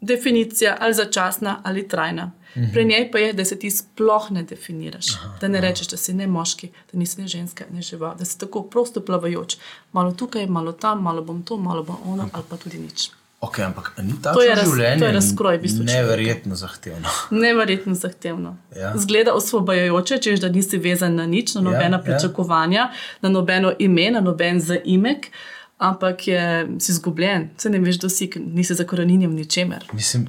definicija, 0.00 0.76
ali 0.80 0.94
začasna 0.94 1.60
ali 1.62 1.88
trajna. 1.88 2.24
Mm 2.26 2.60
-hmm. 2.62 2.72
Pri 2.72 2.84
njej 2.84 3.10
pa 3.10 3.18
je, 3.18 3.32
da 3.32 3.44
se 3.44 3.58
ti 3.58 3.70
sploh 3.70 4.30
ne 4.30 4.42
definiraš. 4.42 5.14
Aha, 5.14 5.38
da 5.40 5.48
ne 5.48 5.60
rečeš, 5.60 5.88
da 5.88 5.96
si 5.96 6.14
ne 6.14 6.26
moški, 6.26 6.68
da 6.92 6.98
nisi 6.98 7.20
ne 7.20 7.28
ženska, 7.28 7.64
ne 7.70 7.82
živa, 7.82 8.14
da 8.18 8.24
si 8.24 8.38
tako 8.38 8.62
prosto 8.62 9.00
plavajoč. 9.00 9.56
Malo 9.92 10.12
tukaj, 10.12 10.46
malo 10.46 10.72
tam, 10.72 11.02
malo 11.02 11.22
bom 11.22 11.42
to, 11.42 11.56
malo 11.56 11.82
bom 11.82 11.96
ono, 12.04 12.28
ali 12.32 12.44
pa 12.50 12.56
tudi 12.56 12.78
nič. 12.78 13.10
Okay, 13.44 13.64
ampak 13.64 13.92
ni 14.02 14.14
ta 14.22 14.32
To 14.32 14.40
je 14.40 14.54
raz- 14.54 14.70
življenje 14.70 14.98
to 15.02 15.08
je 15.10 15.12
razkroj 15.12 15.58
v 15.58 15.62
bistvu 15.62 15.84
neverjetno 15.84 16.56
zahtevno. 16.56 17.10
Neverjetno 17.44 17.94
zahtevno. 17.94 18.56
Ja. 18.76 18.92
Zgleda 18.96 19.34
osvobajajoče, 19.36 20.18
češ 20.18 20.40
da 20.40 20.48
nisi 20.48 20.78
vezan 20.78 21.18
na 21.20 21.26
nič, 21.26 21.54
na 21.54 21.60
nobena 21.60 21.84
Ja, 21.84 21.90
ja, 21.90 21.98
ja. 21.98 22.04
pričakovanja, 22.06 22.86
na 23.20 23.28
nobeno 23.28 23.74
ime, 23.78 24.10
na 24.10 24.20
noben 24.24 24.60
zaimek, 24.60 25.28
ampak 25.78 26.28
je, 26.28 26.68
si 26.80 26.92
izgubljen, 26.92 27.50
se 27.58 27.70
ne 27.70 27.78
veš, 27.78 28.00
da 28.00 28.08
si, 28.08 28.30
nisi 28.36 28.74
zakorenjen 28.74 29.28
v 29.30 29.34
ničemer. 29.42 29.84
Mislim, 29.92 30.28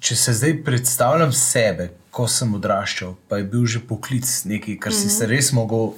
če 0.00 0.16
se 0.16 0.36
zdaj 0.38 0.56
predstavljam 0.64 1.32
sebe, 1.32 1.90
ko 2.12 2.28
sem 2.28 2.54
odraščal, 2.54 3.16
pa 3.28 3.40
je 3.40 3.48
bil 3.48 3.66
že 3.66 3.80
poklic 3.88 4.28
nekaj, 4.44 4.76
kar 4.78 4.92
mm 4.92 4.96
-hmm. 4.96 5.08
si 5.08 5.16
se 5.18 5.26
res 5.26 5.52
mogel 5.52 5.94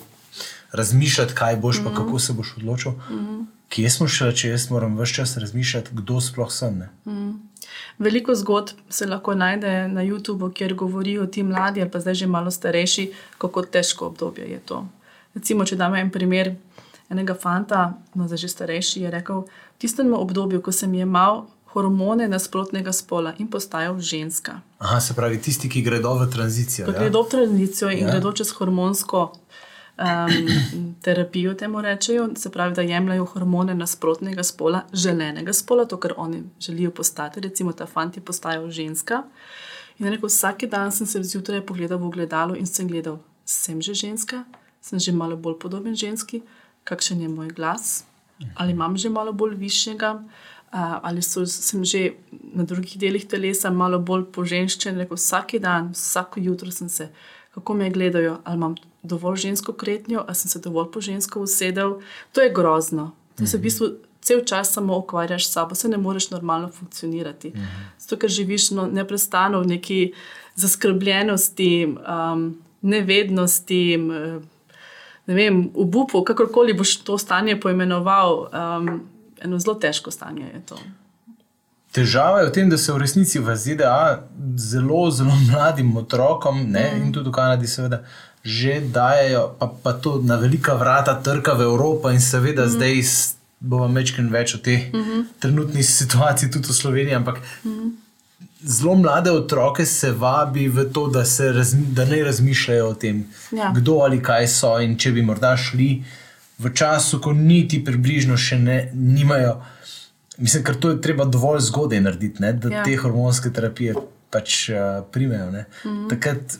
razmišljati, 0.72 1.34
kaj 1.34 1.56
boš, 1.56 1.80
mm 1.80 1.84
-hmm. 1.84 1.94
pa 1.94 2.04
kako 2.04 2.18
se 2.18 2.32
boš 2.32 2.54
odločil. 2.56 2.92
Mm 2.92 3.18
-hmm. 3.18 3.44
Kje 3.68 3.90
smo 3.90 4.06
še, 4.10 4.30
če 4.36 4.52
jaz 4.52 4.68
moram 4.70 4.98
vse 4.98 5.14
čas 5.20 5.36
razmišljati, 5.40 5.94
kdo 5.98 6.20
sploh 6.22 6.50
sem? 6.52 6.84
Ne? 6.84 6.90
Veliko 7.98 8.34
zgodb 8.34 8.76
se 8.90 9.06
lahko 9.06 9.34
najde 9.34 9.88
na 9.88 10.04
YouTubu, 10.04 10.52
kjer 10.54 10.74
govorijo 10.74 11.26
ti 11.26 11.42
mladi, 11.42 11.82
ali 11.82 11.90
pa 11.90 12.00
zdaj 12.00 12.14
že 12.14 12.26
malo 12.26 12.50
starejši, 12.50 13.08
kako 13.38 13.62
težko 13.62 14.06
obdobje 14.12 14.50
je 14.50 14.60
to. 14.66 14.84
Recimo, 15.34 15.64
če 15.66 15.76
damo 15.76 15.96
en 15.96 16.10
primer 16.10 16.54
enega 17.10 17.34
fanta, 17.34 17.94
no 18.14 18.28
zdaj 18.28 18.44
že 18.46 18.52
starejši, 18.52 19.06
je 19.06 19.10
rekel: 19.10 19.44
V 19.74 19.82
tistem 19.82 20.14
obdobju, 20.14 20.62
ko 20.62 20.72
sem 20.72 20.94
jemal 20.94 21.46
hormone 21.74 22.28
nasprotnega 22.30 22.92
spola 22.94 23.34
in 23.38 23.50
postajal 23.50 23.98
ženska. 23.98 24.60
Aha, 24.78 25.00
se 25.00 25.14
pravi, 25.14 25.40
tisti, 25.42 25.68
ki 25.68 25.82
gredo 25.82 26.14
v 26.14 26.30
tranzicijo. 26.30 26.86
Ko 26.86 26.92
Ja? 26.92 26.98
gredo 26.98 27.22
v 27.22 27.30
tranzicijo 27.30 27.90
in 27.90 28.06
ja. 28.06 28.12
gredo 28.12 28.32
čez 28.32 28.52
hormonsko 28.54 29.32
um, 29.98 30.94
terapijo, 31.02 31.54
temu 31.54 31.80
rečejo, 31.80 32.28
se 32.36 32.50
pravi, 32.50 32.74
da 32.74 32.82
jemljajo 32.82 33.24
hormone 33.24 33.74
nasprotnega 33.74 34.42
spola, 34.42 34.82
želenega 34.92 35.52
spola, 35.52 35.84
to, 35.84 35.96
kar 35.96 36.14
oni 36.16 36.42
želijo 36.60 36.90
postati. 36.90 37.40
Recimo, 37.40 37.72
ta 37.72 37.86
fant 37.86 38.16
je 38.16 38.22
postajal 38.22 38.70
ženska. 38.70 39.22
In 39.98 40.08
rekel, 40.10 40.28
vsak 40.28 40.64
dan 40.70 40.92
sem 40.92 41.06
se 41.06 41.22
zjutraj 41.22 41.66
pogledal 41.66 41.98
v 41.98 42.06
ogledalo 42.06 42.56
in 42.56 42.66
sem 42.66 42.88
gledal, 42.88 43.20
sem 43.44 43.82
že 43.82 43.94
ženska, 43.94 44.44
sem 44.80 44.98
že 44.98 45.12
malo 45.12 45.36
bolj 45.36 45.58
podoben 45.58 45.94
ženski, 45.94 46.42
kakšen 46.84 47.20
je 47.20 47.28
moj 47.28 47.48
glas, 47.48 48.04
ali 48.54 48.72
imam 48.72 48.96
že 48.96 49.08
malo 49.08 49.32
bolj 49.32 49.54
višjega. 49.54 50.22
Uh, 50.74 50.98
ali 51.02 51.22
so, 51.22 51.46
sem 51.46 51.84
že 51.84 52.16
na 52.30 52.64
drugih 52.64 52.98
delih 52.98 53.24
telesa 53.30 53.70
malo 53.70 54.00
bolj 54.02 54.24
poženščen, 54.34 54.98
rekel 54.98 55.14
vsak 55.14 55.54
dan, 55.62 55.92
vsako 55.94 56.40
jutro 56.42 56.70
sem 56.70 56.88
se, 56.88 57.12
kako 57.54 57.74
me 57.74 57.90
gledajo, 57.90 58.38
ali 58.44 58.56
imam 58.56 58.74
dovolj 59.02 59.36
žensko 59.36 59.72
kretnjo, 59.72 60.24
ali 60.26 60.34
sem 60.34 60.50
se 60.50 60.58
dovolj 60.58 60.90
po 60.92 61.00
žensko 61.00 61.40
usedel. 61.40 62.00
To 62.32 62.40
je 62.40 62.52
grozno. 62.54 63.12
To 63.38 63.46
se 63.46 63.58
v 63.58 63.60
bistvu 63.60 63.86
cel 64.20 64.44
čas 64.44 64.72
samo 64.72 64.98
ukvarjaš 64.98 65.46
s 65.48 65.52
sabo, 65.52 65.74
se 65.74 65.88
ne 65.88 65.96
moreš 65.96 66.30
normalno 66.30 66.68
funkcionirati. 66.68 67.52
Zato, 67.98 68.16
ker 68.16 68.30
živiš 68.30 68.70
no, 68.70 68.86
neprestano 68.86 69.60
v 69.60 69.66
neki 69.66 70.12
zaskrbljenosti, 70.54 71.86
um, 71.92 72.46
nevednosti, 72.80 73.96
ne 75.26 75.34
vem, 75.34 75.70
obupu, 75.74 76.24
kakorkoli 76.24 76.72
boš 76.72 76.96
to 77.04 77.18
stanje 77.18 77.60
poimenoval. 77.60 78.48
Um, 78.48 79.00
eno 79.40 79.58
zelo 79.58 79.74
težko 79.74 80.10
stanje 80.10 80.48
je 80.54 80.62
to. 80.66 80.78
Težava 81.94 82.40
je 82.42 82.48
v 82.48 82.52
tem, 82.52 82.70
da 82.70 82.78
se 82.78 82.92
v 82.92 82.98
resnici 82.98 83.38
v 83.38 83.54
ZDA 83.54 84.26
zelo, 84.58 85.10
zelo 85.14 85.34
mladim 85.50 85.96
otrokom 85.96 86.64
ne, 86.66 86.90
mm. 86.90 87.02
in 87.02 87.12
tudi 87.14 87.30
v 87.30 87.34
Kanadi, 87.38 87.70
seveda, 87.70 88.02
že 88.42 88.80
dajo, 88.82 89.54
pa, 89.58 89.70
pa 89.70 89.92
to 89.94 90.18
na 90.22 90.36
velika 90.36 90.74
vrata 90.74 91.14
trka 91.22 91.54
v 91.54 91.70
Evropo, 91.70 92.10
in 92.10 92.20
seveda 92.20 92.66
mm. 92.66 92.72
zdaj 92.74 92.94
bomo 93.64 93.86
večkrat 93.88 94.26
več 94.30 94.54
o 94.54 94.58
tej 94.58 94.90
mm 94.92 95.02
-hmm. 95.02 95.20
trenutni 95.38 95.82
situaciji, 96.00 96.50
tudi 96.50 96.68
v 96.68 96.74
Sloveniji. 96.74 97.14
Ampak 97.14 97.38
mm. 97.64 97.92
zelo 98.62 98.94
mlade 98.94 99.30
otroke 99.30 99.86
se 99.86 100.12
vabi 100.12 100.68
v 100.68 100.90
to, 100.92 101.06
da, 101.08 101.24
se 101.24 101.52
razmi, 101.52 101.86
da 101.86 102.04
ne 102.04 102.24
razmišljajo 102.24 102.88
o 102.88 102.94
tem, 102.94 103.24
Ja. 103.52 103.72
kdo 103.74 103.98
ali 104.02 104.22
kaj 104.22 104.48
so 104.48 104.80
in 104.80 104.98
če 104.98 105.12
bi 105.12 105.22
morda 105.22 105.56
šli 105.56 106.04
v 106.58 106.74
času, 106.74 107.20
ko 107.20 107.32
niti 107.32 107.84
približno 107.84 108.36
še 108.36 108.58
ne, 108.58 108.90
nimajo. 108.94 109.62
Mislim, 110.38 110.64
ker 110.64 110.76
to 110.80 110.90
je 110.90 111.00
treba 111.00 111.24
dovolj 111.24 111.60
zgodaj 111.60 112.00
narediti, 112.00 112.42
ne, 112.42 112.52
da 112.52 112.68
ja. 112.68 112.84
Te 112.84 112.96
hormonske 112.96 113.52
terapije 113.54 113.94
pač 114.30 114.68
uh, 114.68 115.04
primejo. 115.12 115.50
Mm 115.50 115.64
-hmm. 115.84 116.08
Takrat 116.10 116.58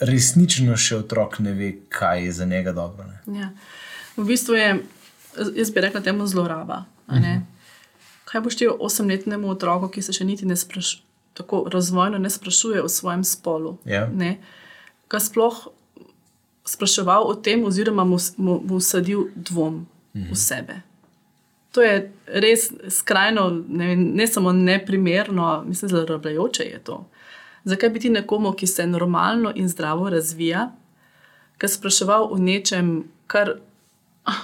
resnično 0.00 0.76
še 0.76 0.96
otrok 0.96 1.38
ne 1.38 1.52
ve, 1.52 1.72
kaj 1.88 2.24
je 2.24 2.32
za 2.32 2.44
njega 2.44 2.72
dobro. 2.72 3.04
Ne. 3.26 3.40
Ja. 3.40 3.50
V 4.16 4.24
bistvu 4.24 4.54
je, 4.54 4.82
jaz 5.56 5.70
bi 5.70 5.80
rekla, 5.80 6.00
temu 6.00 6.26
zloraba. 6.26 6.84
a 7.06 7.18
ne. 7.18 7.46
Kaj 8.24 8.40
boš 8.40 8.56
ti 8.56 8.68
osemletnemu 8.68 9.50
otroku, 9.50 9.88
ki 9.88 10.02
se 10.02 10.12
še 10.12 10.24
niti 10.24 10.46
ne 10.46 10.56
sprašuje, 10.56 11.02
tako 11.34 11.68
razvojno 11.72 12.18
ne 12.18 12.30
sprašuje 12.30 12.82
o 12.82 12.88
svojem 12.88 13.24
spolu? 13.24 13.78
Ja. 13.84 14.08
Ne, 14.08 14.38
ga 15.10 15.20
sploh 15.20 15.68
spraševal 16.66 17.28
o 17.30 17.34
tem, 17.34 17.64
oziroma 17.64 18.04
mu, 18.04 18.18
mu, 18.36 18.58
mu 18.64 18.80
sadil 18.80 19.28
dvom 19.36 19.86
v 20.14 20.34
sebe. 20.34 20.82
To 21.76 21.82
je 21.84 21.96
res 22.40 22.70
skrajno, 22.88 23.50
ne, 23.68 23.86
vem, 23.90 24.04
ne 24.16 24.26
samo 24.26 24.52
neprimerno, 24.56 25.64
mislim, 25.68 25.90
zlorabljajoče 25.92 26.64
je 26.64 26.78
to. 26.84 27.02
Zakaj 27.68 27.90
bi 27.92 28.00
ti 28.00 28.10
nekomu, 28.10 28.54
ki 28.56 28.66
se 28.66 28.86
normalno 28.86 29.52
in 29.54 29.68
zdravo 29.68 30.08
razvija, 30.08 30.70
ga 31.60 31.68
spraševal 31.68 32.30
o 32.32 32.38
nečem, 32.40 32.94
kar 33.28 33.58
ah, 34.24 34.40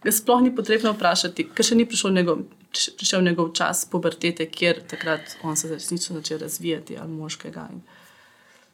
ga 0.00 0.12
sploh 0.12 0.40
ni 0.40 0.54
potrebno 0.56 0.94
vprašati, 0.96 1.50
ker 1.52 1.68
še 1.68 1.76
ni 1.76 1.84
prišel 1.84 2.16
njegov, 2.16 2.40
prišel 2.72 3.26
njegov 3.28 3.52
čas 3.58 3.84
pubertete, 3.92 4.48
kjer 4.48 4.80
takrat 4.88 5.36
on 5.44 5.60
se 5.60 5.68
resnično 5.68 6.22
začne 6.22 6.40
razvijati 6.46 6.96
ali 6.96 7.12
moškega. 7.12 7.68
In, 7.74 7.84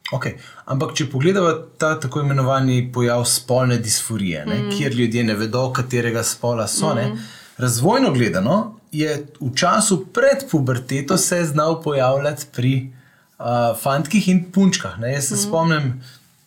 Okay. 0.08 0.38
Ampak, 0.72 0.94
če 0.96 1.04
pogledamo 1.12 1.50
ta 1.76 1.90
tako 2.00 2.22
imenovani 2.24 2.78
pojav 2.92 3.26
spolne 3.28 3.76
disforije, 3.76 4.46
ne, 4.46 4.62
mm. 4.62 4.76
kjer 4.78 4.94
ljudje 4.96 5.24
ne 5.28 5.34
vedo, 5.36 5.66
katerega 5.76 6.22
spola 6.24 6.64
so, 6.64 6.94
mm. 6.94 6.96
ne, 6.96 7.26
razvojno 7.58 8.12
gledano 8.12 8.74
je 8.92 9.26
v 9.40 9.54
času 9.54 10.06
pred 10.06 10.50
puberteto 10.50 11.16
se 11.16 11.44
znal 11.44 11.82
pojavljati 11.82 12.46
pri 12.52 12.92
uh, 13.38 13.44
fantkih 13.82 14.28
in 14.28 14.52
punčkah. 14.52 14.98
Ne. 14.98 15.12
Jaz 15.12 15.28
se 15.28 15.34
mm. 15.34 15.38
spomnim, 15.38 16.02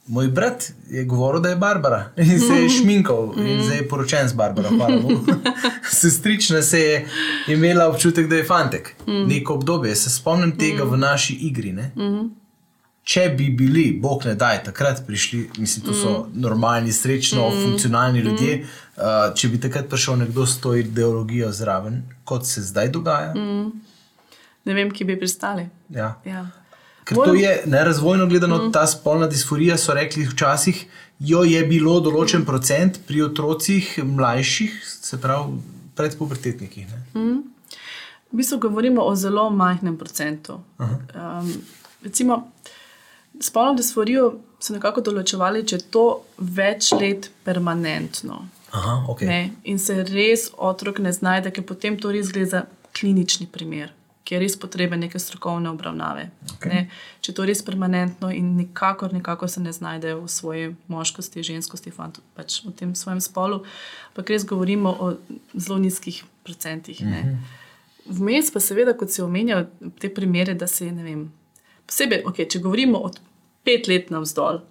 moj 0.07 0.27
brat 0.27 0.71
je 0.89 1.03
govoril, 1.03 1.41
da 1.41 1.49
je 1.49 1.55
Barbara 1.55 2.11
in 2.17 2.39
se 2.39 2.53
je 2.53 2.69
šminkal 2.69 3.33
mm. 3.37 3.47
in 3.47 3.63
zdaj 3.63 3.77
je 3.77 3.87
poročen 3.89 4.27
z 4.27 4.33
Barbaro. 4.33 4.69
Sestrična 6.01 6.61
se 6.61 6.79
je 6.79 7.07
imela 7.47 7.87
občutek, 7.87 8.27
da 8.27 8.35
je 8.35 8.45
fantek. 8.45 8.95
Mm. 9.07 9.27
Neko 9.27 9.53
obdobje, 9.53 9.95
se 9.95 10.09
spomnim 10.09 10.57
tega 10.57 10.85
mm. 10.85 10.89
v 10.89 10.97
naši 10.97 11.33
igri. 11.33 11.71
Mm 11.73 12.41
če 13.03 13.23
bi 13.37 13.49
bili, 13.57 13.87
bog 14.01 14.25
ne 14.29 14.35
daj, 14.39 14.63
takrat 14.69 15.01
prišli, 15.07 15.41
mislim, 15.57 15.85
to 15.87 15.95
so 15.97 16.13
normalni, 16.33 16.93
srečno, 16.93 17.49
mm. 17.49 17.63
funkcionalni 17.65 18.19
ljudje. 18.19 18.61
Uh, 18.97 19.29
če 19.35 19.49
bi 19.51 19.59
takrat 19.61 19.89
prišel 19.89 20.19
nekdo 20.23 20.45
s 20.45 20.59
to 20.61 20.73
ideologijo 20.75 21.51
zraven, 21.51 22.01
kot 22.23 22.47
se 22.47 22.63
zdaj 22.65 22.89
dogaja. 22.89 23.33
Mm. 23.35 23.71
Ne 24.65 24.73
vem, 24.77 24.91
ki 24.93 25.07
bi 25.09 25.17
pristali. 25.19 25.67
Ja. 25.89 26.15
Ja. 26.25 26.47
Ker 27.03 27.17
to 27.17 27.33
je 27.33 27.63
nerazvojno 27.65 28.27
gledano, 28.29 28.57
mm. 28.57 28.71
ta 28.71 28.85
spolna 28.87 29.27
disforija, 29.27 29.77
so 29.77 29.93
rekli 29.97 30.27
včasih, 30.29 30.83
jo 31.19 31.43
je 31.43 31.63
bilo 31.65 31.97
določen 31.99 32.43
mm. 32.43 32.49
procent 32.49 32.99
pri 33.07 33.25
otrocih 33.25 33.95
mlajših, 34.05 34.77
se 34.85 35.19
pravi, 35.21 35.57
predpubertetnikih. 35.97 36.93
Mm. 37.17 37.41
V 38.31 38.39
bistvu 38.39 38.61
govorimo 38.63 39.03
o 39.03 39.15
zelo 39.15 39.49
majhnem 39.49 39.97
procentu. 39.97 40.61
Um, 40.79 41.51
recimo, 42.03 42.51
spolno 43.39 43.75
disforijo 43.81 44.29
so 44.61 44.77
nekako 44.77 45.03
določevali, 45.03 45.65
če 45.67 45.81
je 45.81 45.87
to 45.91 46.05
več 46.37 46.93
let 46.95 47.27
permanentno. 47.43 48.45
Aha, 48.71 49.05
okay. 49.11 49.27
ne, 49.27 49.39
in 49.63 49.79
se 49.79 49.97
res 50.07 50.49
otrok 50.57 51.01
ne 51.03 51.11
znajde, 51.11 51.51
ker 51.51 51.65
potem 51.67 51.97
to 51.99 52.11
res 52.13 52.31
gre 52.31 52.45
za 52.47 52.63
klinični 52.95 53.47
primer, 53.51 53.91
ki 54.23 54.35
je 54.35 54.39
res 54.39 54.55
potreben 54.59 55.01
neke 55.03 55.19
strokovne 55.19 55.67
obravnave. 55.71 56.29
Okay. 56.55 56.71
Ne, 56.71 57.01
če 57.23 57.35
to 57.35 57.43
je 57.43 57.51
res 57.51 57.63
permanentno 57.67 58.31
in 58.31 58.53
nikakor, 58.55 59.11
nikakor 59.11 59.51
se 59.51 59.63
ne 59.63 59.73
znajde 59.75 60.15
v 60.21 60.29
svoji 60.31 60.69
moškosti, 60.91 61.43
ženskosti, 61.51 61.91
fantu, 61.91 62.23
pač 62.37 62.61
v 62.63 62.71
tem 62.79 62.95
svojem 62.95 63.19
spolu, 63.23 63.63
pa 64.15 64.23
res 64.27 64.47
govorimo 64.47 64.95
o 64.95 65.11
zelo 65.51 65.79
nizkih 65.83 66.23
procentih. 66.47 67.03
Mm 67.03 67.11
-hmm. 67.11 67.59
Vmes 68.05 68.51
pa 68.51 68.59
seveda, 68.59 68.93
kot 68.97 69.11
si 69.11 69.21
omenjal, 69.21 69.67
te 69.99 70.09
primere, 70.09 70.53
da 70.53 70.67
se 70.67 70.91
ne 70.91 71.03
vem. 71.03 71.31
Posebej, 71.85 72.23
okay, 72.25 72.47
če 72.49 72.59
govorimo 72.59 72.97
o 72.97 73.11
pet 73.63 73.87
let 73.87 74.09
navzdol. 74.09 74.61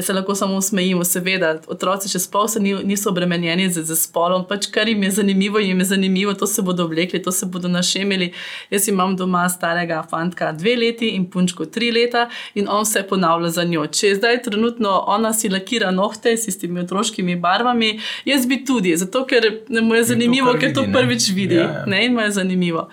Se 0.00 0.12
lahko 0.12 0.34
samo 0.34 0.60
smejimo, 0.60 1.04
seveda, 1.04 1.48
otroci 1.66 2.08
še 2.08 2.20
spol 2.22 2.46
se 2.48 2.60
niso 2.62 3.10
obremenjeni 3.10 3.66
z, 3.70 3.82
z 3.84 3.96
spolom, 3.98 4.44
pač 4.48 4.68
kar 4.72 4.88
jim 4.88 5.02
je 5.02 5.10
zanimivo, 5.18 5.58
jim 5.58 5.82
je 5.82 5.86
zanimivo, 5.90 6.32
to 6.38 6.46
se 6.46 6.62
bodo 6.62 6.86
oblekli, 6.86 7.18
to 7.22 7.32
se 7.34 7.46
bodo 7.46 7.68
našemili. 7.68 8.30
Jaz 8.70 8.86
imam 8.88 9.16
doma 9.18 9.42
starega 9.52 9.98
fantka 10.10 10.52
dve 10.56 10.76
leti 10.78 11.10
in 11.16 11.26
punčko 11.30 11.66
tri 11.66 11.90
leta 11.92 12.28
in 12.54 12.70
on 12.70 12.86
se 12.86 13.02
ponavlja 13.02 13.50
za 13.58 13.64
njo. 13.68 13.84
Če 13.86 14.14
zdaj 14.20 14.38
trenutno 14.46 14.94
ona 15.16 15.34
si 15.36 15.50
lakira 15.52 15.90
nohte 15.90 16.36
s 16.36 16.46
tistimi 16.46 16.80
otroškimi 16.86 17.36
barvami, 17.42 17.98
jaz 18.24 18.46
bi 18.46 18.62
tudi, 18.64 18.94
zato 18.96 19.26
ker 19.26 19.50
mu 19.82 19.98
je 19.98 20.06
zanimivo, 20.14 20.54
ker 20.62 20.72
to 20.78 20.86
prvič 20.94 21.28
vidi 21.34 21.58
ja, 21.58 21.66
ja. 21.66 21.84
Ne, 21.90 22.06
in 22.06 22.16
mu 22.16 22.24
je 22.24 22.30
zanimivo. 22.38 22.86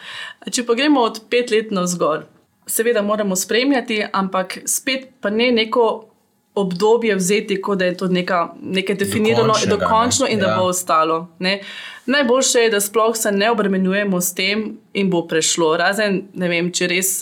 Če 0.52 0.65
pa 0.65 0.75
gremo 0.75 1.06
od 1.06 1.21
pet 1.30 1.54
let 1.54 1.71
navzgor 1.71 2.25
seveda 2.69 3.02
moramo 3.02 3.36
spremljati, 3.36 4.04
ampak 4.13 4.58
spet 4.65 5.08
pa 5.21 5.30
ne 5.30 5.52
neko 5.52 6.09
obdobje 6.55 7.15
vzeti, 7.15 7.62
kot 7.62 7.79
da 7.79 7.85
je 7.85 7.97
to 7.97 8.07
neka, 8.07 8.53
nekaj 8.62 8.95
definirano 8.95 9.53
in 9.63 9.69
dokončno 9.69 10.27
in 10.27 10.39
ja. 10.39 10.47
da 10.47 10.55
bo 10.57 10.67
ostalo. 10.67 11.27
Ne. 11.39 11.62
Najboljše 12.05 12.59
je, 12.59 12.69
da 12.69 12.81
sploh 12.81 13.17
se 13.17 13.31
ne 13.31 13.51
obremenjujemo 13.51 14.21
s 14.21 14.33
tem 14.33 14.77
in 14.93 15.09
bo 15.09 15.27
prešlo. 15.27 15.77
Razen, 15.77 16.23
ne 16.33 16.49
vem, 16.49 16.71
če 16.71 16.88
res. 16.88 17.19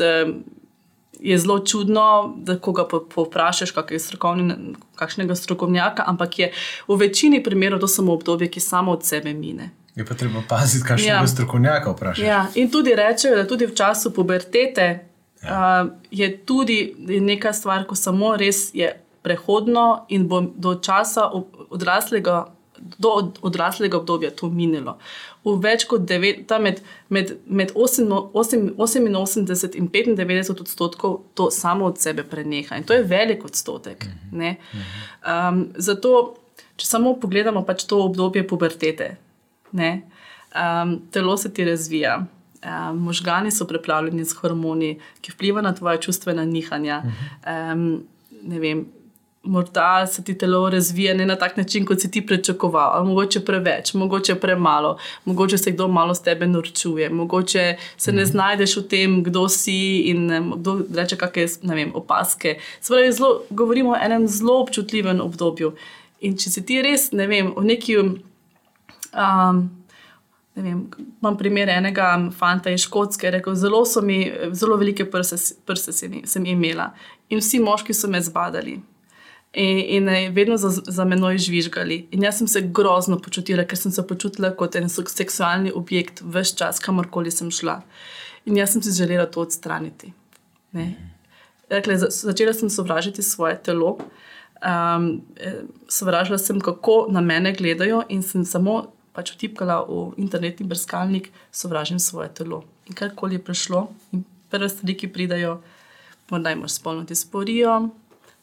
Je 1.17 1.33
zelo 1.41 1.59
čudno, 1.65 2.35
da 2.45 2.59
koga 2.61 2.83
povprašaš, 2.85 3.71
kakšnega 4.95 5.35
strokovnjaka, 5.35 6.03
ampak 6.05 6.39
je 6.39 6.51
v 6.87 6.97
večini 6.99 7.39
primerov 7.43 7.79
to 7.81 7.87
samo 7.89 8.13
obdobje, 8.13 8.51
ki 8.53 8.61
samo 8.61 8.93
od 8.93 9.05
sebe 9.05 9.33
mine. 9.33 9.71
Je 9.95 10.05
pa 10.05 10.13
treba 10.13 10.43
paziti, 10.49 10.85
kakšnega 10.85 11.15
ja. 11.15 11.27
strokovnjaka 11.27 11.91
vprašaš. 11.91 12.25
Ja. 12.25 12.45
In 12.55 12.69
tudi 12.71 12.93
rečejo, 12.95 13.35
da 13.35 13.47
tudi 13.47 13.65
v 13.65 13.73
času 13.75 14.13
pubertete 14.13 14.85
ja. 15.43 15.81
uh, 15.81 15.89
je 16.11 16.29
tudi 16.45 16.93
neka 17.21 17.53
stvar, 17.53 17.87
ko 17.89 17.95
samo 17.95 18.35
res 18.37 18.69
je 18.77 18.93
prehodno 19.27 20.05
in 20.09 20.27
bo 20.27 20.41
do 20.41 20.77
časa 20.79 21.29
odraslega. 21.69 22.45
Do 23.01 23.33
odraslega 23.41 23.97
obdobja 23.97 24.29
to 24.37 24.51
minilo. 24.53 24.99
V 25.41 25.55
več 25.63 25.87
kot 25.89 26.03
devet, 26.05 26.51
med, 26.61 26.83
med, 27.09 27.31
med 27.49 27.71
88 27.73 29.77
in 29.79 29.87
95 29.89 30.51
odstotkov 30.53 31.15
to 31.33 31.47
samo 31.51 31.87
od 31.89 31.97
sebe 31.97 32.21
preneha. 32.27 32.77
In 32.77 32.85
to 32.85 32.93
je 32.93 33.07
velik 33.07 33.47
odstotek. 33.49 34.05
Um, 34.29 35.63
zato, 35.73 36.11
če 36.77 36.85
samo 36.85 37.15
pogledamo 37.17 37.65
pač 37.65 37.87
to 37.89 38.03
obdobje 38.05 38.45
pubertete, 38.47 39.15
um, 39.73 40.99
telo 41.11 41.37
se 41.37 41.53
ti 41.53 41.65
razvija. 41.65 42.19
Um, 42.61 42.99
možgani 43.07 43.51
so 43.51 43.65
preplavljeni 43.69 44.25
z 44.25 44.37
hormoni, 44.37 44.97
ki 45.21 45.33
vplivajo 45.33 45.65
na 45.65 45.73
tvoje 45.75 46.01
čustvene 46.07 46.45
nihanja. 46.45 47.01
Um, 47.41 48.03
vem, 48.43 48.85
morda 49.47 50.07
se 50.07 50.23
ti 50.23 50.37
telo 50.37 50.69
razvija 50.69 51.13
ne 51.13 51.25
na 51.25 51.35
tak 51.35 51.57
način, 51.57 51.85
kot 51.85 52.01
si 52.01 52.11
ti 52.11 52.25
pričakoval, 52.25 52.91
ali 52.93 53.07
mogoče 53.07 53.39
preveč, 53.45 53.93
mogoče 53.93 54.35
premalo, 54.35 54.97
mogoče 55.25 55.57
se 55.57 55.71
kdo 55.71 55.87
malo 55.87 56.15
s 56.15 56.21
tebe 56.21 56.47
norčuje, 56.47 57.09
mogoče 57.09 57.75
se 57.97 58.11
ne 58.11 58.21
mhm. 58.21 58.31
znajdeš 58.31 58.77
v 58.77 58.83
tem, 58.87 59.23
kdo 59.23 59.49
si 59.49 59.97
in 60.11 60.29
kdo 60.55 60.79
reče 60.95 61.17
kakšne 61.17 61.91
opaske. 61.93 62.57
Spravi, 62.81 63.11
zelo, 63.11 63.41
govorimo 63.49 63.91
o 63.91 63.99
enem 64.01 64.27
zelo 64.27 64.59
občutljivem 64.61 65.21
obdobju. 65.21 65.73
In 66.21 66.37
če 66.37 66.49
si 66.49 66.65
ti 66.65 66.81
res, 66.81 67.11
ne 67.11 67.27
vem, 67.27 67.53
v 67.57 67.65
neki. 67.73 67.97
Um, 69.17 69.67
Vem, 70.57 70.79
imam 71.21 71.35
primer 71.37 71.69
enega 71.69 72.07
fanta 72.33 72.71
iz 72.73 72.81
Škotske, 72.81 73.29
rekel, 73.29 73.53
zelo, 73.53 73.83
mi, 74.01 74.23
zelo 74.57 74.79
velike 74.81 75.05
prste, 75.05 75.37
prste 75.69 75.93
sem 75.93 76.45
imela 76.49 76.87
in 77.29 77.37
vsi 77.37 77.59
moški 77.59 77.93
so 77.93 78.09
me 78.09 78.21
zbadali. 78.21 78.79
In, 79.57 79.79
in 80.05 80.33
vedno 80.35 80.53
za, 80.61 80.69
za 80.69 81.05
menoj 81.05 81.39
žvižgali. 81.41 81.95
In 82.13 82.23
jaz 82.27 82.37
sem 82.37 82.47
se 82.47 82.61
grozno 82.61 83.17
počutila, 83.17 83.65
ker 83.65 83.79
sem 83.79 83.91
se 83.91 84.03
počutila 84.05 84.51
kot 84.53 84.75
en 84.77 84.85
seksualni 84.89 85.71
objekt, 85.73 86.21
vse 86.21 86.53
čas, 86.59 86.81
kamorkoli 86.83 87.33
sem 87.33 87.49
šla. 87.49 87.79
In 88.45 88.59
jaz 88.59 88.75
sem 88.75 88.85
si 88.85 88.93
želela 88.93 89.25
to 89.25 89.41
odstraniti. 89.41 90.13
Rekle, 91.69 91.97
začela 91.97 92.53
sem 92.53 92.69
sovražiti 92.69 93.23
svoje 93.25 93.57
telo, 93.63 93.97
um, 94.61 95.09
sovražila 95.89 96.37
sem, 96.37 96.61
kako 96.61 97.07
na 97.09 97.21
mene 97.21 97.53
gledajo, 97.53 98.03
in 98.09 98.23
sem 98.23 98.45
samo 98.45 98.93
pač 99.17 99.33
vtipkala 99.33 99.81
v 99.89 100.13
internetni 100.21 100.67
brskalnik, 100.69 101.31
sovražim 101.51 101.99
svoje 101.99 102.29
telo. 102.37 102.61
In 102.85 102.95
karkoli 102.95 103.35
je 103.35 103.43
prišlo, 103.43 103.87
in 104.13 104.23
prve 104.49 104.69
stvari, 104.69 104.95
ki 104.97 105.09
pridajo, 105.09 105.57
morda 106.29 106.53
imaš 106.53 106.77
spolno 106.77 107.03
disporijo, 107.03 107.89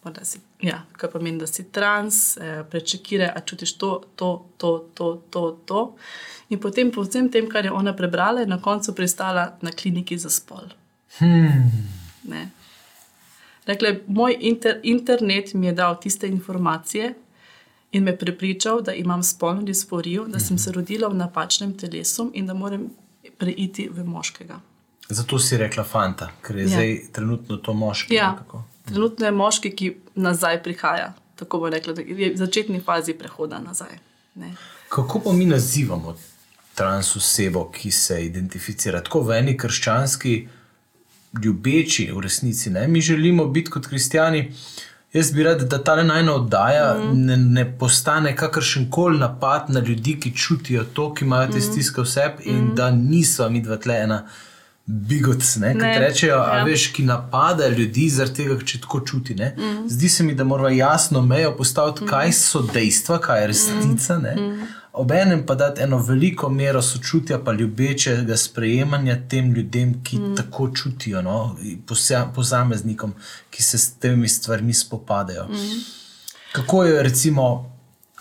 morda 0.05 0.24
si, 0.27 0.42
ja, 0.64 0.81
kar 0.96 1.11
pomeni, 1.12 1.38
da 1.38 1.46
si 1.46 1.66
trans, 1.72 2.37
eh, 2.37 2.62
prečekire, 2.70 3.29
a 3.29 3.40
čutiš 3.40 3.77
to, 3.79 3.90
to, 4.16 4.31
to, 4.57 4.72
to, 4.94 5.09
to, 5.31 5.44
to. 5.64 5.83
In 6.48 6.61
potem, 6.61 6.90
po 6.92 7.05
vsem 7.05 7.29
tem, 7.33 7.48
kar 7.48 7.64
je 7.64 7.72
ona 7.72 7.92
prebrala, 7.96 8.44
je 8.44 8.50
na 8.50 8.61
koncu 8.62 8.94
pristala 8.94 9.55
na 9.62 9.72
kliniki 9.72 10.18
za 10.18 10.31
spol. 10.31 10.72
Hmm. 11.18 11.70
Rekle, 13.64 14.00
moj 14.07 14.37
inter, 14.40 14.81
internet 14.83 15.55
mi 15.55 15.66
je 15.66 15.72
dal 15.72 16.00
tiste 16.00 16.29
informacije, 16.29 17.14
in 17.94 18.03
me 18.03 18.16
prepričal, 18.18 18.81
da 18.83 18.92
imam 18.92 19.22
spolno 19.22 19.62
disforijo, 19.62 20.27
da 20.27 20.38
sem 20.38 20.59
se 20.59 20.72
rodila 20.72 21.09
v 21.09 21.14
napačnem 21.14 21.77
telesu 21.79 22.31
in 22.35 22.46
da 22.46 22.55
moram 22.55 22.88
preiti 23.38 23.88
v 23.92 24.05
moškega. 24.05 24.61
Zato 25.09 25.38
si 25.38 25.57
rekla, 25.57 25.85
fanta, 25.85 26.31
ker 26.42 26.57
je 26.57 26.62
ja. 26.62 26.68
zdaj 26.68 26.98
trenutno 27.12 27.57
to 27.57 27.72
moški. 27.72 28.14
Ja. 28.14 28.35
Trenutno 28.85 29.27
je 29.27 29.33
moški, 29.33 29.70
ki 29.77 29.97
nazaj 30.14 30.62
prihaja. 30.62 31.12
Tako 31.35 31.59
bo 31.59 31.70
rekla, 31.70 31.94
da 31.94 32.03
je 32.03 32.33
v 32.33 32.37
začetni 32.37 32.81
fazi 32.81 33.14
prehoda 33.18 33.59
nazaj. 33.59 33.99
Ne. 34.35 34.55
Kako 34.88 35.20
pa 35.25 35.33
mi 35.33 35.47
nazivamo 35.47 36.16
trans 36.75 37.16
osebo, 37.16 37.68
ki 37.73 37.90
se 37.90 38.25
identificira 38.25 39.03
tako 39.03 39.23
v 39.29 39.38
eni 39.38 39.57
krščanski, 39.59 40.49
ljubeči 41.42 42.11
v 42.12 42.20
resnici? 42.20 42.70
Ne? 42.70 42.88
Mi 42.88 43.01
želimo 43.01 43.47
biti 43.47 43.70
kot 43.70 43.87
kristijani 43.87 44.51
Jaz 45.14 45.33
bi 45.33 45.42
rad, 45.42 45.61
da 45.70 45.79
ta 45.85 46.03
najna 46.03 46.35
oddaja 46.35 46.94
mm. 46.99 47.20
ne, 47.27 47.37
ne 47.37 47.79
postane 47.79 48.37
kakršen 48.37 48.90
koli 48.90 49.18
napad 49.18 49.70
na 49.70 49.81
ljudi, 49.81 50.20
ki 50.20 50.37
čutijo 50.37 50.85
to, 50.85 51.12
ki 51.14 51.25
imajo 51.25 51.53
te 51.53 51.61
stiske 51.61 52.01
v 52.01 52.07
sebi 52.07 52.42
mm. 52.47 52.57
in 52.57 52.75
da 52.75 52.90
niso 52.90 53.49
mi 53.51 53.62
dva 53.62 53.77
tlena. 53.77 54.25
Bigots, 54.87 55.57
ne, 55.57 55.75
ne, 55.75 55.99
rečejo, 55.99 56.37
ja. 56.37 56.64
veš, 56.64 56.90
ki 56.92 57.07
napadajo 57.09 57.73
ljudi 57.73 58.09
zaradi 58.12 58.42
tega, 58.42 58.59
če 58.61 58.81
tako 58.81 59.01
čuti. 59.01 59.35
Mm. 59.35 59.88
Zdi 59.88 60.09
se 60.09 60.25
mi, 60.25 60.35
da 60.35 60.44
moramo 60.44 60.68
jasno 60.68 61.23
mejo 61.23 61.55
postaviti, 61.57 62.05
mm. 62.05 62.09
kaj 62.09 62.33
so 62.33 62.62
dejstva, 62.73 63.18
kaj 63.18 63.40
je 63.40 63.47
resnica. 63.47 64.18
Mm 64.18 64.66
obenem 64.94 65.47
pa 65.47 65.55
dati 65.55 65.83
eno 65.83 65.99
veliko 65.99 66.49
mero 66.49 66.83
sočutja, 66.83 67.38
pa 67.44 67.53
ljubečega 67.53 68.37
sprejemanja 68.37 69.16
tem 69.29 69.53
ljudem, 69.53 70.03
ki 70.05 70.18
mm. 70.18 70.37
tako 70.37 70.68
čutijo, 70.75 71.23
no, 71.23 71.57
posameznikom, 72.35 73.14
ki 73.51 73.62
se 73.62 73.79
s 73.79 73.94
temi 73.99 74.29
stvarmi 74.29 74.75
spopadajo. 74.75 75.49
Mm. 75.49 75.81
Kako 76.53 76.85
je, 76.85 77.03
recimo, 77.03 77.73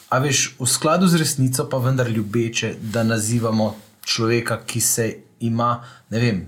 a 0.09 0.17
veš, 0.19 0.55
v 0.59 0.67
skladu 0.67 1.07
z 1.07 1.21
resnico, 1.21 1.67
pa 1.69 1.77
vendar 1.77 2.09
ljubeče, 2.09 2.75
da 2.81 3.03
nazivamo 3.03 3.75
človeka, 4.05 4.63
ki 4.65 4.81
se 4.81 5.15
ima, 5.39 5.83
ne 6.09 6.19
vem. 6.19 6.47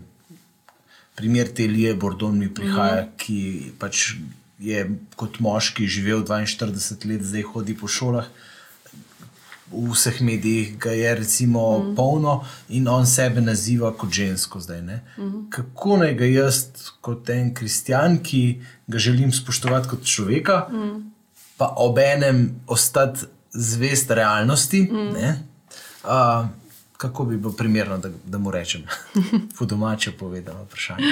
Primer 1.16 1.48
te 1.56 1.68
Lije 1.68 1.94
Bordon 1.96 2.38
mi 2.38 2.50
prihaja, 2.54 3.06
mm. 3.06 3.14
ki 3.18 3.40
pač 3.80 4.16
je 4.60 4.84
kot 5.16 5.40
moški 5.44 5.88
živel 5.88 6.26
42 6.28 7.10
let, 7.12 7.24
zdaj 7.24 7.48
hodi 7.54 7.76
po 7.78 7.88
šolah 7.92 8.28
v 9.72 9.92
vseh 9.92 10.22
medijih 10.22 10.78
ga 10.78 10.92
je 10.92 11.16
recimo 11.16 11.80
mm. 11.80 11.96
polno 11.96 12.44
in 12.70 12.88
on 12.88 13.06
sebe 13.06 13.42
naziva 13.42 13.92
kot 13.98 14.12
žensko 14.14 14.60
zdaj. 14.60 14.82
Mm. 14.82 15.48
Kako 15.50 15.98
naj 15.98 16.14
ga 16.14 16.26
jaz, 16.26 16.66
kot 17.02 17.30
en 17.30 17.54
kristjan, 17.54 18.20
ki 18.24 18.62
ga 18.88 18.98
želim 18.98 19.32
spoštovati 19.34 19.90
kot 19.90 20.06
človeka, 20.06 20.68
mm. 20.72 21.00
pa 21.58 21.74
obenem 21.78 22.62
ostati 22.68 23.26
zvest 23.52 24.12
realnosti? 24.12 24.84
Mm. 24.92 25.34
Uh, 26.04 26.46
kako 26.98 27.26
bi 27.26 27.38
bilo 27.38 27.54
primerno, 27.54 27.98
da, 27.98 28.10
da 28.26 28.38
mu 28.38 28.52
rečem, 28.52 28.84
po 29.60 29.66
domače 29.66 30.12
povedano 30.12 30.64
vprašanje? 30.64 31.04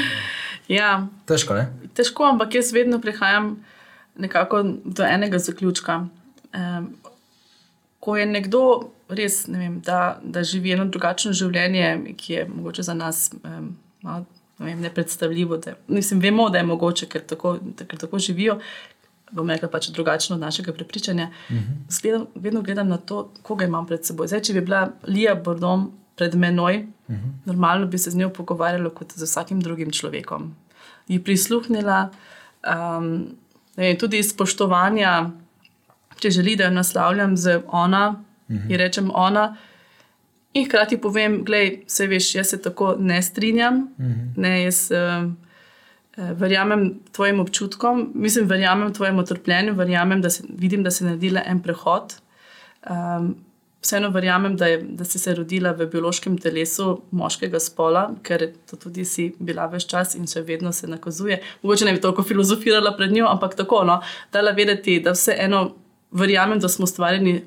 Ja. 0.68 1.08
Težko, 1.26 1.54
ne? 1.54 1.68
Težko, 1.94 2.24
ampak 2.24 2.56
jaz 2.56 2.72
vedno 2.74 3.02
prihajam 3.02 3.58
do 4.84 5.04
enega 5.04 5.40
zaključka. 5.40 6.08
Um, 6.54 6.94
ko 8.00 8.18
je 8.18 8.26
nekdo 8.26 8.92
res, 9.10 9.48
ne 9.48 9.60
vem, 9.60 9.80
da, 9.82 10.20
da 10.24 10.44
živi 10.44 10.72
eno 10.76 10.86
drugačno 10.86 11.34
življenje, 11.34 12.16
ki 12.18 12.34
je 12.34 12.48
mogoče 12.48 12.84
za 12.84 12.94
nas 12.94 13.30
um, 13.44 13.76
malo 14.02 14.26
ne 14.60 14.76
nepredstavljivo. 14.76 15.58
Da, 15.58 15.74
mislim, 15.88 16.20
vemo, 16.20 16.50
da 16.50 16.58
je 16.58 16.64
mogoče, 16.64 17.06
ker 17.06 17.22
tako, 17.28 17.58
ker 17.88 18.00
tako 18.00 18.20
živijo. 18.20 18.60
Bom 19.34 19.50
rekla 19.50 19.70
pač 19.70 19.90
drugačno 19.90 20.36
od 20.36 20.42
našega 20.42 20.74
prepričanja. 20.74 21.30
Uh 21.50 21.56
mhm. 21.56 21.64
-huh. 21.64 22.02
Gledam, 22.02 22.26
vedno 22.36 22.62
gledam 22.62 22.88
na 22.88 22.98
to, 22.98 23.32
koga 23.42 23.66
imam 23.66 23.88
pred 23.88 24.06
seboj. 24.06 24.28
Zdaj, 24.28 24.42
če 24.42 24.54
bi 24.54 24.62
bila 24.62 24.92
Lija 25.08 25.36
Bordom 25.36 25.92
pred 26.16 26.36
menoj, 26.36 26.78
uh 27.08 27.16
mhm. 27.16 27.22
-huh. 27.24 27.32
normalno 27.46 27.88
bi 27.88 27.98
se 27.98 28.12
z 28.12 28.16
njo 28.16 28.30
pogovarjala 28.30 28.90
kot 28.90 29.14
z 29.16 29.24
vsakim 29.24 29.62
drugim 29.62 29.92
človekom. 29.92 30.56
Ji 31.08 31.24
prisluhnila, 31.24 32.10
um, 33.00 33.28
vem, 33.76 33.98
tudi 33.98 34.18
iz 34.18 34.30
spoštovanja 34.30 35.32
če 36.24 36.32
želi, 36.32 36.56
da 36.56 36.70
jo 36.70 36.78
naslavljam 36.78 37.38
z 37.38 37.60
ona, 37.68 38.04
uh 38.10 38.56
-huh. 38.56 38.72
in 38.72 38.78
rečem 38.80 39.12
ona. 39.14 39.56
In 40.54 40.66
hkrati 40.66 40.98
povem, 41.02 41.44
da 41.44 41.64
se 41.88 42.08
veš, 42.08 42.36
jaz 42.36 42.48
se 42.48 42.62
tako 42.62 42.96
ne 43.00 43.22
strinjam, 43.22 43.76
uh 43.98 44.06
-huh. 44.06 44.38
ne, 44.38 44.64
jaz 44.64 44.92
uh, 44.92 45.32
verjamem 46.18 47.00
tvojim 47.12 47.40
občutkom, 47.40 48.12
mislim, 48.16 48.48
verjamem 48.48 48.94
tvojemu 48.94 49.24
trpljenju, 49.26 49.74
verjamem, 49.74 50.22
da 50.22 50.30
se, 50.30 50.44
vidim, 50.50 50.84
da 50.84 50.92
si 50.92 51.04
naredila 51.04 51.42
en 51.46 51.62
prehod. 51.62 52.14
Um, 52.90 53.36
vseeno 53.84 54.10
verjamem, 54.10 54.56
da, 54.58 54.68
je, 54.68 54.82
da 54.82 55.06
si 55.06 55.20
se 55.20 55.36
rodila 55.36 55.72
v 55.72 55.88
biološkem 55.92 56.38
telesu 56.38 57.02
moškega 57.12 57.60
spola, 57.60 58.06
ker 58.24 58.46
to 58.70 58.78
tudi 58.80 59.06
si 59.06 59.32
bila 59.40 59.66
več 59.72 59.88
čas 59.92 60.16
in 60.16 60.28
še 60.30 60.44
vedno 60.48 60.72
se 60.72 60.88
nakazuje. 60.88 61.42
Mogoče 61.64 61.90
ne 61.90 61.96
bi 61.96 62.02
toliko 62.04 62.24
filozofirala 62.24 62.96
pred 62.98 63.12
njo, 63.12 63.28
ampak 63.28 63.58
tako, 63.60 63.84
no, 63.88 64.00
da 64.32 64.42
la 64.42 64.56
vedeti, 64.56 65.00
da 65.04 65.16
vseeno 65.18 65.66
verjamem, 66.12 66.62
da 66.64 66.70
smo 66.72 66.88
stvarjeni 66.88 67.42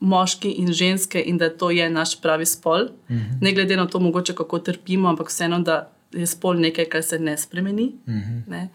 moški 0.00 0.50
in 0.60 0.72
ženske 0.76 1.22
in 1.24 1.38
da 1.40 1.48
to 1.48 1.70
je 1.72 1.88
naš 1.90 2.18
pravi 2.20 2.46
spol. 2.46 2.88
-hmm. 3.08 3.40
Ne 3.40 3.52
glede 3.52 3.76
na 3.76 3.86
to, 3.86 3.98
mogoče 3.98 4.34
kako 4.34 4.58
trpimo, 4.58 5.08
ampak 5.08 5.28
vseeno, 5.28 5.60
da 5.60 5.95
je 6.16 6.26
spol 6.26 6.60
nekaj, 6.60 6.88
kar 6.92 7.02
se 7.02 7.18
ne 7.18 7.36
spremeni. 7.38 7.92
Mm 8.06 8.20
-hmm. 8.20 8.50
ne? 8.50 8.68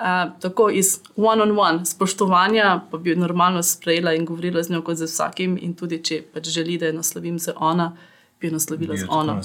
Uh, 0.00 0.06
tako 0.40 0.70
iz 0.70 0.98
one-on-one 1.16 1.52
-on 1.52 1.78
-one, 1.78 1.84
spoštovanja, 1.84 2.80
pa 2.90 2.98
bi 2.98 3.16
normalno 3.16 3.62
sprejela 3.62 4.14
in 4.14 4.24
govorila 4.24 4.62
z 4.62 4.70
njo 4.70 4.82
kot 4.82 4.96
z 4.96 5.04
vsakim, 5.04 5.58
in 5.60 5.74
tudi 5.74 6.02
če 6.02 6.22
pač 6.34 6.48
želi, 6.48 6.78
da 6.78 6.86
jo 6.86 6.92
naslovim 6.92 7.38
z 7.38 7.52
ona, 7.56 7.96
bi 8.40 8.46
jo 8.46 8.52
naslovila 8.52 8.96
z 8.96 9.04
ona. 9.08 9.40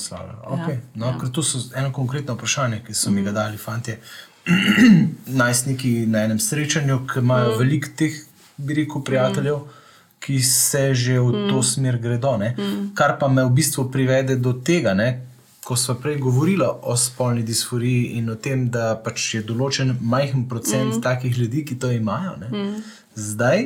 Okay. 0.45 0.71
Ja. 0.71 0.79
No, 0.95 1.05
ja. 1.05 1.29
To 1.33 1.43
so 1.43 1.59
eno 1.75 1.91
konkretno 1.93 2.33
vprašanje, 2.33 2.83
ki 2.87 2.93
so 2.93 3.09
mm. 3.09 3.15
mi 3.15 3.23
ga 3.23 3.31
dali 3.31 3.57
fanti. 3.57 3.91
Najstniki 5.41 6.05
na 6.07 6.23
enem 6.23 6.39
srečanju, 6.39 7.07
ki 7.13 7.19
imajo 7.19 7.51
mm. 7.51 7.59
veliko 7.59 7.87
teh 7.95 8.13
bi 8.57 8.73
rekel, 8.73 9.03
prijateljev, 9.03 9.55
mm. 9.55 9.67
ki 10.19 10.39
se 10.39 10.93
že 10.93 11.19
v 11.19 11.31
mm. 11.33 11.49
to 11.49 11.63
smer 11.63 11.97
gredo. 11.97 12.37
Mm. 12.37 12.93
Kar 12.95 13.19
pa 13.19 13.27
me 13.27 13.43
v 13.43 13.49
bistvu 13.49 13.91
privede 13.91 14.35
do 14.35 14.53
tega, 14.53 14.93
ne? 14.93 15.34
Ko 15.65 15.75
smo 15.75 15.95
prej 15.97 16.19
govorili 16.21 16.65
o 16.81 16.97
spolni 16.97 17.43
disforiji 17.43 18.03
in 18.19 18.29
o 18.29 18.35
tem, 18.35 18.67
da 18.69 18.93
pač 19.01 19.31
je 19.33 19.41
določen 19.41 19.95
majhen 20.01 20.43
procent 20.49 20.91
mm. 20.93 21.01
takih 21.01 21.37
ljudi, 21.37 21.63
ki 21.65 21.79
to 21.81 21.89
imajo. 21.91 22.35
Mm. 22.51 22.83
Zdaj, 23.17 23.65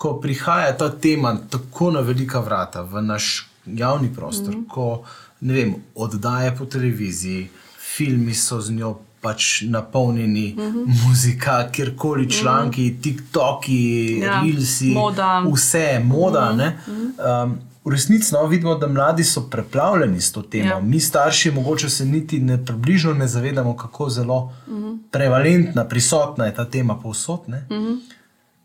ko 0.00 0.14
prihaja 0.22 0.72
ta 0.80 0.88
tema 0.88 1.34
tako 1.50 1.90
na 1.92 2.00
velika 2.00 2.40
vrata 2.40 2.80
v 2.80 3.04
naš 3.04 3.44
javni 3.66 4.08
prostor, 4.14 4.56
mm. 4.56 4.64
ko 4.72 5.04
vem, 5.44 5.76
oddaje 5.94 6.56
po 6.56 6.64
televiziji, 6.64 7.44
filmi 7.76 8.32
so 8.34 8.62
z 8.64 8.78
njo 8.80 8.96
pač 9.20 9.62
napolnjeni 9.68 10.54
mhm. 10.56 10.64
-huh. 10.64 11.08
muzika, 11.08 11.68
kjerkoli 11.72 12.30
članki, 12.30 12.84
uh 12.90 12.96
-huh. 12.96 13.02
TikToki, 13.02 14.18
ja, 14.22 14.40
Reelsi, 14.40 14.94
moda. 14.94 15.42
vse, 15.54 16.00
moda. 16.04 16.50
Uh 16.50 16.58
-huh. 16.58 17.44
um, 17.44 17.58
v 17.88 17.92
resnici 17.92 18.34
no, 18.34 18.46
vidimo, 18.46 18.74
da 18.74 18.86
mladi 18.86 19.24
so 19.24 19.46
preplavljeni 19.50 20.20
s 20.20 20.32
to 20.32 20.42
temo. 20.42 20.68
Ja. 20.68 20.80
Mi, 20.80 21.00
starši, 21.00 21.50
mogoče 21.50 21.88
se 21.88 22.04
niti 22.04 22.40
ne 22.40 22.64
približno 22.64 23.14
ne 23.14 23.28
zavedamo, 23.28 23.76
kako 23.76 24.10
zelo 24.10 24.52
uh. 24.66 24.74
-huh. 24.74 24.98
prevalentna, 25.10 25.88
prisotna 25.88 26.46
je 26.46 26.54
ta 26.54 26.64
tema 26.64 27.00
povsod. 27.00 27.40
Uh 27.48 27.54
mhm. 27.54 27.86
-huh. 27.86 27.98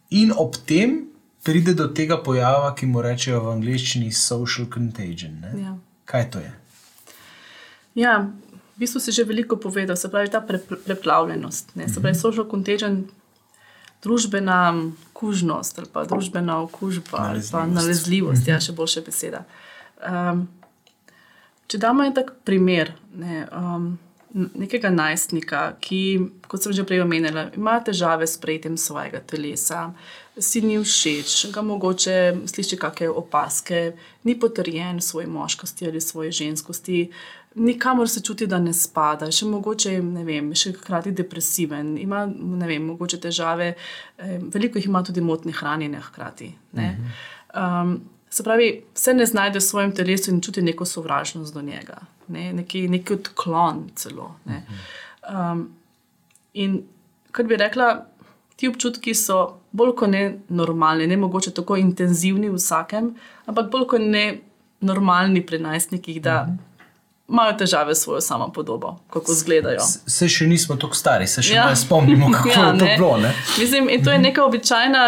In 0.10 0.32
ob 0.38 0.56
tem 0.66 1.14
pride 1.44 1.74
do 1.74 1.88
tega 1.88 2.24
pojava, 2.24 2.76
ki 2.76 2.86
mu 2.86 3.02
rečejo 3.02 3.42
v 3.44 3.52
angleščini 3.52 4.12
social 4.12 4.68
contagion. 4.74 5.44
Ja. 5.60 5.78
Kaj 6.06 6.30
to 6.32 6.40
je? 6.40 6.54
Ja, 7.96 8.30
v 8.76 8.80
bistvu 8.80 9.00
si 9.00 9.12
že 9.12 9.24
veliko 9.24 9.56
povedal, 9.56 9.96
se 9.96 10.10
pravi 10.10 10.30
ta 10.30 10.42
pre, 10.42 10.60
preplavljenost, 10.86 11.76
ne? 11.76 11.88
se 11.90 12.02
pravi 12.02 12.16
mhm. 12.16 12.22
social 12.22 12.50
contagion, 12.52 13.04
družbena 14.04 14.60
kužnost 15.14 15.80
ali 15.80 15.88
pa 15.94 16.04
družbena 16.08 16.60
okužba 16.64 17.30
ali 17.30 17.44
pa 17.52 17.66
nalezljivost, 17.68 18.48
ja, 18.48 18.60
še 18.60 18.76
boljše 18.76 19.04
beseda. 19.06 19.44
Um, 20.04 20.48
če 21.68 21.80
damo 21.80 22.06
en 22.06 22.16
tak 22.16 22.36
primer. 22.46 22.96
Ne, 23.16 23.46
um, 23.52 23.94
Nekega 24.34 24.90
najstnika, 24.90 25.76
ki, 25.78 25.98
kot 26.50 26.64
sem 26.64 26.74
že 26.74 26.82
prej 26.90 27.04
omenila, 27.04 27.44
ima 27.54 27.76
težave 27.86 28.26
s 28.26 28.40
prejetjem 28.42 28.80
svojega 28.82 29.20
telesa, 29.30 29.84
si 30.42 30.64
ni 30.66 30.80
všeč, 30.82 31.52
ga 31.54 31.62
mogoče 31.62 32.16
sliši 32.50 32.80
kakšne 32.82 33.12
opaske, 33.14 33.84
ni 34.26 34.34
potrjen 34.34 34.98
v 34.98 35.06
svoji 35.06 35.30
moškosti 35.30 35.86
ali 35.92 36.02
svoji 36.02 36.34
ženskosti, 36.34 37.04
uh, 37.12 37.43
nikamor 37.56 38.10
se 38.10 38.22
čuti, 38.22 38.48
da 38.48 38.60
ne 38.60 38.74
spada, 38.74 39.30
še 39.32 39.46
mogoče 39.50 39.98
ne 40.04 40.24
vem, 40.26 40.52
še 40.58 40.74
hkrati 40.78 41.14
depresiven, 41.16 41.96
ima 42.02 42.24
ne 42.28 42.70
vem, 42.70 42.86
mogoče 42.94 43.20
težave, 43.22 43.74
eh, 44.18 44.40
veliko 44.54 44.80
jih 44.80 44.88
ima 44.90 45.04
tudi 45.04 45.22
motne 45.22 45.54
hranjenja 45.54 46.02
hkrati. 46.08 46.54
Um, 47.54 48.00
se 48.30 48.44
pravi, 48.44 48.84
se 48.94 49.14
ne 49.14 49.26
znajde 49.26 49.60
v 49.60 49.64
svojem 49.64 49.92
telesu 49.94 50.32
in 50.32 50.42
čuti 50.42 50.62
neko 50.62 50.86
sovražnost 50.86 51.54
do 51.54 51.62
njega, 51.62 52.00
ne? 52.28 52.54
neki, 52.54 52.88
neki 52.90 53.14
odklon 53.14 53.90
celo. 53.96 54.36
Ne? 54.46 54.64
Um, 55.30 55.70
in 56.54 56.82
kar 57.32 57.46
bi 57.46 57.58
rekla, 57.58 58.06
ti 58.58 58.68
občutki 58.70 59.14
so 59.14 59.60
bolj 59.72 59.94
kot 60.02 60.10
ne 60.10 60.24
normalni, 60.50 61.08
ne 61.08 61.18
mogoče 61.18 61.54
tako 61.54 61.78
intenzivni 61.78 62.50
v 62.50 62.58
vsakem, 62.58 63.14
ampak 63.46 63.70
bolj 63.70 63.88
kot 63.94 64.02
ne 64.02 64.26
normalni 64.82 65.46
pri 65.46 65.62
najstnikih. 65.62 66.22
Mhm 66.22 66.73
imajo 67.34 67.58
težave 67.58 67.96
s 67.96 68.06
svojo 68.06 68.22
samo 68.22 68.52
podobo, 68.54 68.96
kako 69.10 69.32
izgledajo. 69.32 69.82
Se 70.08 70.30
še 70.30 70.48
nismo 70.48 70.78
tako 70.80 70.96
stari, 70.96 71.28
se 71.28 71.42
še 71.42 71.58
ja. 71.58 71.68
ne 71.70 71.76
spomnimo, 71.76 72.32
kako 72.38 72.50
ja, 72.50 72.66
je 72.66 72.80
to 72.80 72.90
bilo. 72.96 73.20
Mislim, 73.60 73.90
in 73.90 74.04
to 74.06 74.14
je 74.14 74.22
neka 74.22 74.46
običajna 74.46 75.04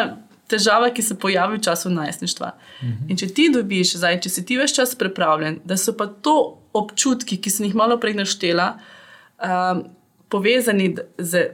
težava, 0.47 0.89
ki 0.93 1.01
se 1.01 1.17
pojavi 1.19 1.57
v 1.57 1.63
času 1.65 1.89
najstništva. 1.89 2.51
Mhm. 2.81 3.09
In 3.09 3.17
če 3.17 3.29
ti 3.33 3.49
dobiš, 3.53 3.95
zdaj, 4.01 4.19
če 4.25 4.29
si 4.29 4.45
ti 4.45 4.57
več 4.57 4.75
čas 4.77 4.95
pripravljen, 4.97 5.61
da 5.65 5.77
so 5.77 5.93
pa 5.97 6.07
to 6.07 6.57
občutki, 6.75 7.37
ki 7.41 7.53
sem 7.53 7.69
jih 7.69 7.77
malo 7.77 7.97
prej 8.01 8.17
naštela, 8.19 8.75
um, 9.39 9.85
povezani 10.29 10.95
z 11.17 11.47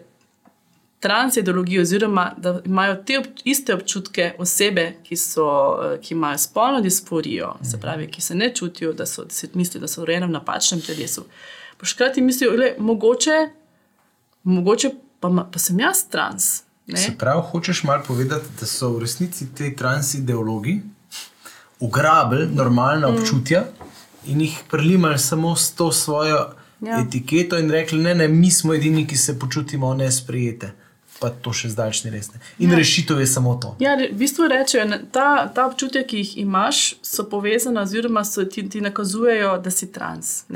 transideologijo, 1.02 1.82
oziroma 1.82 2.32
da 2.38 2.62
imajo 2.66 2.96
te 2.96 3.20
ob, 3.20 3.26
iste 3.44 3.74
občutke 3.74 4.34
osebe, 4.38 4.96
ki, 5.04 5.18
so, 5.18 5.46
eh, 5.84 6.02
ki 6.02 6.14
imajo 6.14 6.38
spolno 6.38 6.82
disforijo, 6.82 7.56
se 7.72 7.80
pravi, 7.80 8.08
ki 8.08 8.22
se 8.22 8.36
ne 8.36 8.52
čutijo, 8.56 8.94
da 8.94 9.06
so, 9.06 9.24
da 9.24 9.34
se 9.34 9.50
mislijo, 9.54 9.82
da 9.82 9.88
so 9.88 10.06
rojeni 10.06 10.26
v 10.26 10.30
napačnem 10.30 10.82
telesu. 10.82 11.26
Pa 11.78 11.86
škrati 11.86 12.22
mislijo, 12.22 12.52
da 12.58 12.70
mogoče, 12.78 13.50
mogoče 14.44 14.92
pa, 15.20 15.48
pa 15.54 15.60
sem 15.60 15.80
jaz 15.80 16.04
trans. 16.10 16.62
Ne? 16.88 16.98
Se 16.98 17.18
pravi, 17.18 17.42
hočeš 17.52 17.84
malo 17.84 18.04
povedati, 18.08 18.46
da 18.60 18.66
so 18.66 18.90
v 18.90 19.00
resnici 19.02 19.48
ti 19.56 19.76
transideologi 19.76 20.82
ugrabili 21.80 22.48
normalna 22.54 23.10
mm. 23.10 23.18
občutja 23.18 23.64
in 24.26 24.42
jih 24.42 24.60
prelimali 24.70 25.20
samo 25.20 25.56
s 25.56 25.72
to 25.72 25.92
svojo. 25.92 26.50
Ja. 26.82 26.98
etiketo 27.00 27.60
in 27.60 27.70
rekli, 27.70 28.00
ne, 28.02 28.16
ne, 28.16 28.28
mi 28.28 28.52
smo 28.52 28.74
edini, 28.74 29.08
ki 29.08 29.18
se 29.18 29.40
počutimo 29.40 29.94
nesprijete. 29.94 30.72
Pa 31.22 31.30
to 31.30 31.54
še 31.54 31.70
zdaj 31.70 32.02
ni 32.02 32.12
res. 32.16 32.32
Ne. 32.34 32.40
In 32.66 32.72
ja. 32.74 32.78
rešitev 32.80 33.20
je 33.22 33.28
samo 33.30 33.54
to. 33.62 33.76
Ja, 33.84 33.94
v 33.94 34.18
bistvu 34.18 34.48
rečejo, 34.50 34.88
ta, 35.14 35.46
ta 35.54 35.68
občutja, 35.70 36.02
ki 36.08 36.24
jih 36.24 36.32
imaš, 36.42 36.96
so 37.06 37.28
povezana, 37.30 37.84
oziroma 37.86 38.24
so, 38.26 38.42
ti, 38.50 38.64
ti 38.66 38.82
nakazujejo, 38.82 39.54
da 39.62 39.70
si 39.70 39.92
trans. 39.94 40.48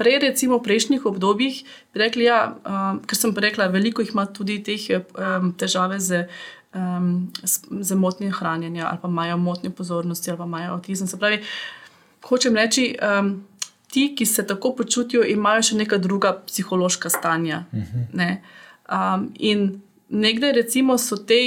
Prej, 0.00 0.18
recimo 0.26 0.58
v 0.58 0.66
prejšnjih 0.66 1.06
obdobjih, 1.06 1.62
rekli, 1.94 2.26
ja, 2.26 2.40
um, 2.50 2.98
ker 3.06 3.18
sem 3.18 3.34
rekla, 3.46 3.70
veliko 3.70 4.02
jih 4.02 4.10
ima 4.10 4.26
tudi 4.26 4.58
teh 4.66 4.88
um, 4.98 5.52
težave 5.54 6.02
z. 6.02 6.26
Um, 6.70 7.32
za 7.42 7.96
motnje 7.98 8.28
hranjenja, 8.30 8.84
ali 8.86 9.00
pa 9.02 9.08
imajo 9.10 9.36
motnje 9.42 9.72
pozornosti, 9.74 10.30
ali 10.30 10.38
pa 10.38 10.46
imajo 10.46 10.76
avtizem. 10.76 11.08
Se 11.10 11.18
pravi, 11.18 11.40
hočem 12.22 12.54
reči, 12.54 12.84
um, 13.02 13.32
ti, 13.90 14.12
ki 14.14 14.26
se 14.26 14.44
tako 14.46 14.76
počutijo, 14.78 15.24
imajo 15.26 15.64
še 15.66 15.80
neka 15.80 15.98
druga 15.98 16.30
psihološka 16.46 17.10
stanja. 17.10 17.64
Uh 17.72 17.82
-huh. 17.82 18.06
ne? 18.14 18.30
um, 18.90 19.30
in 19.38 19.82
nekdaj, 20.10 20.52
recimo, 20.52 20.98
so 20.98 21.16
te 21.16 21.40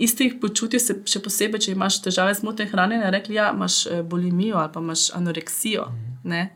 istih 0.00 0.34
počutij, 0.40 0.80
se, 0.80 0.96
še 1.06 1.20
posebej, 1.22 1.60
če 1.66 1.74
imaš 1.74 2.00
težave 2.04 2.34
z 2.34 2.44
motnjami 2.46 2.72
hranjenja, 2.72 3.10
rekli, 3.12 3.36
ja, 3.36 3.50
imaš 3.54 3.84
eh, 3.86 4.02
bulimijo 4.02 4.58
ali 4.60 4.72
pa 4.72 4.80
imaš 4.80 5.10
anoreksijo. 5.16 5.86
Ne? 6.24 6.48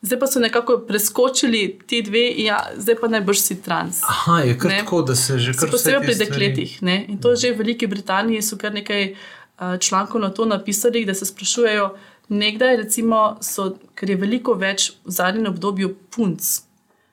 Zdaj 0.00 0.18
pa 0.20 0.26
so 0.32 0.40
nekako 0.40 0.78
preskočili 0.88 1.60
ti 1.86 2.00
dve, 2.02 2.22
ja, 2.40 2.62
zdaj 2.76 2.96
pa 3.02 3.10
najbrž 3.12 3.40
si 3.42 3.58
trans. 3.62 4.00
Aha, 4.08 4.38
je 4.48 4.54
kar 4.58 4.70
Ne. 4.70 4.78
tako, 4.80 5.02
da 5.02 5.14
se 5.14 5.38
že 5.38 5.52
kar 5.52 5.68
vse 5.68 5.72
posebej 5.76 6.06
pri 6.06 6.14
dekletih. 6.22 6.78
Ne? 6.82 7.04
In 7.08 7.18
to 7.20 7.34
že 7.36 7.52
v 7.52 7.60
Veliki 7.60 7.86
Britaniji 7.86 8.40
so 8.42 8.56
kar 8.56 8.72
nekaj 8.72 9.12
uh, 9.12 9.76
člankov 9.76 10.20
na 10.20 10.30
to 10.30 10.46
napisali, 10.48 11.04
da 11.04 11.14
se 11.14 11.28
sprašujejo, 11.28 11.90
nekdaj 12.28 12.76
recimo 12.76 13.36
so, 13.44 13.74
ker 13.94 14.10
je 14.10 14.16
veliko 14.16 14.54
več 14.54 14.92
v 15.04 15.12
zadnjem 15.12 15.52
obdobju 15.52 15.92
punc, 16.10 16.48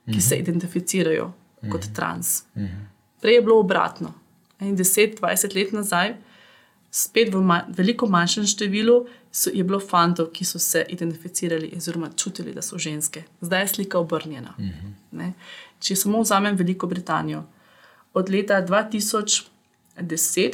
ki 0.07 0.21
se 0.21 0.39
identificirajo 0.39 1.33
kot 1.64 1.88
trans. 1.93 2.43
Prej 3.20 3.34
je 3.34 3.41
bilo 3.41 3.60
obratno. 3.60 4.14
In 4.60 4.76
10-20 4.76 5.20
let 5.55 5.72
nazaj, 5.72 6.16
spet 6.91 7.30
v 7.30 7.41
ma 7.41 7.66
veliko 7.70 8.08
manjšem 8.08 8.45
številu, 8.45 8.99
so, 9.32 9.49
je 9.49 9.64
bilo 9.64 9.80
fantov, 9.80 10.28
ki 10.28 10.45
so 10.45 10.60
se 10.60 10.86
identificirali 10.88 11.74
oziroma 11.78 12.10
čutili, 12.12 12.53
da 12.53 12.62
so 12.62 12.78
ženske. 12.78 13.24
Zdaj 13.41 13.62
je 13.62 13.68
slika 13.70 13.99
obrnjena. 13.99 14.53
Ne? 15.12 15.34
Če 15.80 15.95
samo 15.95 16.22
vzamem 16.22 16.55
Veliko 16.55 16.88
Britanijo, 16.88 17.43
od 18.14 18.30
leta 18.30 18.62
2010 18.62 19.45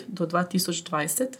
do 0.08 0.26
2020 0.26 1.38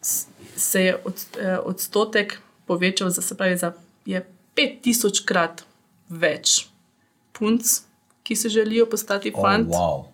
s- 0.00 0.26
se 0.56 0.80
je 0.80 0.96
od, 0.96 1.14
eh, 1.38 1.58
odstotek 1.58 2.34
povečal 2.64 3.10
za, 3.10 3.22
se 3.22 3.34
pravi, 3.34 3.56
za 3.56 3.72
je 4.06 4.24
5000 4.54 5.24
krat 5.24 5.62
več 6.08 6.66
punc, 7.32 7.80
ki 8.24 8.36
se 8.36 8.48
želijo 8.48 8.86
postati 8.90 9.32
Oh, 9.34 9.42
fant, 9.44 9.68
wow. 9.68 10.04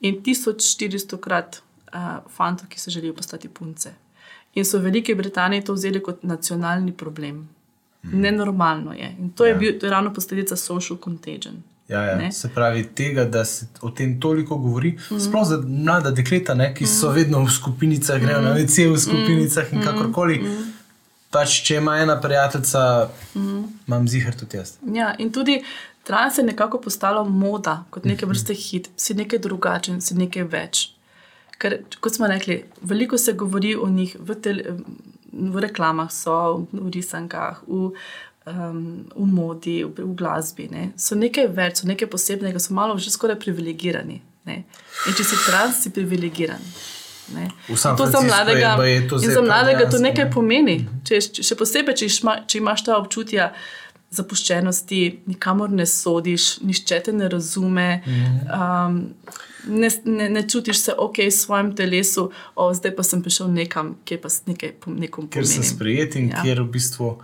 in 0.00 0.18
1400 0.22 1.20
krat 1.20 1.60
uh, 1.94 2.00
fantov, 2.36 2.68
ki 2.68 2.80
se 2.80 2.90
želijo 2.90 3.14
postati 3.14 3.48
punce. 3.48 3.94
In 4.54 4.64
so 4.64 4.78
v 4.78 4.82
Veliki 4.90 5.14
Britaniji 5.14 5.64
to 5.64 5.72
vzeli 5.76 6.00
kot 6.02 6.22
nacionalni 6.22 6.92
problem. 6.92 7.48
Mm. 8.04 8.20
Nenormalno 8.20 8.92
je. 8.92 9.14
In 9.20 9.30
to 9.30 9.44
je, 9.44 9.52
Ja. 9.52 9.58
bil, 9.58 9.78
to 9.78 9.86
je 9.86 9.90
ravno 9.90 10.12
posledica 10.14 10.56
social 10.56 10.98
contagion. 11.04 11.62
Ja, 11.88 12.00
ja. 12.02 12.16
Ne? 12.18 12.32
Se 12.32 12.48
pravi, 12.48 12.86
tega, 12.94 13.24
da 13.24 13.44
se 13.44 13.66
o 13.80 13.90
tem 13.90 14.20
toliko 14.20 14.56
govori, 14.58 14.98
mm. 15.10 15.20
sploh 15.20 15.44
za 15.46 15.60
mlada 15.66 16.10
dekleta, 16.10 16.54
ne, 16.54 16.74
ki 16.74 16.86
so 16.86 17.10
vedno 17.14 17.44
v 17.44 17.50
skupinicah, 17.50 18.18
grejo 18.20 18.40
na 18.42 18.52
vece 18.52 18.88
v 18.90 18.98
skupinicah 18.98 19.72
in 19.72 19.82
kakorkoli. 19.82 20.40
Pač, 21.30 21.60
če 21.66 21.76
ima 21.76 21.98
ena 22.00 22.20
prijateljica, 22.20 23.08
imam 23.86 24.08
zihar 24.08 24.34
tudi 24.34 24.56
jaz. 24.56 24.76
Ja, 24.94 25.14
in 25.18 25.32
tudi 25.32 25.60
trans 26.06 26.38
je 26.38 26.44
nekako 26.44 26.80
postalo 26.80 27.24
moda, 27.24 27.84
kot 27.90 28.04
neke 28.04 28.26
vrste 28.26 28.54
hit, 28.54 28.90
si 28.96 29.14
nekaj 29.14 29.42
drugačen, 29.42 30.00
si 30.00 30.14
nekaj 30.14 30.44
več. 30.52 30.82
Ker, 31.58 31.80
kot 32.00 32.14
smo 32.14 32.28
rekli, 32.30 32.60
veliko 32.82 33.18
se 33.18 33.32
govori 33.32 33.74
o 33.74 33.88
njih 33.90 34.14
v, 34.20 34.36
tele, 34.44 34.76
v 35.32 35.64
reklamah, 35.64 36.12
so, 36.12 36.66
v 36.72 36.92
risankah, 36.94 37.62
v, 37.66 37.90
um, 38.46 38.82
v 39.16 39.26
modi, 39.26 39.78
v, 39.84 40.04
v 40.04 40.12
glasbi. 40.14 40.68
Ne. 40.70 40.90
So 41.00 41.18
nekaj 41.18 41.48
več, 41.56 41.82
so 41.82 41.90
nekaj 41.90 42.12
posebnega, 42.12 42.62
so 42.62 42.76
malo 42.76 42.98
že 43.02 43.10
skoraj 43.10 43.40
privilegirani. 43.42 44.20
Ne. 44.46 44.62
In 45.08 45.16
če 45.16 45.26
si 45.26 45.40
trans, 45.48 45.82
si 45.82 45.90
privilegiran. 45.90 46.62
To 47.26 47.74
za 47.74 47.96
Franciscu 47.96 48.22
je 48.22 48.28
mladega, 48.28 48.74
baje 48.78 49.08
to 49.08 49.18
za 49.18 49.42
mladega 49.42 49.90
to 49.90 49.98
nekaj 49.98 50.24
ne. 50.24 50.30
pomeni. 50.30 50.76
Če, 51.02 51.18
še 51.42 51.56
posebej, 51.58 51.96
če, 51.98 52.06
išma, 52.06 52.36
če 52.46 52.60
imaš 52.60 52.84
ta 52.86 53.00
občutja 53.00 53.50
zapuščenosti, 54.10 55.20
nikamor 55.26 55.70
ne 55.70 55.86
sodiš, 55.86 56.60
nišče 56.62 57.00
te 57.04 57.12
ne 57.12 57.28
razume, 57.28 58.02
um, 58.06 59.14
ne, 59.66 59.90
ne, 60.04 60.28
ne 60.30 60.42
čutiš 60.48 60.80
se 60.80 60.94
ok 60.98 61.18
v 61.26 61.30
svojem 61.34 61.72
telesu, 61.76 62.30
o, 62.54 62.68
zdaj 62.74 62.94
pa 62.96 63.02
sem 63.02 63.22
prišel 63.22 63.50
nekam, 63.52 63.96
kjer 64.04 64.20
pa 64.22 64.30
s- 64.30 64.44
nekaj 64.46 64.72
pom- 64.80 64.98
nekom 64.98 65.28
Ker 65.28 65.46
sem 65.46 65.62
sprejet 65.66 66.14
in 66.16 66.30
ja. 66.30 66.42
Kjer 66.42 66.62
v 66.62 66.70
bistvu. 66.78 67.16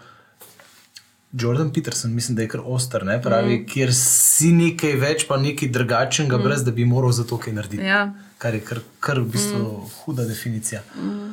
Jordan 1.33 1.71
Peterson, 1.73 2.13
mislim, 2.13 2.37
da 2.37 2.43
je 2.43 2.49
kar 2.49 2.61
oster, 2.65 3.07
ne? 3.09 3.23
pravi, 3.23 3.59
mm. 3.59 3.67
kjer 3.67 3.95
si 3.97 4.51
nekaj 4.53 4.97
več, 5.01 5.23
pa 5.29 5.39
nekaj 5.41 5.71
drugačnega, 5.73 6.37
mm. 6.37 6.43
brez 6.45 6.65
da 6.65 6.71
bi 6.77 6.85
moral 6.85 7.13
za 7.13 7.25
to 7.25 7.39
kaj 7.41 7.55
narediti. 7.57 7.87
Ja. 7.89 8.13
Kar 8.39 8.55
je 8.55 8.61
kar, 8.61 8.83
kar 9.01 9.21
v 9.21 9.31
bistvu 9.33 9.63
mm. 9.63 9.95
huda 10.03 10.27
definicija. 10.29 10.83
Mm. 10.99 11.31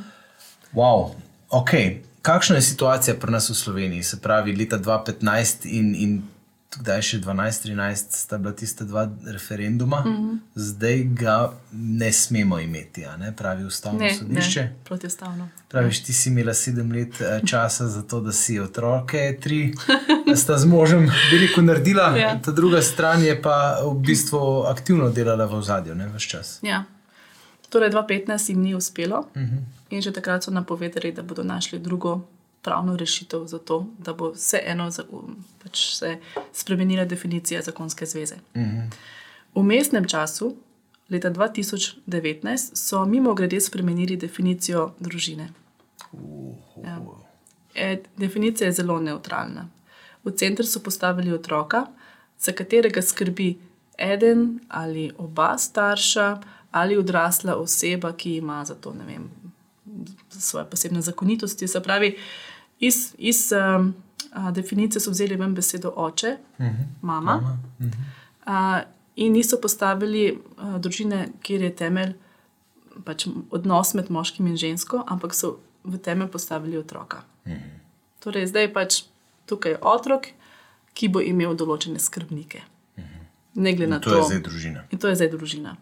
Wow. 0.78 1.10
Okay. 1.50 1.98
Kakšna 2.22 2.56
je 2.56 2.62
situacija 2.64 3.16
pri 3.16 3.32
nas 3.32 3.50
v 3.50 3.56
Sloveniji? 3.56 4.04
Se 4.04 4.18
pravi, 4.18 4.56
leta 4.56 4.78
2015 4.78 5.66
in, 5.66 5.96
in 5.96 6.24
kdaj 6.72 7.02
še 7.02 7.18
12-13 7.20 7.96
sta 8.12 8.38
bila 8.38 8.54
tista 8.54 8.86
dva 8.86 9.04
referenduma, 9.26 10.04
mm. 10.06 10.40
zdaj 10.56 11.04
ga 11.14 11.38
ne 11.72 12.12
smemo 12.12 12.60
imeti, 12.60 13.06
ne 13.18 13.32
pravi 13.34 13.64
ustavno 13.66 14.00
Ne, 14.00 14.12
sodišče. 14.14 14.62
ne, 14.62 14.76
protistavno. 14.84 15.48
Praviš, 15.68 16.04
ti 16.04 16.14
si 16.14 16.30
imela 16.30 16.54
sedem 16.54 16.92
let 16.92 17.22
eh, 17.22 17.42
časa 17.44 17.88
za 17.88 18.02
to, 18.04 18.22
da 18.22 18.32
si 18.32 18.60
otroke, 18.60 19.38
tri, 19.42 19.74
da 20.28 20.36
sta 20.36 20.58
z 20.58 20.66
možem, 20.68 21.10
rekel, 21.34 21.64
naredila, 21.64 22.18
Ja. 22.18 22.40
ta 22.40 22.52
druga 22.52 22.82
stran 22.84 23.24
je 23.24 23.42
pa 23.42 23.58
v 23.84 23.96
bistvu 23.96 24.38
aktivno 24.66 25.10
delala 25.12 25.46
v 25.46 25.56
ozadju, 25.56 25.96
ne 25.96 26.08
vse 26.10 26.28
čas. 26.28 26.60
Ja. 26.62 26.84
Torej, 27.70 27.90
2015 27.92 28.50
jim 28.50 28.62
ni 28.62 28.76
uspelo, 28.76 29.20
uh 29.26 29.42
Mhm. 29.42 29.46
-huh. 29.48 29.79
In 29.90 30.02
že 30.02 30.14
takrat 30.14 30.44
so 30.44 30.52
napovedali, 30.52 31.12
da 31.12 31.24
bodo 31.24 31.44
našli 31.44 31.80
drugo 31.80 32.22
pravno 32.62 32.98
rešitev 32.98 33.46
za 33.46 33.60
to, 33.60 33.86
da 33.98 34.14
bo 34.14 34.32
vseeno 34.32 34.90
pač 35.64 35.96
se 35.96 36.18
spremenila 36.54 37.06
definicija 37.06 37.62
zakonske 37.62 38.06
zveze. 38.06 38.36
Mhm. 38.56 38.90
V 39.56 39.64
mestnem 39.64 40.06
času, 40.06 40.56
leta 41.10 41.30
2019, 41.30 42.76
so 42.76 43.06
mimo 43.06 43.34
grede 43.34 43.60
spremenili 43.62 44.18
definicijo 44.18 44.92
družine. 45.00 45.50
Ja. 46.84 47.00
E, 47.76 47.98
definicija 48.18 48.68
je 48.68 48.74
zelo 48.74 49.00
neutralna. 49.00 49.68
V 50.24 50.32
center 50.32 50.68
so 50.68 50.80
postavili 50.80 51.34
otroka, 51.34 51.86
za 52.40 52.52
katerega 52.52 53.02
skrbi 53.02 53.58
eden 53.98 54.60
ali 54.68 55.12
oba 55.18 55.58
starša 55.58 56.38
ali 56.72 56.98
odrasla 56.98 57.56
oseba, 57.56 58.14
ki 58.14 58.36
ima 58.36 58.66
za 58.66 58.76
to 58.76 58.94
ne 58.94 59.06
vem, 59.06 59.30
svoje 60.40 60.66
posebne 60.66 61.02
zakonitosti. 61.02 61.68
Se 61.68 61.82
pravi, 61.84 62.18
iz, 62.80 63.16
iz 63.18 63.52
um, 63.52 63.94
a, 64.32 64.52
definicije 64.52 65.02
so 65.02 65.12
vzeli 65.12 65.36
ven 65.36 65.56
besedo 65.56 65.94
oče, 65.96 66.38
uh 66.58 66.66
-huh. 66.66 66.86
mama. 67.02 67.36
mama. 67.36 67.60
Uh 67.80 67.86
-huh. 67.86 67.94
a, 68.46 68.82
in 69.16 69.34
niso 69.34 69.58
postavili 69.62 70.42
a, 70.58 70.78
družine, 70.78 71.30
kjer 71.42 71.62
je 71.62 71.76
temelj 71.76 72.14
pač 73.06 73.28
odnos 73.52 73.94
med 73.94 74.12
moškim 74.12 74.48
in 74.48 74.58
žensko, 74.58 75.04
ampak 75.08 75.34
so 75.34 75.58
v 75.84 75.98
temelj 75.98 76.28
postavili 76.28 76.78
otroka. 76.78 77.22
Uh 77.46 77.52
-huh. 77.52 77.60
Torej, 78.20 78.48
zdaj 78.48 78.64
je 78.64 78.74
pač 78.74 79.04
tukaj 79.46 79.76
otrok, 79.82 80.28
ki 80.94 81.08
bo 81.08 81.22
imel 81.22 81.56
določene 81.56 82.00
skrbnike. 82.00 82.62
Uh 82.98 83.04
-huh. 83.04 83.08
Ne 83.54 83.74
glede 83.74 83.90
na 83.90 84.00
To 84.00 84.10
to, 84.10 84.18
je 84.18 84.24
zdaj 84.24 84.40
družina. 84.40 84.84
In 84.92 85.00
to 85.00 85.08
je 85.08 85.16
zdaj 85.16 85.30
družina. 85.30 85.76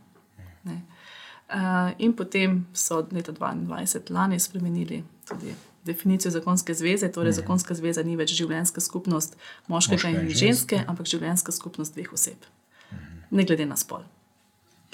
Ne. 1.49 1.61
Uh, 1.61 1.91
in 1.97 2.13
potem 2.13 2.65
so 2.73 2.97
od 2.97 3.13
leta 3.13 3.31
2022 3.31 4.11
lani 4.13 4.39
spremenili 4.39 5.03
tudi 5.29 5.53
definicijo 5.87 6.31
zakonske 6.31 6.73
zveze. 6.73 7.11
Torej, 7.11 7.29
mm. 7.29 7.33
zakonska 7.33 7.73
zveza 7.73 8.03
ni 8.03 8.17
več 8.19 8.33
življenjska 8.35 8.81
skupnost 8.81 9.37
moškega 9.67 9.95
Moškega 9.95 10.09
in 10.09 10.29
in 10.29 10.35
ženske, 10.35 10.81
ampak 10.87 11.07
življenjska 11.07 11.51
skupnost 11.55 11.95
dveh 11.95 12.11
oseb, 12.13 12.49
mm. 12.91 12.97
ne 13.31 13.45
glede 13.47 13.65
na 13.65 13.77
spol. 13.79 14.03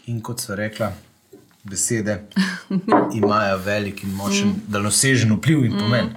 In 0.06 0.22
kot 0.22 0.44
so 0.44 0.56
rekla, 0.56 0.92
besede 1.64 2.20
imajo 3.20 3.58
velik 3.66 4.04
in 4.04 4.14
močen, 4.14 4.54
mm. 4.54 4.68
daljnosežen 4.76 5.34
vpliv 5.38 5.66
in 5.66 5.78
pomen. 5.80 6.14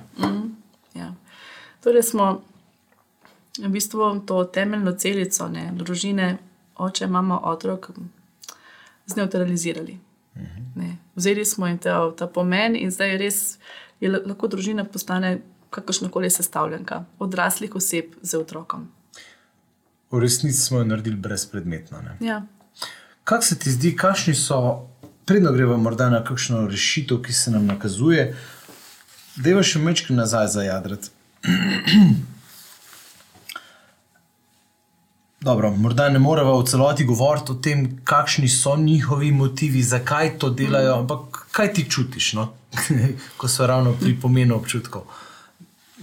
Ja. 0.95 1.13
Torej 1.85 2.03
smo 2.13 2.31
v 3.59 3.71
bistvu 3.73 4.11
to 4.29 4.45
temeljno 4.45 4.93
celico, 5.01 5.49
ne, 5.49 5.71
družine, 5.77 6.35
oče, 6.77 7.07
mama, 7.07 7.41
otrok, 7.49 7.91
zneutralizirali. 9.07 9.97
Ne. 10.77 10.97
Vzeli 11.15 11.45
smo 11.45 11.67
jim 11.67 11.79
ta, 11.79 12.13
ta 12.17 12.27
pomen 12.27 12.77
in 12.77 12.91
zdaj 12.91 13.17
res 13.19 13.59
je 14.01 14.09
la- 14.09 14.21
lahko 14.27 14.49
družina 14.49 14.85
postane 14.85 15.39
kakršna 15.71 16.09
koli 16.09 16.31
sestavljanka 16.31 17.05
odraslih 17.19 17.75
oseb 17.75 18.05
z 18.23 18.35
otrokom. 18.39 18.89
V 20.11 20.21
resnici 20.21 20.59
smo 20.59 20.79
jo 20.79 20.85
naredili 20.85 21.17
brezpredmetno. 21.17 22.03
Ne? 22.03 22.17
Ja. 22.21 22.43
Kaj 23.25 23.43
se 23.43 23.59
ti 23.59 23.71
zdi, 23.71 23.97
kakšni 23.97 24.35
so, 24.35 24.89
predno 25.25 25.53
gremo 25.53 25.77
morda 25.77 26.11
na 26.11 26.25
kakšno 26.25 26.67
rešitev, 26.69 27.23
ki 27.23 27.33
se 27.33 27.51
nam 27.51 27.67
nakazuje, 27.67 28.35
da 29.37 29.51
je 29.51 29.63
še 29.63 29.79
mečki 29.79 30.15
nazaj 30.15 30.47
za 30.49 30.63
jadrat. 30.63 31.11
Dobro, 35.47 35.71
morda 35.71 36.09
ne 36.09 36.19
moremo 36.19 36.59
v 36.59 36.65
celoti 36.67 37.05
govoriti 37.05 37.53
o 37.53 37.55
tem, 37.55 38.01
kakšni 38.05 38.49
so 38.49 38.73
njihovi 38.77 39.31
motivi, 39.33 39.83
zakaj 39.83 40.39
to 40.39 40.51
delajo, 40.51 40.97
ampak 40.99 41.47
kaj 41.55 41.73
ti 41.73 41.85
čutiš, 41.91 42.33
no? 42.33 42.49
ko 43.39 43.49
so 43.49 43.67
ravno 43.67 43.93
pri 44.01 44.17
pomenu 44.23 44.57
občutkov. 44.57 45.05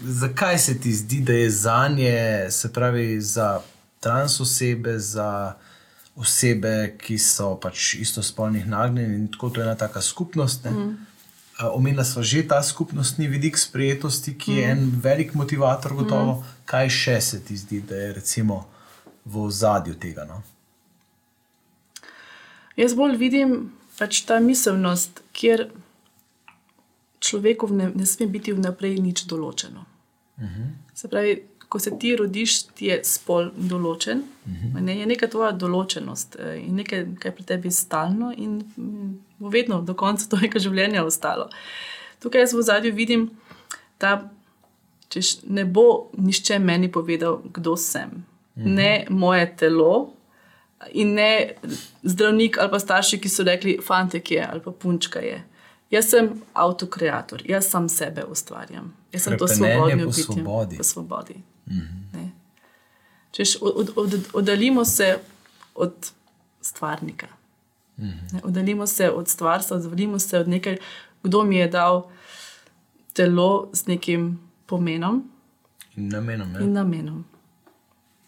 Zakaj 0.03 0.59
se 0.59 0.77
ti 0.79 0.93
zdi, 0.93 1.19
da 1.21 1.33
je 1.33 1.49
za 1.49 1.87
nje, 1.87 2.47
se 2.51 2.73
pravi 2.73 3.21
za 3.21 3.59
trans 3.99 4.39
osebe, 4.39 4.99
za 4.99 5.53
osebe, 6.15 6.95
ki 6.97 7.19
so 7.19 7.57
pač 7.59 7.93
istospolnih 7.99 8.67
nagnjeni 8.67 9.15
in 9.15 9.27
tako 9.27 9.49
to 9.49 9.61
je 9.61 9.67
ena 9.67 9.75
taka 9.75 10.01
skupnost? 10.01 10.65
Mm. 10.65 10.95
Omenila 11.73 12.03
smo 12.03 12.23
že 12.23 12.47
ta 12.47 12.63
skupnostni 12.63 13.27
vidik 13.27 13.57
sprejetosti, 13.57 14.37
ki 14.37 14.53
je 14.53 14.75
mm. 14.75 14.79
en 14.79 15.01
velik 15.03 15.33
motivator, 15.33 15.93
gotovo. 15.93 16.39
Mm. 16.39 16.61
Kaj 16.65 16.89
še 16.89 17.21
se 17.21 17.43
ti 17.43 17.57
zdi, 17.57 17.81
da 17.81 17.95
je 17.95 18.13
recimo 18.13 18.72
v 19.25 19.45
ozadju 19.47 19.95
tega? 19.99 20.25
No? 20.25 20.41
Jaz 22.75 22.95
bolj 22.97 23.17
vidim 23.17 23.71
pač 23.97 24.23
ta 24.27 24.39
miselnost, 24.41 25.21
kjer 25.33 25.67
človeku 27.23 27.69
ne, 27.71 27.91
ne 27.95 28.05
sme 28.09 28.27
biti 28.27 28.53
vnaprej 28.53 28.99
nič 28.99 29.25
določeno. 29.29 29.85
Uh 30.37 30.43
-huh. 30.43 30.69
Se 30.93 31.07
pravi, 31.07 31.43
ko 31.69 31.79
se 31.79 31.91
ti 31.99 32.15
rodiš, 32.15 32.63
ti 32.63 32.85
je 32.85 32.99
spol 33.03 33.51
določen, 33.55 34.23
uh 34.45 34.51
-huh. 34.51 34.81
ne, 34.81 34.97
je 34.99 35.05
neka 35.05 35.27
tvoja 35.27 35.51
določenost 35.51 36.35
eh, 36.39 36.59
in 36.65 36.75
nekaj, 36.75 37.05
kar 37.19 37.31
je 37.31 37.35
pri 37.35 37.43
tebi 37.43 37.71
stalno 37.71 38.33
in 38.37 38.63
mm, 38.77 39.17
bo 39.39 39.49
vedno 39.49 39.81
do 39.81 39.93
konca 39.93 40.29
tvojega 40.29 40.59
življenja 40.59 41.05
ostalo. 41.05 41.49
Tukaj 42.19 42.41
jaz 42.41 42.53
v 42.53 42.61
zadju 42.61 42.93
vidim, 42.93 43.29
da 43.99 44.29
češ, 45.09 45.43
ne 45.43 45.65
bo 45.65 46.09
nišče 46.17 46.59
meni 46.59 46.91
povedal, 46.91 47.41
kdo 47.53 47.77
sem. 47.77 48.25
-huh. 48.55 48.65
Ne 48.65 49.05
moje 49.09 49.55
telo, 49.57 50.13
in 50.91 51.13
ne 51.13 51.53
zdravnik 52.03 52.57
ali 52.57 52.71
pa 52.71 52.79
starši, 52.79 53.19
ki 53.21 53.29
so 53.29 53.43
rekli, 53.43 53.77
fantek 53.87 54.31
je 54.31 54.47
ali 54.51 54.61
pa 54.61 54.71
punčka 54.71 55.19
je. 55.19 55.43
Jaz 55.89 56.09
sem 56.09 56.29
avtokreator, 56.53 57.41
jaz 57.45 57.69
sam 57.69 57.89
sebe 57.89 58.23
ustvarjam. 58.25 58.93
Jaz 59.11 59.23
sem 59.23 59.37
to 59.37 59.47
svobodno 59.47 60.03
po 60.03 60.09
bitje. 60.09 60.23
svobodi. 60.23 60.77
Po 60.77 60.83
svobodi. 60.83 61.35
Mm 61.65 61.73
-hmm. 61.73 62.29
Češ, 63.31 63.55
od, 63.61 63.89
od, 63.95 64.27
oddaljimo 64.33 64.85
se 64.85 65.17
od 65.75 66.11
stvarnika. 66.61 67.27
Mm 67.97 68.03
-hmm. 68.03 68.39
Oddaljimo 68.43 68.87
se 68.87 69.09
od 69.09 69.27
stvarstva, 69.27 69.77
oddaljimo 69.77 70.19
se 70.19 70.39
od 70.39 70.47
nekaj, 70.47 70.77
kdo 71.23 71.43
mi 71.43 71.57
je 71.57 71.67
dal 71.67 72.09
telo 73.13 73.69
z 73.73 73.87
nekim 73.87 74.39
pomenom 74.65 75.29
In 75.95 76.07
namenom. 76.09 76.53
Ja. 76.53 76.59
in 76.59 76.73
namenom. 76.73 77.25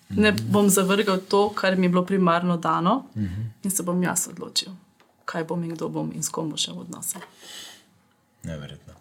Ne 0.09 0.31
bom 0.31 0.69
zavrgal 0.69 1.17
to, 1.29 1.49
kar 1.49 1.77
mi 1.77 1.85
je 1.85 1.89
bilo 1.89 2.05
primarno 2.05 2.57
dano, 2.57 3.05
mm 3.15 3.23
-hmm. 3.23 3.45
in 3.63 3.71
se 3.71 3.83
bom 3.83 4.03
jaz 4.03 4.27
odločil, 4.27 4.71
kaj 5.25 5.43
bom 5.43 5.63
in 5.63 5.75
kdo 5.75 5.89
bom 5.89 6.11
in 6.15 6.23
s 6.23 6.29
kom 6.29 6.49
bom 6.49 6.57
šel 6.57 6.75
v 6.75 6.79
odnose. 6.79 7.17
Neverjetno. 8.43 8.93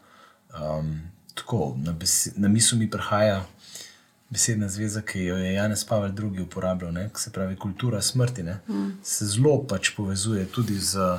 Um, 0.79 1.01
tako, 1.35 1.77
na, 1.79 1.95
na 2.37 2.49
misel 2.49 2.79
mi 2.79 2.91
prihaja 2.91 3.45
besedna 4.31 4.69
zveza, 4.69 5.03
ki 5.03 5.25
jo 5.25 5.37
je 5.37 5.53
Janez 5.53 5.85
Pavel 5.85 6.13
II. 6.19 6.43
uporabljal, 6.43 6.93
ne, 6.93 7.11
se 7.17 7.33
pravi 7.33 7.57
kultura 7.57 8.03
smrti. 8.03 8.43
Ne, 8.43 8.59
mm. 8.69 8.91
Se 9.03 9.27
zelo 9.27 9.63
pač 9.69 9.91
povezuje 9.97 10.47
tudi 10.47 10.79
z 10.79 11.19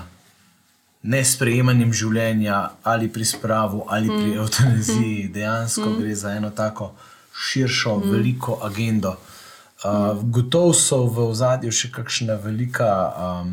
nesprejemanjem 1.06 1.94
življenja 1.94 2.58
ali 2.84 3.10
pri 3.14 3.26
spravu 3.26 3.86
ali 3.88 4.10
mm. 4.10 4.18
pri 4.18 4.34
eutanaziji. 4.36 5.30
Dejansko 5.34 5.90
mm. 5.90 6.00
gre 6.02 6.16
za 6.16 6.34
eno 6.34 6.50
tako 6.50 6.92
širšo, 7.50 7.98
mm. 7.98 8.12
veliko 8.12 8.60
agendo. 8.64 9.16
Uh, 9.86 10.24
gotovo 10.24 10.74
so 10.74 11.04
v 11.06 11.28
ozadju 11.30 11.70
še 11.72 11.92
kakšna 11.94 12.40
velika 12.42 12.90
um, 13.14 13.50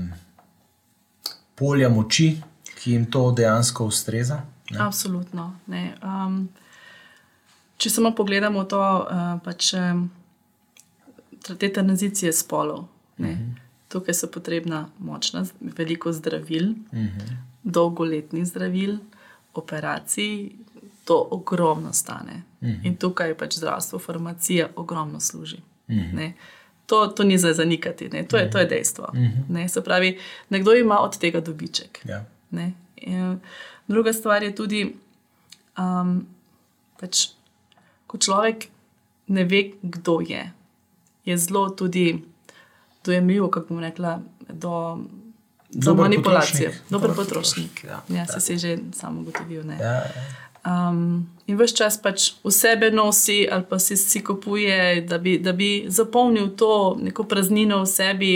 polja 1.60 1.90
moči, 1.92 2.38
ki 2.78 2.94
jim 2.94 3.04
to 3.12 3.26
dejansko 3.36 3.84
ustreza. 3.84 4.38
Ne? 4.70 4.78
Absolutno. 4.80 5.50
Ne. 5.68 5.82
Um, 6.00 6.46
če 7.76 7.92
samo 7.92 8.14
pogledamo 8.16 8.64
to, 8.64 8.80
uh, 8.80 9.34
pač, 9.44 9.74
um, 9.76 10.06
te 11.52 11.68
tranzicije 11.68 12.32
spolov. 12.32 12.86
Uh 13.18 13.26
-huh. 13.26 13.52
Tukaj 13.92 14.14
so 14.14 14.26
potrebna 14.32 14.88
močna, 14.98 15.44
veliko 15.60 16.12
zdravil, 16.12 16.70
uh 16.70 16.98
-huh. 16.98 17.36
dolgoletnih 17.62 18.46
zdravil, 18.46 18.98
operacij, 19.54 20.52
to 21.04 21.28
ogromno 21.30 21.92
stane. 21.92 22.42
Uh 22.60 22.68
-huh. 22.68 22.86
In 22.86 22.96
tukaj 22.96 23.34
pač 23.34 23.56
zdravstvo, 23.56 23.98
farmacija 23.98 24.68
ogromno 24.76 25.20
služi. 25.20 25.60
Uh 25.92 26.18
-huh. 26.18 26.32
To, 26.86 27.06
to 27.06 27.24
ni 27.24 27.38
za 27.38 27.52
zanikati, 27.52 28.08
ne. 28.08 28.24
to 28.24 28.36
je, 28.36 28.50
to 28.50 28.58
je 28.58 28.66
dejstvo. 28.66 29.04
Uh 29.12 29.18
-huh. 29.18 29.30
ne. 29.48 29.68
Se 29.68 29.84
pravi, 29.84 30.18
nekdo 30.48 30.74
ima 30.74 30.98
od 30.98 31.18
tega 31.18 31.40
dobiček. 31.40 32.00
Ja. 32.04 32.24
Ne? 32.50 32.72
In 32.96 33.40
druga 33.88 34.12
stvar 34.12 34.42
je 34.42 34.54
tudi, 34.54 34.96
um, 35.78 36.26
pač, 37.00 37.26
ko 38.06 38.18
človek 38.18 38.64
ne 39.26 39.44
ve, 39.44 39.70
kdo 39.82 40.20
je, 40.20 40.52
je 41.24 41.38
zelo 41.38 41.70
tudi 41.70 42.24
dojemljivo, 43.04 43.50
kako 43.50 43.66
bom 43.68 43.78
rekla, 43.80 44.20
do, 44.48 44.98
do 45.70 45.84
Dober 45.84 46.02
manipulacije. 46.02 46.68
potrošnik. 46.68 46.90
Dober 46.90 47.10
potrošnik. 47.16 47.70
potrošnik, 47.70 47.84
Ja, 48.10 48.16
ja. 48.16 48.26
ja, 48.34 48.40
se 48.40 48.56
že 48.58 48.78
sam 48.92 49.18
ugotovil. 49.18 49.64
ne. 49.66 49.74
Ja, 49.74 49.92
ja. 49.92 50.10
Um, 50.66 51.26
in 51.46 51.58
vse 51.58 51.76
čas 51.76 51.98
pač 52.02 52.32
v 52.44 52.50
sebe 52.54 52.90
nosi, 52.90 53.48
ali 53.50 53.64
pa 53.68 53.78
si, 53.78 53.96
si 53.96 54.22
kupuje, 54.22 55.02
da 55.08 55.18
bi, 55.18 55.38
da 55.38 55.52
bi 55.52 55.84
zapolnil 55.88 56.52
to 56.56 56.96
neko 57.02 57.24
praznino 57.24 57.80
v 57.82 57.86
sebi, 57.86 58.34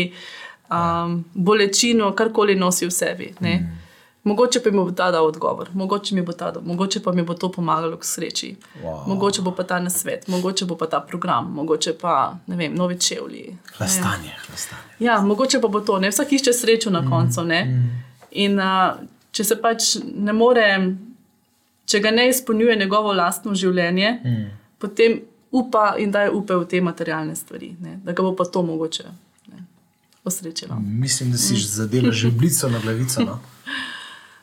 um, 0.71 1.25
bolečino, 1.35 2.11
karkoli 2.13 2.55
nosi 2.59 2.87
v 2.87 2.91
sebi. 2.91 3.35
Mm. 3.41 3.87
Mogoče 4.27 4.59
pa 4.59 4.71
mi 4.71 4.83
bo 4.83 4.91
ta 4.91 5.11
dal 5.15 5.27
odgovor, 5.27 5.69
mogoče 5.75 6.15
mi 6.15 6.23
bo, 6.23 6.33
ta, 6.33 6.51
mogoče 6.65 6.99
pa 7.03 7.13
mi 7.13 7.23
bo 7.23 7.35
to 7.35 7.47
pomagalo 7.53 7.97
k 7.97 8.05
sreči, 8.05 8.57
Wow. 8.83 9.07
mogoče 9.07 9.43
bo 9.43 9.53
pa 9.55 9.63
ta 9.63 9.79
nasvet, 9.81 10.27
mogoče 10.29 10.67
bo 10.67 10.75
pa 10.77 10.87
ta 10.87 11.01
program, 11.01 11.53
mogoče 11.55 11.93
pa 11.95 12.35
ne 12.47 12.57
vem, 12.57 12.75
novi 12.75 12.99
čevlji. 12.99 13.57
Hlastanje, 13.79 14.35
hlastanje. 14.49 14.83
Ja, 14.99 15.21
mogoče 15.21 15.61
pa 15.61 15.69
bo 15.69 15.81
to, 15.81 15.99
ne 15.99 16.11
vsak 16.11 16.33
išče 16.33 16.53
srečo 16.53 16.91
na 16.91 17.07
koncu. 17.11 17.43
Mm. 17.43 18.03
In 18.31 18.59
uh, 18.59 18.99
če 19.31 19.45
se 19.45 19.61
pač 19.63 19.95
ne 20.03 20.33
more, 20.33 20.67
če 21.87 22.01
ga 22.01 22.11
ne 22.11 22.29
izpolnjuje 22.29 22.77
njegovo 22.77 23.13
lastno 23.13 23.55
življenje, 23.55 24.13
mm. 24.25 24.47
potem 24.79 25.21
upa 25.57 25.95
in 25.99 26.11
daje 26.13 26.31
upe 26.35 26.57
v 26.59 26.67
te 26.69 26.81
materialne 26.81 27.37
stvari, 27.37 27.75
ne, 27.81 27.99
da 28.05 28.13
ga 28.13 28.27
bo 28.27 28.35
pa 28.37 28.45
to 28.45 28.63
mogoče 28.67 29.05
ne, 29.53 29.65
osrečilo. 30.25 30.79
Mislim, 30.81 31.31
da 31.33 31.39
si 31.39 31.55
mm. 31.55 31.69
zadela 31.79 32.13
žebljico 32.13 32.69
na 32.75 32.83
glavico. 32.83 33.25
No? 33.25 33.39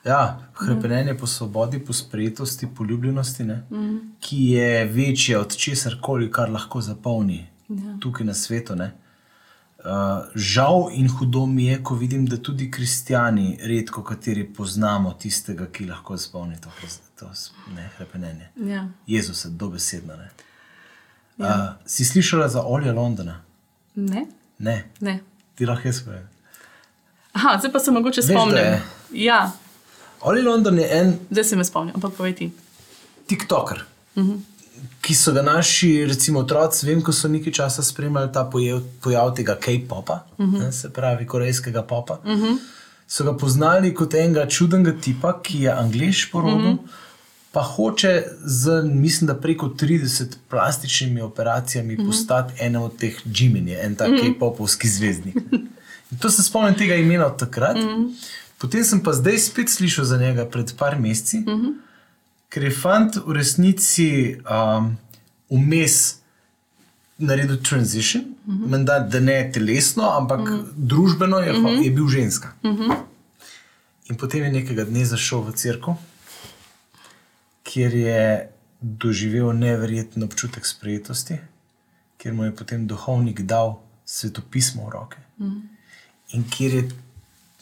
Ja, 0.03 0.49
hrepenenje 0.59 1.13
po 1.15 1.27
svobodi, 1.27 1.79
po 1.79 1.93
sprejetosti, 1.93 2.67
po 2.77 2.83
ljubljenosti, 2.83 3.43
ne, 3.43 3.61
mm. 3.71 3.99
ki 4.19 4.37
je 4.51 4.85
večja 4.85 5.39
od 5.39 5.55
česar 5.55 5.95
koli, 6.01 6.27
kar 6.31 6.51
lahko 6.51 6.81
zapolni 6.81 7.45
ja. 7.69 7.97
tukaj 8.01 8.25
na 8.27 8.33
svetu. 8.33 8.75
Ne. 8.75 8.91
Uh, 9.83 10.27
žal 10.35 10.89
in 10.91 11.07
hudo 11.09 11.45
mi 11.45 11.65
je, 11.65 11.83
ko 11.83 11.95
vidim, 11.95 12.25
da 12.25 12.37
tudi 12.37 12.71
kristijani, 12.71 13.57
redko 13.63 14.03
kateri 14.03 14.43
poznamo 14.43 15.13
tistega, 15.13 15.67
ki 15.71 15.85
lahko 15.85 16.17
zapolni 16.17 16.59
to, 16.61 16.71
to 17.23 17.71
ne, 17.75 17.89
hrepenenje. 17.97 18.49
Ja. 18.55 18.87
Jezus 19.07 19.45
je 19.45 19.49
dobesedno. 19.49 20.15
Ne. 20.15 20.29
Uh, 21.37 21.47
si 21.85 22.05
slišala 22.05 22.47
za 22.49 22.61
Olja 22.61 22.93
Londona? 22.93 23.41
Ne? 23.95 24.25
Ne, 24.59 24.83
ne. 24.99 25.19
ti 25.55 25.65
lahko 25.65 25.87
jaz 25.87 26.03
povem. 26.03 26.29
Aha, 27.33 27.57
zdaj 27.59 27.71
pa 27.71 27.79
se 27.79 27.91
mogoče 27.91 28.21
Veš, 28.21 28.29
spomnim. 28.29 28.81
Ja, 29.11 29.51
Oli 30.23 30.41
London 30.41 30.79
je 30.79 30.87
en 30.91 31.13
zdaj 31.31 31.43
se 31.43 31.55
me 31.55 31.65
spomnim, 31.65 31.95
ampak 31.95 32.13
povej 32.17 32.35
ti. 32.35 32.51
TikToker, 33.27 33.83
uh 34.15 34.23
-huh. 34.23 34.39
ki 35.01 35.15
so 35.15 35.33
ga 35.33 35.41
naši, 35.41 36.05
recimo, 36.05 36.39
otroci, 36.39 36.85
vem, 36.85 37.01
ko 37.01 37.11
so 37.11 37.27
nekaj 37.27 37.53
časa 37.53 37.83
spremljali 37.83 38.31
ta 38.33 38.43
pojav, 38.45 38.81
pojav 39.01 39.35
tega 39.35 39.55
K-popa, 39.55 40.25
uh 40.37 40.45
-huh. 40.45 40.71
se 40.71 40.93
pravi 40.93 41.27
korejskega 41.27 41.83
popa. 41.83 42.19
Uh 42.23 42.31
-huh. 42.31 42.57
so 43.07 43.23
ga 43.23 43.37
poznali 43.37 43.93
kot 43.93 44.13
enega 44.13 44.47
čudnega 44.47 44.93
tipa, 45.01 45.41
ki 45.43 45.61
je 45.63 45.71
angliš 45.71 46.31
po 46.31 46.41
rodu, 46.41 46.57
mm 46.57 46.77
-hmm. 46.77 46.87
Pa 47.53 47.61
hoče 47.61 48.23
z, 48.45 48.81
mislim, 48.83 49.27
da 49.27 49.35
preko 49.35 49.67
30 49.67 50.25
plastičnimi 50.49 51.21
operacijami 51.21 51.93
mm 51.93 51.97
-hmm. 51.97 52.07
postati 52.07 52.53
ena 52.59 52.83
od 52.83 52.97
teh 52.97 53.15
Jiminje, 53.25 53.79
en 53.81 53.95
tak 53.95 54.09
mm 54.09 54.13
-hmm. 54.13 54.39
popovski 54.39 54.87
zvezdnik. 54.87 55.35
In 56.11 56.17
to 56.19 56.29
se 56.29 56.43
spomnim 56.43 56.75
tega 56.75 56.95
imena 56.95 57.25
od 57.25 57.39
takrat. 57.39 57.75
Mm 57.75 57.81
-hmm. 57.81 58.09
Potem 58.57 58.83
sem 58.83 59.03
pa 59.03 59.13
zdaj 59.13 59.37
spet 59.37 59.69
slišal 59.69 60.05
za 60.05 60.17
njega 60.17 60.45
pred 60.45 60.73
par 60.77 60.99
meseci, 60.99 61.37
mm 61.37 61.45
-hmm. 61.45 61.73
ker 62.49 62.63
je 62.63 62.71
fant 62.71 63.15
v 63.15 63.33
resnici 63.33 64.37
um, 64.77 64.97
vmes 65.49 66.15
naredil 67.17 67.57
transition, 67.63 68.23
mm 68.23 68.53
-hmm. 68.53 68.69
Menda, 68.69 68.99
da 68.99 69.19
ne 69.19 69.51
telesno, 69.53 70.09
ampak 70.17 70.39
mm 70.39 70.45
-hmm. 70.45 70.65
družbeno 70.75 71.37
je, 71.39 71.53
mm 71.53 71.65
-hmm. 71.65 71.83
je 71.83 71.91
bil 71.91 72.07
ženska. 72.07 72.53
Mm 72.63 72.69
-hmm. 72.69 72.95
In 74.09 74.15
potem 74.15 74.43
je 74.43 74.51
nekega 74.51 74.83
dne 74.83 75.05
zašel 75.05 75.41
v 75.41 75.51
crkvu, 75.51 75.95
kjer 77.63 77.95
je 77.95 78.49
doživel 78.81 79.53
neverjeten 79.53 80.23
občutek 80.23 80.65
sprejetosti, 80.65 81.37
kjer 82.17 82.33
mu 82.33 82.43
je 82.43 82.55
potem 82.55 82.87
duhovnik 82.87 83.41
dal 83.41 83.79
svetopismo 84.05 84.85
v 84.85 84.89
roke. 84.89 85.17
Mm. 85.39 85.61
In 86.33 86.43
kjer 86.49 86.73
je 86.73 86.89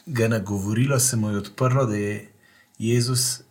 ga 0.06 0.28
nagovorilo, 0.28 1.00
se 1.00 1.18
mu 1.18 1.30
je 1.30 1.38
odprlo, 1.38 1.86
da 1.86 1.96
je 1.96 2.30
Jezus, 2.80 3.42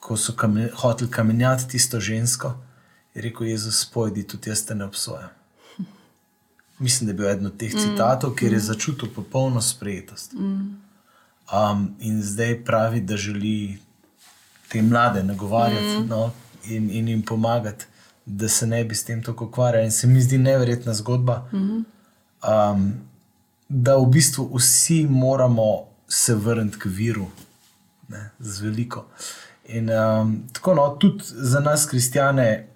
ko 0.00 0.16
so 0.16 0.32
kamen, 0.36 0.68
hoteli 0.74 1.10
kamenjati 1.10 1.68
tisto 1.68 2.00
žensko, 2.00 2.54
je 3.14 3.22
rekel: 3.22 3.46
Jezus, 3.46 3.84
pojdi, 3.92 4.26
tudi 4.26 4.50
jaz 4.50 4.66
te 4.66 4.74
ne 4.74 4.84
obsojam. 4.84 5.30
Mislim, 6.78 7.06
da 7.06 7.12
je 7.12 7.16
bil 7.16 7.28
eden 7.28 7.46
od 7.46 7.56
teh 7.56 7.74
mm. 7.74 7.78
citatov, 7.78 8.34
kjer 8.34 8.52
je 8.52 8.60
začutil 8.60 9.08
popolno 9.14 9.62
sprejetost. 9.62 10.32
Mm. 10.32 10.82
Um, 11.52 11.94
in 12.00 12.22
zdaj 12.22 12.64
pravi, 12.64 13.00
da 13.00 13.16
želi 13.16 13.78
te 14.74 14.82
mlade 14.82 15.22
nagovarjati 15.22 15.98
mm. 15.98 16.08
no, 16.08 16.32
in, 16.66 16.90
in 16.90 17.08
jim 17.08 17.22
pomagati, 17.22 17.86
da 18.26 18.48
se 18.48 18.66
ne 18.66 18.84
bi 18.84 18.94
s 18.94 19.04
tem 19.04 19.22
tako 19.22 19.44
ukvarjali. 19.44 19.84
In 19.84 19.92
se 19.92 20.06
mi 20.06 20.22
zdi 20.22 20.38
neverjetna 20.38 20.94
zgodba, 20.94 21.44
mm. 21.52 21.84
um, 22.72 22.92
da 23.68 23.96
v 23.96 24.06
bistvu 24.10 24.48
vsi 24.56 25.06
moramo 25.10 25.84
se 26.08 26.34
vrniti 26.34 26.78
k 26.78 26.90
viru, 26.90 27.26
ne, 28.08 28.30
z 28.38 28.60
veliko. 28.60 29.06
In 29.68 29.90
um, 29.90 30.36
tako, 30.52 30.74
no, 30.74 30.88
tudi 31.00 31.24
za 31.24 31.60
nas, 31.60 31.86
kristijane, 31.86 32.66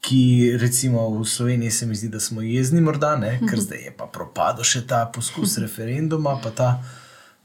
ki 0.00 0.56
recimo 0.60 1.08
v 1.10 1.24
Sloveniji 1.26 1.70
se 1.70 1.86
mi 1.86 1.94
zdi, 1.94 2.08
da 2.08 2.20
smo 2.20 2.42
jezni, 2.42 2.80
morda 2.80 3.16
ne, 3.16 3.40
ker 3.50 3.60
zdaj 3.60 3.82
je 3.88 3.96
pa 3.98 4.06
propadlo 4.06 4.64
še 4.64 4.84
ta 4.86 5.02
poskus 5.14 5.58
referenduma, 5.64 6.38
pa 6.42 6.54
ta 6.54 6.70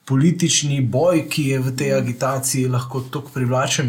politični 0.06 0.82
boj, 0.82 1.26
ki 1.30 1.44
je 1.48 1.60
v 1.60 1.76
tej 1.78 1.94
agitaciji 1.98 2.68
lahko 2.68 3.02
tako 3.02 3.32
privlačen. 3.34 3.88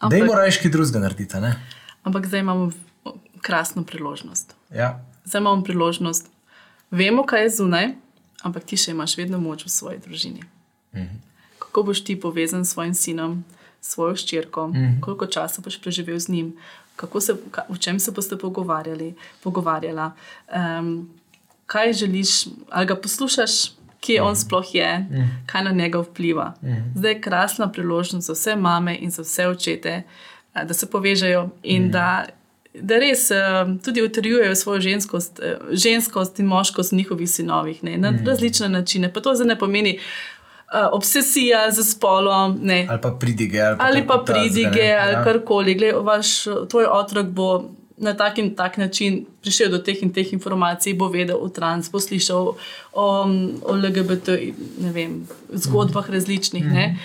Da 0.00 0.24
moraš 0.26 0.58
kaj 0.62 0.70
drugega 0.70 0.98
narediti. 0.98 1.40
Ne? 1.40 1.54
Ampak 2.02 2.26
zdaj 2.26 2.40
imamo 2.40 2.70
krasno 3.40 3.84
priložnost. 3.84 4.54
Ja. 4.74 5.04
Zdaj 5.24 5.40
imamo 5.40 5.62
priložnost, 5.64 6.30
vemo, 6.90 7.26
kaj 7.26 7.42
je 7.42 7.50
zunaj, 7.50 7.92
ampak 8.42 8.64
ti 8.64 8.76
še 8.76 8.90
imaš 8.90 9.16
vedno 9.18 9.38
moč 9.38 9.66
v 9.66 9.70
svoji 9.70 9.98
družini. 9.98 10.42
Mhm. 10.94 11.20
Kako 11.58 11.82
boš 11.82 12.04
ti 12.04 12.20
povezan 12.20 12.64
s 12.64 12.74
svojim 12.74 12.94
sinom? 12.94 13.44
svojo 13.82 14.16
ščirko, 14.16 14.60
-hmm. 14.60 15.00
koliko 15.00 15.26
časa 15.26 15.62
boš 15.62 15.80
preživel 15.82 16.18
z 16.18 16.28
njim, 16.28 16.56
se, 17.20 17.34
v 17.68 17.78
čem 17.78 17.98
se 18.00 18.10
boste 18.10 18.38
pogovarjali, 18.38 19.14
pogovarjala, 19.42 20.12
um, 20.80 21.10
kaj 21.72 21.92
želiš, 21.92 22.28
ali 22.70 22.86
ga 22.86 22.96
poslušaš, 22.96 23.52
kje 24.00 24.20
mm 24.20 24.26
on 24.26 24.36
sploh 24.36 24.74
je, 24.74 24.98
mm 24.98 25.30
kaj 25.46 25.64
na 25.64 25.70
njega 25.70 26.00
vpliva. 26.00 26.54
Mm. 26.62 26.92
Zdaj 26.96 27.12
je 27.12 27.20
krasna 27.20 27.72
priložnost 27.72 28.26
za 28.26 28.32
vse 28.32 28.56
mame 28.56 28.96
in 29.00 29.10
za 29.10 29.22
vse 29.22 29.46
očete, 29.48 30.02
da 30.54 30.74
se 30.74 30.90
povežejo 30.90 31.48
in 31.62 31.86
mm 31.86 31.90
da. 31.90 32.24
Da 32.74 32.96
res 32.96 33.28
tudi 33.84 34.02
utrjujejo 34.02 34.54
svojo 34.56 34.80
ženskost, 34.80 35.40
uh, 35.44 35.76
ženskost 35.76 36.38
in 36.40 36.46
moškost 36.46 36.92
v 36.92 36.96
njihovih 36.96 37.30
sinovih 37.30 37.84
ne, 37.84 37.98
na 37.98 38.10
mm. 38.10 38.24
različne 38.26 38.68
načine. 38.68 39.12
Pa 39.12 39.20
to 39.20 39.34
zdaj 39.34 39.46
ne 39.46 39.58
pomeni, 39.58 39.98
obsesija 40.92 41.70
z 41.70 41.84
spolom. 41.84 42.58
Ne. 42.62 42.86
Ali 42.90 43.00
pa 43.00 43.10
pridige. 43.20 43.60
Ali 43.60 43.76
pa, 43.78 43.84
ali 43.84 44.06
pa 44.06 44.18
pridige, 44.26 44.96
ali 45.02 45.12
ja. 45.12 45.24
karkoli. 45.24 45.74
Glej, 45.74 45.92
vaš, 45.92 46.44
tvoj 46.68 46.84
otrok 46.84 47.26
bo 47.26 47.70
na 47.96 48.14
tak 48.14 48.38
in 48.38 48.54
tak 48.56 48.76
način 48.76 49.24
prišel 49.42 49.70
do 49.70 49.78
teh 49.78 50.02
in 50.02 50.12
teh 50.12 50.32
informacij, 50.32 50.94
bo 50.94 51.08
vedel 51.08 51.36
o 51.36 51.48
trans, 51.48 51.90
bo 51.90 52.00
slišal 52.00 52.54
o, 52.92 53.06
o 53.62 53.74
LGBT 53.76 54.28
vem, 54.92 55.26
zgodbah 55.52 56.08
mm. 56.08 56.12
različnih. 56.12 56.64
Mm. 56.64 56.72
Ne. 56.72 56.86
Mhm. 56.86 56.96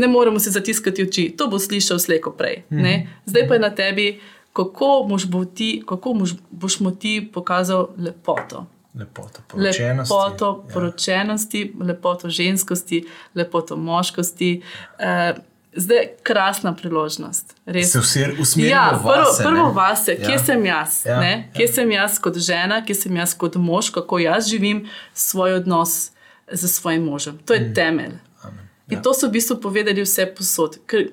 ne 0.00 0.06
moremo 0.08 0.38
se 0.38 0.50
zatiskati 0.50 1.02
oči, 1.02 1.34
to 1.36 1.46
bo 1.46 1.58
slišal 1.58 1.98
slejko 1.98 2.30
prej. 2.30 2.62
Mm. 2.70 3.08
Zdaj 3.26 3.48
pa 3.48 3.54
je 3.54 3.60
na 3.60 3.70
tebi. 3.70 4.20
Kako, 4.52 5.08
bo 5.26 5.44
ti, 5.44 5.82
kako 5.86 6.14
boš 6.50 6.80
mu 6.80 6.90
ti 6.90 7.30
pokazal 7.32 7.88
lepoto? 7.98 8.66
lepoto 8.98 9.40
poročenosti. 9.48 10.12
Lepoto 10.14 10.64
ja. 10.68 10.74
poročenosti, 10.74 11.72
lepoto 11.80 12.30
ženskosti, 12.30 13.04
lepoto 13.34 13.76
moškosti. 13.76 14.62
Uh, 14.98 15.38
zdaj 15.76 15.96
je 15.96 16.16
krasna 16.22 16.74
priložnost. 16.74 17.54
Res. 17.66 17.92
Se 17.92 18.00
vse 18.00 18.28
usmerja 18.40 18.70
ja, 18.70 19.00
v 19.02 19.04
vase, 19.04 19.42
prvo, 19.42 19.54
prvo 19.56 19.72
vase, 19.72 20.16
kje 20.16 20.32
ja. 20.32 20.44
sem 20.44 20.66
jaz, 20.66 21.02
ja. 21.06 21.20
kje 21.56 21.66
ja. 21.66 21.72
sem 21.72 21.90
jaz 21.90 22.18
kot 22.18 22.38
žena, 22.38 22.84
kje 22.84 22.94
sem 22.94 23.16
jaz 23.16 23.34
kot 23.34 23.56
mož, 23.56 23.90
kako 23.90 24.18
jaz 24.18 24.48
živim 24.50 24.86
svoj 25.14 25.60
odnos 25.60 26.10
z 26.52 26.68
svojim 26.68 27.04
možem. 27.04 27.38
To 27.44 27.54
je 27.54 27.60
mm. 27.60 27.74
temelj. 27.74 28.14
Amen. 28.42 28.68
In 28.90 28.96
ja. 28.96 29.02
to 29.02 29.14
so 29.14 29.28
v 29.28 29.38
bistvu 29.38 29.56
povedali 29.60 30.04
vse 30.04 30.26
posod. 30.36 30.78
Ker, 30.86 31.08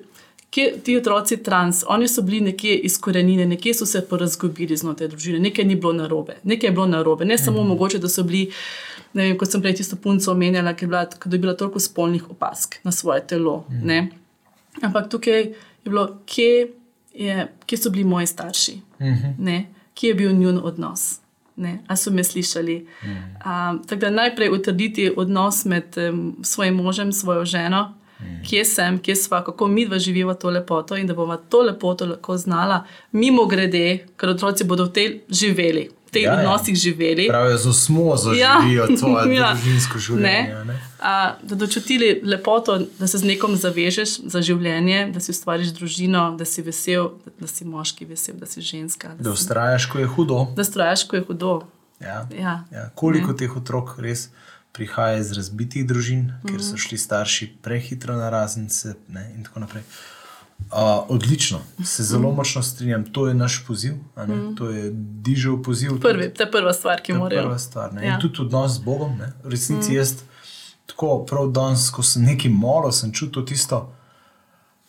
kje, 0.50 0.78
ti 0.84 0.96
otroci 0.96 1.36
trans, 1.42 1.84
oni 1.88 2.08
so 2.08 2.22
bili 2.22 2.40
nekje 2.40 2.76
izkorenjeni, 2.76 3.46
nekje 3.46 3.74
so 3.74 3.86
se 3.86 4.04
porazgobili 4.08 4.76
znotraj 4.76 5.08
družine, 5.08 5.38
nekaj 5.38 5.64
ni 5.64 5.76
bilo 5.76 5.92
narobe, 5.92 6.36
nekaj 6.42 6.68
je 6.68 6.72
bilo 6.72 6.86
narobe. 6.86 7.24
Ne 7.24 7.38
samo 7.38 7.64
mm. 7.64 7.68
mogoče, 7.68 7.98
da 7.98 8.08
so 8.08 8.22
bili, 8.22 8.50
ne 9.12 9.28
vem, 9.28 9.38
kot 9.38 9.50
sem 9.50 9.62
prej 9.62 9.80
tisto 9.80 9.96
punco 9.96 10.32
omenjala, 10.32 10.76
ker 10.76 10.86
je 10.86 10.90
bila, 10.90 11.06
je 11.08 11.38
bila 11.38 11.56
toliko 11.56 11.80
spolnih 11.80 12.30
opask 12.30 12.76
na 12.84 12.92
svoje 12.92 13.26
telo. 13.26 13.64
Mm. 13.70 14.21
Ampak 14.80 15.10
tukaj 15.10 15.40
je 15.40 15.54
bilo, 15.84 16.18
kje, 16.26 16.68
je, 17.14 17.52
kje 17.66 17.78
so 17.78 17.90
bili 17.90 18.04
moji 18.04 18.26
starši, 18.26 18.80
mm 19.00 19.06
-hmm. 19.06 19.64
kje 19.94 20.08
je 20.08 20.14
bil 20.14 20.32
njun 20.32 20.60
odnos. 20.64 21.20
Ali 21.86 21.96
so 21.96 22.10
me 22.10 22.24
slišali? 22.24 22.86
Mm. 23.04 23.08
Um, 23.08 23.82
tako 23.86 24.00
da 24.00 24.10
najprej 24.10 24.48
utrditi 24.48 25.12
odnos 25.16 25.64
med 25.64 25.84
um, 25.96 26.36
svojim 26.42 26.74
možem, 26.74 27.12
svojo 27.12 27.44
ženo, 27.44 27.94
kje 28.48 28.64
sem, 28.64 28.98
kje 28.98 29.16
smo, 29.16 29.42
kako 29.44 29.68
mi 29.68 29.86
dva 29.86 29.98
živimo 29.98 30.34
to 30.34 30.50
lepoto 30.50 30.96
in 30.96 31.06
da 31.06 31.14
bomo 31.14 31.36
to 31.36 31.62
lepoto 31.62 32.06
lahko 32.06 32.36
znala, 32.36 32.84
mimo 33.12 33.46
grede, 33.46 34.06
ker 34.16 34.28
otroci 34.28 34.64
bodo 34.64 34.84
v 34.84 34.92
tej 34.92 35.20
živeli. 35.28 35.90
Teh 36.12 36.22
ja, 36.22 36.32
ja. 36.32 36.38
odnosih 36.38 36.76
živeli. 36.76 37.26
Pravijo, 37.28 37.72
smo 37.72 38.16
zaživeli 38.16 38.74
ja. 38.74 38.86
svoje 38.98 39.34
ja. 39.40 39.54
družinsko 39.54 39.98
življenje. 39.98 40.54
Ne? 40.54 40.64
Ne? 40.64 40.80
A, 41.00 41.34
da 41.42 41.56
dočutili 41.56 42.20
lepoto, 42.24 42.78
da 42.98 43.08
se 43.08 43.18
z 43.18 43.30
nekom 43.30 43.56
zavežeš 43.56 44.18
za 44.28 44.42
življenje, 44.44 45.06
da 45.14 45.20
si 45.24 45.32
ustvariš 45.32 45.72
družino, 45.78 46.26
da 46.36 46.44
si 46.44 46.62
vesel, 46.62 47.14
da, 47.40 47.48
si 47.48 47.64
moški 47.64 48.04
vesel, 48.10 48.36
da 48.36 48.46
si 48.46 48.60
ženska. 48.60 49.14
Da, 49.16 49.30
da 49.30 49.32
ustrajaš, 49.32 49.88
ko 49.88 50.04
je 50.04 50.12
hudo. 50.12 50.44
Da 50.56 50.66
ustrajaš, 50.68 51.06
ko 51.08 51.16
je 51.16 51.24
hudo. 51.30 51.58
Ja. 52.00 52.26
Ja. 52.36 52.56
Ja. 52.72 52.88
Koliko 52.94 53.32
ne? 53.32 53.40
teh 53.40 53.56
otrok 53.56 53.96
res? 54.04 54.28
prihaja 54.72 55.18
iz 55.20 55.34
razbitih 55.36 55.84
družin, 55.84 56.18
mm 56.18 56.28
-hmm. 56.32 56.48
ker 56.48 56.62
so 56.64 56.78
šli 56.80 56.96
starši 56.98 57.50
prehitro 57.62 58.16
na 58.16 58.30
raznice 58.30 58.94
in 59.36 59.44
tako 59.44 59.60
naprej. 59.60 59.82
Uh, 59.82 60.21
odlično, 61.08 61.60
se 61.84 62.02
zelo 62.02 62.32
močno 62.32 62.62
strinjam, 62.62 63.04
to 63.12 63.28
je 63.28 63.34
naš 63.34 63.64
poziv, 63.66 63.94
mm. 64.16 64.54
to 64.56 64.70
je 64.70 64.90
dižel 64.94 65.62
poziv. 65.62 66.00
Prvi, 66.00 66.34
to 66.34 66.42
je 66.42 66.50
prva 66.50 66.72
stvar, 66.72 67.02
ki 67.02 67.12
mora 67.12 67.48
biti. 67.48 68.06
Ja. 68.06 68.14
In 68.14 68.20
tudi 68.20 68.40
odnos 68.40 68.72
z 68.72 68.78
Bogom. 68.78 69.16
Ne? 69.18 69.32
V 69.44 69.50
resnici 69.50 69.90
mm. 69.90 69.94
jaz, 69.94 70.14
tako 70.86 71.24
prav 71.28 71.50
danes, 71.50 71.90
ko 71.90 72.02
sem 72.02 72.24
nekaj 72.24 72.50
malo, 72.50 72.92
sem 72.92 73.12
čutil 73.12 73.44
tisto 73.46 73.94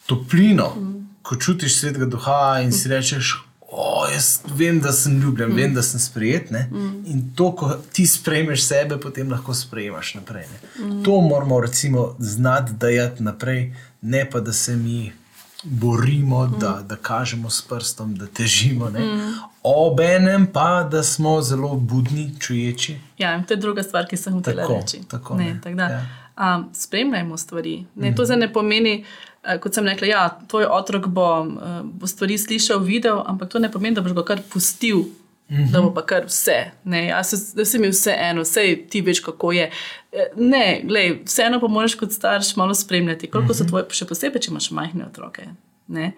toplino, 0.05 0.73
mm. 0.75 0.93
ko 1.21 1.35
čutiš 1.35 1.79
svetega 1.79 2.05
duha 2.05 2.59
in 2.63 2.71
si 2.71 2.89
rečeš, 2.89 3.37
oh, 3.71 4.07
jaz 4.13 4.39
vem, 4.55 4.79
da 4.79 4.91
sem 4.91 5.21
ljubljen, 5.21 5.49
mm. 5.49 5.55
vem, 5.55 5.73
da 5.73 5.81
sem 5.81 5.99
sprejet. 5.99 6.51
Mm. 6.51 7.05
In 7.05 7.23
to, 7.35 7.51
ko 7.55 7.71
ti 7.93 8.07
sprejmeš 8.07 8.67
sebe, 8.67 8.99
potem 8.99 9.31
lahko 9.31 9.53
sprejmaš 9.53 10.13
naprej. 10.15 10.45
Mm. 10.79 11.03
To 11.03 11.21
moramo 11.21 11.61
recimo 11.61 12.15
znati 12.19 12.73
dajati 12.73 13.23
naprej, 13.23 13.73
ne 14.01 14.29
pa 14.29 14.39
da 14.39 14.53
se 14.53 14.75
mi. 14.75 15.11
Borimo, 15.63 16.45
mm. 16.45 16.59
da, 16.59 16.81
da 16.87 16.95
kažemo 16.95 17.49
s 17.49 17.61
prstom, 17.61 18.15
da 18.15 18.27
težimo. 18.27 18.89
Mm. 18.89 19.33
Obenem 19.63 20.47
pa, 20.53 20.87
da 20.91 21.03
smo 21.03 21.41
zelo 21.41 21.75
budni, 21.75 22.31
čuječi. 22.39 22.97
Ja, 23.17 23.43
to 23.43 23.53
je 23.53 23.57
druga 23.57 23.83
stvar, 23.83 24.07
ki 24.07 24.17
sem 24.17 24.33
hotel 24.33 24.57
reči. 24.67 25.01
Tako, 25.07 25.35
ne, 25.35 25.59
tak 25.63 25.75
da, 25.75 25.83
ja. 25.83 26.05
um, 26.55 26.69
spremljajmo 26.73 27.37
stvari. 27.37 27.85
Ne, 27.95 28.11
mm. 28.11 28.15
To 28.15 28.25
zdaj 28.25 28.37
ne 28.37 28.53
pomeni, 28.53 29.05
Eh, 29.43 29.57
kot 29.59 29.75
sem 29.75 29.87
rekla, 29.87 30.07
ja, 30.07 30.21
tvoj 30.47 30.69
otrok 30.71 31.09
bo, 31.11 31.27
eh, 31.43 31.81
bo 31.83 32.07
stvari 32.07 32.37
slišal, 32.39 32.79
videl, 32.79 33.19
ampak 33.27 33.49
to 33.51 33.59
ne 33.59 33.71
pomeni, 33.71 33.95
da 33.95 34.01
boš 34.01 34.15
ga 34.15 34.23
kar 34.23 34.41
pustil 34.53 35.03
Mm 35.49 35.55
-hmm. 35.55 35.71
Da 35.71 35.81
bo 35.81 35.93
pa 35.93 36.05
kar 36.05 36.25
vse, 36.25 36.71
ne, 36.83 37.07
ja, 37.07 37.23
se, 37.23 37.55
da 37.55 37.65
se 37.65 37.79
mi 37.79 37.87
vse 37.87 38.15
eno, 38.17 38.41
vse 38.41 38.85
ti 38.89 39.01
veš, 39.01 39.19
kako 39.19 39.51
je. 39.51 39.71
E, 40.11 40.27
ne, 40.35 40.81
glej, 40.83 41.19
vseeno 41.25 41.59
pa 41.59 41.67
moraš 41.67 41.95
kot 41.95 42.11
starš 42.11 42.55
malo 42.55 42.73
spremljati, 42.73 43.31
koliko 43.31 43.53
mm 43.53 43.55
-hmm. 43.55 43.63
so 43.63 43.69
tvoje, 43.69 43.85
še 43.89 44.05
posebej, 44.05 44.41
če 44.41 44.51
imaš 44.51 44.71
majhne 44.71 45.05
otroke. 45.05 45.45
Ne, 45.87 46.11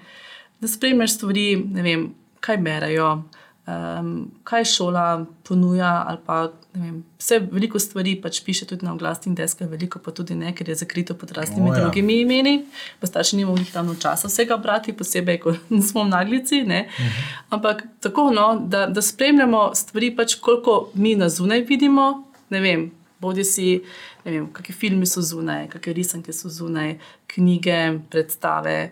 da 0.59 0.67
spremljaš 0.67 1.11
stvari, 1.11 1.55
ne 1.55 1.81
vem, 1.81 2.13
kaj 2.39 2.57
berajo, 2.57 3.23
um, 3.67 4.31
kaj 4.43 4.65
šola 4.65 5.25
ponuja. 5.43 6.17
Pa, 6.25 6.49
vem, 6.73 7.03
vse 7.19 7.39
veliko 7.51 7.79
stvari 7.79 8.15
pač 8.21 8.41
piše 8.45 8.65
tudi 8.65 8.85
na 8.85 8.93
oglasnih 8.93 9.35
deskah, 9.37 9.69
veliko 9.69 9.99
pa 9.99 10.11
tudi 10.11 10.35
ne, 10.35 10.53
ker 10.55 10.69
je 10.69 10.75
zakrito 10.75 11.15
pod 11.17 11.31
raznimi 11.37 11.69
oh, 11.69 11.77
ja. 11.77 11.83
drugimi 11.83 12.19
imeni. 12.21 12.55
Pa 12.99 13.07
starši 13.07 13.41
nimamo 13.41 13.65
tam 13.73 13.93
časa 13.99 14.29
vsega 14.31 14.57
brati, 14.57 14.93
posebej, 14.93 15.39
ko 15.43 15.55
smo 15.89 16.05
v 16.05 16.13
naglici. 16.13 16.61
Uh 16.61 16.67
mhm. 16.67 16.71
-huh. 16.71 17.31
Ampak 17.49 17.83
tako, 17.99 18.31
no, 18.31 18.61
da, 18.67 18.87
da 18.87 19.01
spremljamo 19.01 19.75
stvari, 19.75 20.15
pač 20.15 20.35
koliko 20.35 20.89
mi 20.93 21.15
na 21.15 21.29
zunaj 21.29 21.61
vidimo. 21.61 22.23
Ne 22.49 22.59
vem, 22.59 22.91
bodi 23.19 23.43
si. 23.43 23.83
Kakšni 24.25 24.73
filmi 24.73 25.05
so 25.05 25.21
zunaj, 25.21 25.67
kakšne 25.69 25.93
risanke 25.93 26.33
so 26.33 26.49
zunaj, 26.49 26.97
knjige, 27.27 27.99
predstave. 28.09 28.91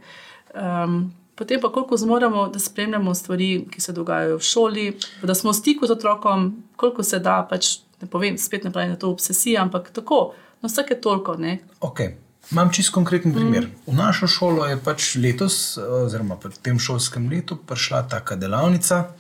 Um, 0.54 1.14
potem 1.36 1.62
pa 1.62 1.72
koliko 1.72 1.98
zmoremo, 1.98 2.48
da 2.48 2.60
spremljamo 2.60 3.16
stvari, 3.16 3.66
ki 3.72 3.82
se 3.82 3.94
dogajajo 3.94 4.38
v 4.38 4.48
šoli, 4.48 4.86
da 5.24 5.36
smo 5.36 5.52
v 5.52 5.58
stiku 5.58 5.88
z 5.88 5.98
otrokom, 5.98 6.64
koliko 6.76 7.04
se 7.04 7.20
da, 7.20 7.42
pač 7.50 7.78
ne 8.02 8.08
povem, 8.10 8.38
spet 8.38 8.64
ne 8.64 8.72
pravim, 8.72 8.90
da 8.90 8.98
je 8.98 9.00
to 9.00 9.12
obsesija, 9.12 9.62
ampak 9.62 9.92
tako, 9.92 10.34
no 10.62 10.70
vsake 10.70 11.00
toliko. 11.02 11.38
Okay. 11.82 12.16
Imam 12.52 12.72
čist 12.74 12.92
konkreten 12.92 13.34
primer. 13.34 13.68
Mm. 13.68 13.92
V 13.92 13.96
našo 13.96 14.28
šolo 14.28 14.66
je 14.68 14.78
pač 14.84 15.16
letos, 15.16 15.78
oziroma 15.78 16.36
v 16.44 16.52
tem 16.62 16.80
šolskem 16.80 17.30
letu, 17.32 17.56
prišla 17.56 18.04
taka 18.12 18.36
delavnica, 18.36 19.14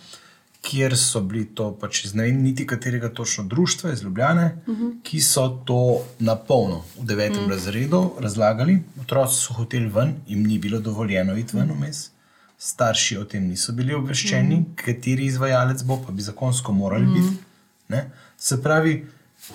kjer 0.63 0.95
so 0.97 1.19
bili 1.21 1.43
to 1.55 1.65
pač 1.79 2.05
iz 2.05 2.13
ne 2.15 2.23
vem, 2.23 2.39
niti 2.43 2.65
katerega 2.67 3.09
točno 3.13 3.43
društva 3.51 3.91
iz 3.91 4.03
Ljubljane, 4.03 4.45
mm 4.67 4.75
-hmm. 4.75 4.91
ki 5.03 5.21
so 5.21 5.47
to 5.65 6.05
na 6.19 6.35
polno 6.35 6.83
v 6.99 7.05
devetem 7.05 7.45
mm. 7.45 7.49
razredu 7.49 8.11
razlagali. 8.19 8.79
Otroci 9.01 9.35
so 9.35 9.53
hoteli 9.53 9.89
ven, 9.95 10.15
jim 10.27 10.43
ni 10.43 10.59
bilo 10.59 10.79
dovoljeno 10.79 11.37
iti 11.37 11.57
ven 11.57 11.71
vmes. 11.71 12.09
Starši 12.57 13.17
o 13.17 13.25
tem 13.25 13.47
niso 13.47 13.71
bili 13.71 13.93
obveščeni, 13.93 14.55
mm. 14.55 14.75
kateri 14.75 15.25
izvajalec 15.25 15.83
bo, 15.83 15.99
pa 16.05 16.11
bi 16.11 16.21
zakonsko 16.21 16.73
morali 16.73 17.05
mm. 17.05 17.13
biti. 17.13 17.43
Ne? 17.87 18.11
Se 18.37 18.63
pravi, 18.63 19.07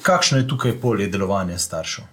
kakšno 0.03 0.39
je 0.39 0.49
tukaj 0.49 0.81
polje 0.81 1.09
delovanja 1.09 1.59
staršev? 1.59 2.05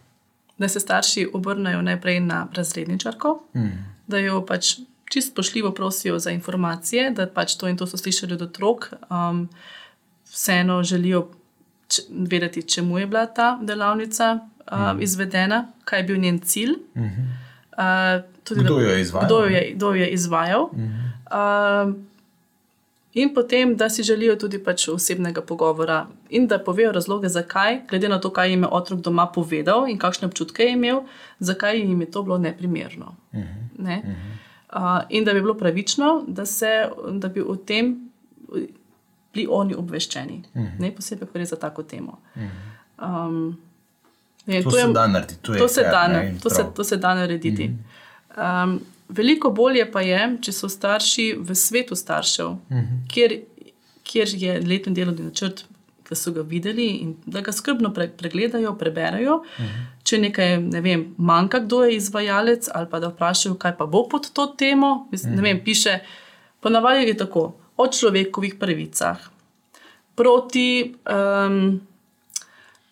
Da 0.57 0.69
se 0.69 0.79
starši 0.79 1.29
obrnejo 1.33 1.81
najprej 1.81 2.19
na 2.19 2.47
razredničarko, 2.53 3.43
mm. 3.55 3.69
da 4.07 4.17
jo 4.17 4.45
pač 4.45 4.77
čist 5.15 5.35
pošljivo 5.35 5.71
prosijo 5.71 6.19
za 6.19 6.31
informacije, 6.31 7.11
da 7.11 7.27
pač 7.27 7.55
to 7.55 7.69
in 7.71 7.77
to 7.77 7.87
so 7.87 7.97
slišali 7.97 8.33
od 8.35 8.41
otrok, 8.41 8.89
um, 9.07 9.47
vseeno 10.27 10.83
želijo 10.83 11.29
vedeti, 12.09 12.63
čemu 12.67 12.99
je 12.99 13.07
bila 13.07 13.25
ta 13.25 13.59
delavnica 13.61 14.33
um, 14.71 14.97
mm. 14.97 15.01
izvedena, 15.01 15.67
kaj 15.85 15.99
je 15.99 16.03
bil 16.03 16.17
njen 16.17 16.39
cilj. 16.39 16.73
Mm 16.95 17.01
-hmm. 17.01 17.27
uh, 17.77 18.23
tudi, 18.43 18.63
kdo, 18.63 18.79
jo 18.79 18.97
izvajal, 18.97 19.27
kdo, 19.27 19.39
jo 19.39 19.45
je, 19.45 19.71
kdo 19.75 19.87
jo 19.87 19.95
je 19.95 20.09
izvajal. 20.09 20.69
Mm 20.73 20.83
-hmm. 20.83 21.87
uh, 21.87 21.95
In 23.13 23.33
potem, 23.33 23.75
da 23.75 23.89
si 23.89 24.03
želijo 24.03 24.35
tudi 24.35 24.63
pač 24.63 24.87
osebnega 24.87 25.41
pogovora 25.41 26.07
in 26.29 26.47
da 26.47 26.59
povejo 26.59 26.91
razloge, 26.91 27.29
zakaj, 27.29 27.79
glede 27.89 28.09
na 28.09 28.19
to, 28.19 28.29
kaj 28.29 28.49
jim 28.49 28.63
je 28.63 28.69
otrok 28.71 28.99
doma 28.99 29.27
povedal 29.27 29.87
in 29.87 29.97
kakšne 29.97 30.27
občutke 30.27 30.63
je 30.63 30.73
imel, 30.73 30.99
zakaj 31.39 31.79
jim 31.79 32.01
je 32.01 32.11
to 32.11 32.23
bilo 32.23 32.37
neprimerno. 32.37 33.15
Uh 33.31 33.39
-huh. 33.39 33.45
ne? 33.77 34.01
uh 34.03 34.09
-huh 34.09 34.34
in 35.09 35.23
da 35.23 35.33
bi 35.33 35.41
bilo 35.41 35.53
pravično, 35.53 36.23
da, 36.27 36.45
se, 36.45 36.89
da 37.11 37.27
bi 37.27 37.41
o 37.41 37.55
tem 37.55 38.09
bili 39.33 39.47
oni 39.49 39.75
obveščeni, 39.75 40.43
uh 40.53 40.61
mhm. 40.61 40.67
-huh. 40.67 40.79
ne 40.79 40.91
posebej, 40.95 41.27
ko 41.27 41.33
gre 41.33 41.45
za 41.45 41.55
tako 41.55 41.83
temo. 41.83 42.19
Uh 42.35 42.41
-huh. 42.41 43.27
um, 43.27 43.57
ne, 44.45 44.63
to, 44.63 44.69
to 44.69 44.77
se 44.77 44.87
da 44.93 45.07
narediti. 45.07 45.41
To, 45.41 45.53
to, 45.53 45.67
se 45.67 45.81
da, 45.81 46.07
ne, 46.07 46.35
to, 46.43 46.49
se, 46.49 46.65
to 46.75 46.83
se 46.83 46.97
da 46.97 47.15
narediti. 47.15 47.63
Uh 47.65 48.35
-huh. 48.35 48.63
um, 48.63 48.79
veliko 49.09 49.49
bolje 49.49 49.91
pa 49.91 50.01
je, 50.01 50.37
če 50.41 50.51
so 50.51 50.69
starši 50.69 51.35
v 51.39 51.55
svetu 51.55 51.95
staršev, 51.95 52.47
uh 52.47 52.57
mhm. 52.69 52.79
-huh. 52.79 53.13
kjer, 53.13 53.39
kjer 54.03 54.27
je 54.33 54.61
letni 54.61 54.93
delovni 54.93 55.25
načrt 55.25 55.65
da 56.09 56.15
so 56.15 56.31
ga 56.31 56.41
videli 56.41 56.87
in 56.87 57.15
da 57.25 57.41
ga 57.41 57.51
skrbno 57.51 57.93
pre, 57.93 58.07
pregledajo, 58.17 58.75
preberajo. 58.77 59.35
Uh 59.35 59.59
mhm. 59.59 59.67
-huh. 59.67 60.03
Če 60.03 60.17
nekaj 60.17 60.57
ne 60.61 60.81
vem, 60.81 61.15
manjka, 61.17 61.59
kdo 61.59 61.83
je 61.83 61.95
izvajalec, 61.95 62.69
ali 62.73 62.87
pa 62.91 62.99
da 62.99 63.07
vprašajo, 63.07 63.55
kaj 63.55 63.77
pa 63.77 63.85
bo 63.85 64.07
pod 64.09 64.31
to 64.33 64.45
temo. 64.57 65.07
Mislim, 65.11 65.33
uh 65.33 65.39
-huh. 65.39 65.43
vem, 65.43 65.63
piše, 65.63 65.99
ponavadi 66.59 67.07
je 67.07 67.17
tako 67.17 67.53
o 67.77 67.87
človekovih 67.87 68.55
pravicah, 68.55 69.17
proti. 70.15 70.95
Um, 71.09 71.81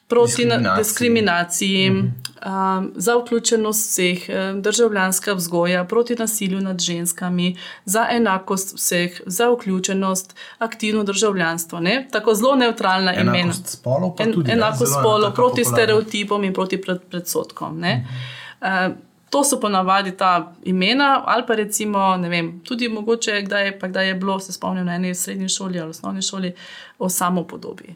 proti 0.08 0.30
diskriminaciji, 0.30 0.84
diskriminaciji 0.84 1.90
mm 1.90 1.96
-hmm. 1.96 2.23
Um, 2.46 2.92
za 2.96 3.16
vključenost 3.18 3.90
vseh, 3.90 4.18
državljanska 4.56 5.34
vzgoja, 5.34 5.86
proti 5.86 6.16
nasilju 6.16 6.62
nad 6.62 6.80
ženskami, 6.80 7.58
za 7.86 8.08
enakost 8.12 8.76
vseh, 8.76 9.22
za 9.26 9.50
vključenost, 9.50 10.36
aktivno 10.58 11.04
državljanstvo. 11.04 11.80
Ne? 11.80 12.08
Tako 12.12 12.36
zelo 12.36 12.56
neutralna 12.56 13.14
imena. 13.14 13.40
Enakost 13.40 13.68
spolov, 13.68 14.16
pa 14.16 14.24
tudi 14.24 14.52
en, 14.52 14.58
enako 14.58 14.86
spolov, 14.86 15.34
proti 15.34 15.64
popularno. 15.64 15.78
stereotipom 15.78 16.44
in 16.44 16.54
proti 16.54 16.82
pred, 16.82 17.02
predsotkom. 17.10 17.78
Mm 17.78 17.84
-hmm. 17.84 18.88
uh, 18.90 18.96
To 19.34 19.44
so 19.44 19.60
ponavadi 19.60 20.12
ta 20.12 20.54
imena, 20.64 21.24
ali 21.26 21.44
pa 21.48 21.56
recimo, 21.56 22.18
vem, 22.18 22.60
tudi 22.64 22.90
mogoče, 22.90 23.42
kdaj 23.42 23.66
je, 23.66 23.80
kdaj 23.82 24.08
je 24.08 24.14
bilo, 24.14 24.40
se 24.40 24.54
spomnim 24.54 24.86
na 24.86 24.96
eni 24.96 25.16
srednji 25.16 25.50
šoli 25.50 25.80
ali 25.80 25.90
osnovni 25.90 26.22
šoli, 26.22 26.54
o 27.00 27.10
samopodobi. 27.10 27.96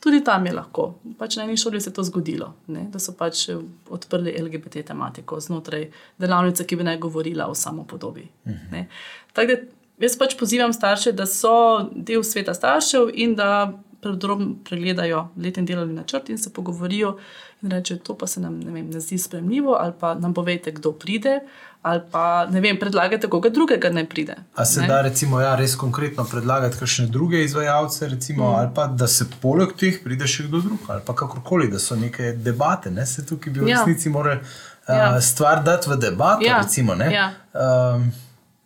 Tudi 0.00 0.22
tam 0.24 0.46
je 0.46 0.52
lahko. 0.56 0.94
Pač 1.18 1.36
na 1.36 1.44
eni 1.44 1.56
šoli 1.60 1.80
se 1.80 1.90
je 1.90 1.94
to 1.94 2.02
zgodilo, 2.02 2.54
ne? 2.66 2.86
da 2.92 2.98
so 2.98 3.12
pač 3.12 3.48
eh, 3.48 3.58
odprli 3.92 4.32
LGBT 4.42 4.84
tematiko 4.86 5.40
znotraj 5.40 5.90
delavnice, 6.18 6.64
ki 6.66 6.76
bi 6.76 6.86
naj 6.88 6.98
govorila 6.98 7.50
o 7.50 7.54
samopodobi. 7.54 8.28
Mhm. 8.46 8.56
-huh. 8.72 8.84
Tako 9.32 9.52
da 9.52 9.60
jaz 10.06 10.16
pač 10.18 10.36
pozivam 10.38 10.72
starše, 10.72 11.12
da 11.12 11.26
so 11.26 11.90
del 11.92 12.22
sveta 12.22 12.54
staršev 12.54 13.10
in 13.14 13.34
da 13.34 13.72
predrobno 14.00 14.54
pregledajo 14.64 15.28
letni 15.36 15.66
delovni 15.66 15.94
načrt 15.94 16.28
in 16.28 16.38
se 16.38 16.52
pogovorijo 16.52 17.18
in 17.62 17.70
rečejo, 17.70 17.98
to 17.98 18.16
pa 18.18 18.26
se 18.26 18.40
nam 18.40 18.60
ne, 18.60 18.72
vem, 18.72 18.90
ne 18.90 19.00
zdi 19.00 19.18
spremljivo, 19.18 19.76
ali 19.80 19.92
pa 20.00 20.14
nam 20.14 20.34
povejte, 20.34 20.72
kdo 20.72 20.92
pride 20.92 21.40
ali 21.82 22.00
pa 22.10 22.46
ne 22.50 22.60
vem, 22.60 22.78
predlagate 22.78 23.28
koga 23.28 23.48
drugega, 23.48 23.90
ne 23.90 24.04
pride. 24.08 24.34
A 24.54 24.64
se 24.64 24.80
ne? 24.80 24.88
da 24.88 25.00
recimo 25.00 25.40
ja, 25.40 25.54
res 25.56 25.76
konkretno 25.80 26.24
predlagati 26.24 26.78
kakšne 26.78 27.06
druge 27.06 27.44
izvajalce, 27.44 28.08
recimo, 28.08 28.50
mm. 28.50 28.54
ali 28.54 28.68
pa 28.74 28.86
da 28.86 29.08
se 29.08 29.24
poleg 29.40 29.72
teh 29.80 30.02
pride 30.04 30.28
še 30.28 30.48
kdo 30.48 30.60
drug, 30.60 30.90
ali 30.92 31.00
pa 31.06 31.14
kakorkoli, 31.16 31.70
da 31.72 31.80
so 31.80 31.96
neke 31.96 32.34
debate, 32.36 32.92
ne 32.92 33.06
se 33.06 33.24
tukaj 33.26 33.52
bi 33.52 33.64
v 33.64 33.72
ja. 33.72 33.78
resnici 33.80 34.12
morali 34.12 34.40
uh, 34.40 34.92
ja. 34.92 35.20
stvar 35.24 35.64
dati 35.64 35.90
v 35.90 35.96
debato. 35.96 36.44
Ja. 36.44 36.60
Recimo, 36.60 36.98
ja. 37.00 37.30
Um, 37.54 38.10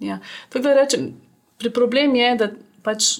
ja. 0.03 0.19
Tako 0.49 0.65
da 0.67 0.75
rečem, 0.81 1.13
problem 1.75 2.19
je, 2.19 2.35
da 2.43 2.51
pač 2.83 3.13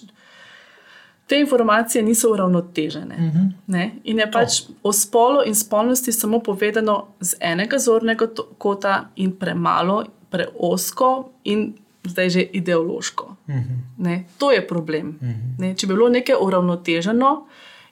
te 1.27 1.41
informacije 1.41 2.03
niso 2.03 2.33
uravnotežene. 2.33 3.15
Uh 3.15 3.23
mhm. 3.23 3.39
-huh. 3.69 3.91
In 4.05 4.19
je 4.19 4.31
pač 4.31 4.61
oh. 4.63 4.77
o 4.83 4.93
spolu 4.93 5.41
in 5.47 5.55
spolnosti 5.55 6.13
samo 6.13 6.41
povedano 6.41 7.07
z 7.21 7.35
enega 7.41 7.79
zornega 7.79 8.29
kota, 8.59 9.09
in 9.17 9.33
premalo, 9.33 10.05
preosko, 10.31 11.31
in 11.45 11.75
zdaj 12.05 12.31
že 12.31 12.43
ideološko. 12.43 13.37
Uh 13.47 13.55
mhm. 13.55 13.75
-huh. 13.99 14.23
To 14.39 14.53
je 14.53 14.67
problem. 14.67 15.09
Uh 15.21 15.29
mhm. 15.29 15.59
-huh. 15.59 15.77
Če 15.77 15.87
bi 15.87 15.95
bilo 15.95 16.09
nekaj 16.09 16.37
uravnoteženo. 16.41 17.47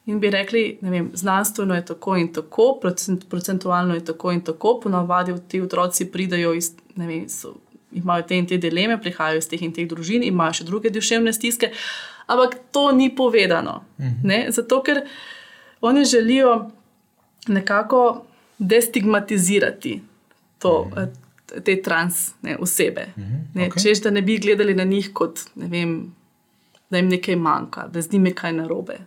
In 0.06 0.20
bi 0.20 0.30
rekli, 0.30 0.78
vem, 0.80 1.10
znanstveno 1.14 1.74
je 1.74 1.84
tako 1.84 2.16
in 2.16 2.32
tako, 2.32 2.78
procent, 2.80 3.28
procentualno 3.28 3.94
je 3.94 4.04
tako 4.04 4.32
in 4.32 4.40
tako, 4.40 4.80
ponavadi 4.82 5.32
ti 5.48 5.60
otroci 5.60 6.10
pridejo 6.10 6.54
iz, 6.54 6.72
ne 6.96 7.06
vem, 7.06 7.28
so, 7.28 7.54
imajo 7.92 8.22
te 8.22 8.38
in 8.38 8.46
te 8.46 8.56
dileme, 8.56 9.00
prihajajo 9.00 9.38
iz 9.38 9.48
teh 9.48 9.62
in 9.62 9.72
teh 9.72 9.88
družin, 9.88 10.22
imajo 10.22 10.52
še 10.52 10.64
druge 10.64 10.90
duševne 10.90 11.32
stiske. 11.32 11.66
Uh, 11.66 12.11
ampak 12.26 12.58
to 12.70 12.92
ni 12.92 13.14
povedano. 13.16 13.84
Mhm. 14.00 14.30
Zato, 14.48 14.82
ker 14.82 15.02
oni 15.80 16.04
želijo 16.04 16.70
nekako 17.48 18.24
destigmatizirati 18.58 20.02
to, 20.58 20.90
mhm. 20.92 21.04
te 21.64 21.82
trans 21.82 22.30
ne, 22.42 22.56
osebe. 22.60 23.06
Mhm. 23.16 23.34
Ne, 23.54 23.68
okay. 23.68 23.82
Češ, 23.82 24.02
da 24.02 24.10
ne 24.10 24.22
bi 24.22 24.38
gledali 24.38 24.74
na 24.74 24.84
njih 24.84 25.10
kot 25.12 25.40
ne 25.54 25.66
vem, 25.66 26.14
da 26.90 26.96
jim 26.96 27.08
nekaj 27.08 27.36
manjka, 27.36 27.88
da 27.88 28.02
z 28.02 28.12
njimi 28.12 28.34
kaj 28.34 28.52
narobe. 28.52 28.98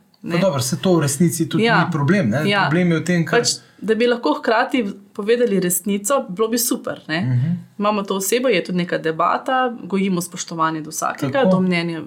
Dobro, 0.41 0.61
se 0.61 0.81
to 0.81 0.95
v 0.95 1.01
resnici 1.01 1.49
tudi 1.49 1.63
ja. 1.63 1.85
ni 1.85 1.91
problem. 1.91 2.33
Ja. 2.45 2.65
Problem 2.65 2.91
je 2.91 2.99
v 2.99 3.03
tem, 3.05 3.25
kar... 3.25 3.39
pač, 3.39 3.59
da 3.77 3.95
bi 3.95 4.07
lahko 4.09 4.33
hkrati 4.39 4.81
povedali 5.13 5.59
resnico, 5.61 6.23
bilo 6.29 6.47
bi 6.47 6.57
super. 6.57 7.01
Uh 7.07 7.13
-huh. 7.13 7.55
Imamo 7.79 8.03
to 8.03 8.15
osebo, 8.15 8.49
je 8.49 8.63
tudi 8.63 8.77
neka 8.77 8.97
debata, 8.97 9.75
gojimo 9.83 10.21
spoštovanje 10.21 10.81
do 10.81 10.89
vsakega, 10.89 11.45
do 11.51 11.59
mnenja 11.61 12.01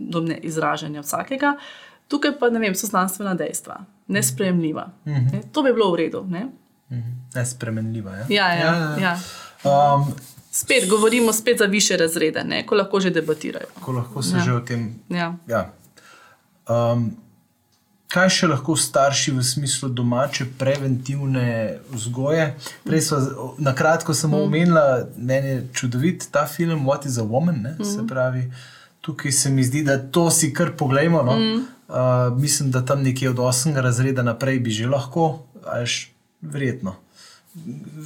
do 0.00 0.24
izražanja 0.42 1.00
vsakega. 1.00 1.56
Tukaj 2.08 2.38
pa 2.38 2.48
vem, 2.48 2.74
so 2.74 2.86
znanstvena 2.86 3.34
dejstva, 3.34 3.84
nespremljiva. 4.08 4.90
Mm 5.04 5.12
-hmm. 5.12 5.32
ne? 5.32 5.42
To 5.52 5.62
bi 5.62 5.72
bilo 5.72 5.92
v 5.92 5.96
redu. 5.96 6.24
Ne? 6.28 6.44
Mm 6.44 6.96
-hmm. 6.96 7.34
Nespremljiva. 7.34 8.16
Ja, 8.16 8.26
ja. 8.28 8.54
ja, 8.54 8.74
ja, 8.74 8.96
ja. 9.00 9.18
Um, 9.94 10.14
spet 10.50 10.88
govorimo 10.88 11.32
spet 11.32 11.58
za 11.58 11.64
više 11.64 11.96
razrede, 11.96 12.44
ne? 12.44 12.66
ko 12.66 12.74
lahko 12.74 13.00
že 13.00 13.10
debatirajo. 13.10 13.66
Ko 13.80 13.92
lahko 13.92 14.22
se 14.22 14.36
ja. 14.36 14.42
že 14.42 14.52
o 14.52 14.60
tem. 14.60 14.94
Ja. 15.08 15.36
Ja. 15.48 15.72
Um, 16.68 17.16
kaj 18.10 18.28
še 18.28 18.48
lahko 18.50 18.74
starši 18.76 19.32
v 19.36 19.44
smislu 19.44 19.88
domače 19.88 20.46
preventivne 20.58 21.78
vzgoje? 21.92 22.54
Prej 22.84 23.00
smo 23.00 23.18
na 23.58 23.74
kratko 23.74 24.14
samo 24.14 24.38
mm. 24.38 24.42
omenila, 24.42 24.84
meni 25.16 25.48
je 25.48 25.68
čudovit 25.72 26.26
ta 26.30 26.46
film 26.46 26.86
What 26.86 27.06
is 27.06 27.18
a 27.18 27.22
Woman. 27.22 27.62
Ne? 27.62 27.76
Se 27.84 28.06
pravi, 28.06 28.50
tukaj 29.00 29.32
se 29.32 29.50
mi 29.50 29.64
zdi, 29.64 29.82
da 29.82 29.98
to 29.98 30.30
si 30.30 30.52
kar 30.54 30.72
pogledamo. 30.76 31.22
No? 31.22 31.38
Mm. 31.38 31.66
Uh, 31.90 32.38
mislim, 32.38 32.70
da 32.70 32.84
tam 32.84 33.02
nekje 33.02 33.30
od 33.30 33.36
8. 33.36 33.80
razreda 33.80 34.22
naprej 34.22 34.58
bi 34.58 34.70
že 34.70 34.86
lahko, 34.86 35.38
ajš, 35.66 36.10
verjetno. 36.40 36.96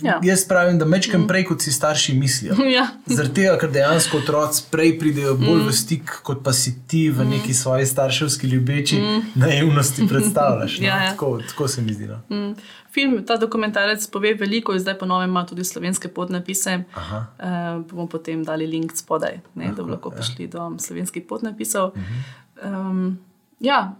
Ja. 0.02 0.20
Jaz 0.22 0.46
pravim, 0.48 0.78
da 0.78 0.84
mečkam 0.84 1.26
prej, 1.28 1.44
kot 1.44 1.62
si 1.62 1.72
starši 1.72 2.14
mislijo. 2.14 2.54
Ja. 2.76 2.86
Zaradi 3.06 3.34
tega, 3.34 3.58
ker 3.60 3.70
dejansko 3.70 4.18
otroci 4.18 4.62
prej 4.70 4.94
pridejo 4.98 5.34
bolj 5.36 5.60
mm. 5.60 5.66
v 5.68 5.74
stik, 5.76 6.14
kot 6.24 6.40
pa 6.44 6.52
si 6.52 6.72
ti 6.88 7.10
v 7.10 7.26
neki 7.28 7.54
svoji 7.54 7.86
starševski 7.86 8.46
ljubeči 8.46 9.00
mm. 9.00 9.20
naivnosti 9.34 10.08
predstavljaš. 10.08 10.78
No? 10.78 10.86
Ja, 10.88 11.02
ja. 11.02 11.10
Tako, 11.10 11.40
tako 11.48 11.68
se 11.68 11.82
mi 11.82 11.92
zdi. 11.92 12.06
No? 12.06 12.22
Mm. 12.30 12.54
Film, 12.94 13.24
ta 13.26 13.36
dokumentarec 13.36 14.06
pove 14.06 14.34
veliko, 14.38 14.76
zdaj 14.78 14.98
pa 14.98 15.06
novem 15.06 15.30
ima 15.30 15.42
tudi 15.46 15.64
slovenske 15.64 16.08
podnapise. 16.14 16.84
Aha. 16.94 17.20
Uh, 17.38 17.82
bomo 17.90 18.06
potem 18.06 18.44
dali 18.46 18.66
link 18.70 18.94
spodaj, 18.96 19.40
ne, 19.54 19.72
da 19.76 19.82
bi 19.82 19.90
lahko 19.90 20.12
ja. 20.12 20.20
prišli 20.20 20.46
do 20.52 20.70
slovenskih 20.78 21.26
podnapisov. 21.28 21.92
Mhm. 21.96 22.24
Um, 22.64 23.18
ja, 23.60 23.96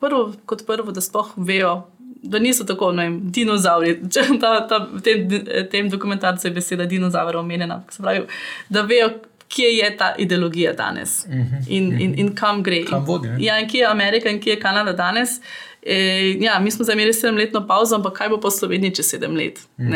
prvo, 0.00 0.32
kot 0.46 0.64
prvo, 0.66 0.92
da 0.92 1.04
sploh 1.04 1.34
vejo, 1.36 1.82
da 2.22 2.38
niso 2.38 2.64
tako 2.64 2.92
ne 2.92 3.08
vem, 3.08 3.20
dinozauri. 3.32 3.98
Ta, 4.40 4.54
ta, 4.68 4.86
v 4.92 5.00
tem, 5.04 5.28
tem 5.70 5.90
dokumentarcu 5.90 6.48
je 6.48 6.54
beseda 6.54 6.86
dinozaur 6.86 7.36
omenjena. 7.36 7.82
Pravi, 7.98 8.24
da 8.68 8.82
vejo, 8.82 9.10
kje 9.50 9.68
je 9.76 9.96
ta 9.96 10.14
ideologija 10.18 10.72
danes 10.72 11.26
in, 11.68 12.00
in, 12.00 12.14
in 12.18 12.34
kam 12.34 12.62
gre. 12.62 12.80
Mhm, 12.80 12.90
Kam 12.90 13.04
vodi, 13.04 13.28
ne? 13.28 13.36
Ja, 13.42 13.58
in 13.58 13.68
kje 13.68 13.80
je 13.80 13.86
Amerika 13.86 14.30
in 14.30 14.40
kje 14.40 14.52
je 14.52 14.60
Kanada 14.60 14.92
danes. 14.92 15.40
E, 15.82 16.36
ja, 16.40 16.58
mi 16.58 16.70
smo 16.70 16.84
zdaj 16.84 16.94
imeli 16.94 17.14
sedemletno 17.14 17.66
pauzo, 17.66 17.94
ampak 17.96 18.12
kaj 18.12 18.28
bo 18.28 18.40
po 18.40 18.50
Sloveniji 18.50 18.94
čez 18.94 19.10
sedem 19.10 19.36
let? 19.36 19.60
Mhm. 19.80 19.94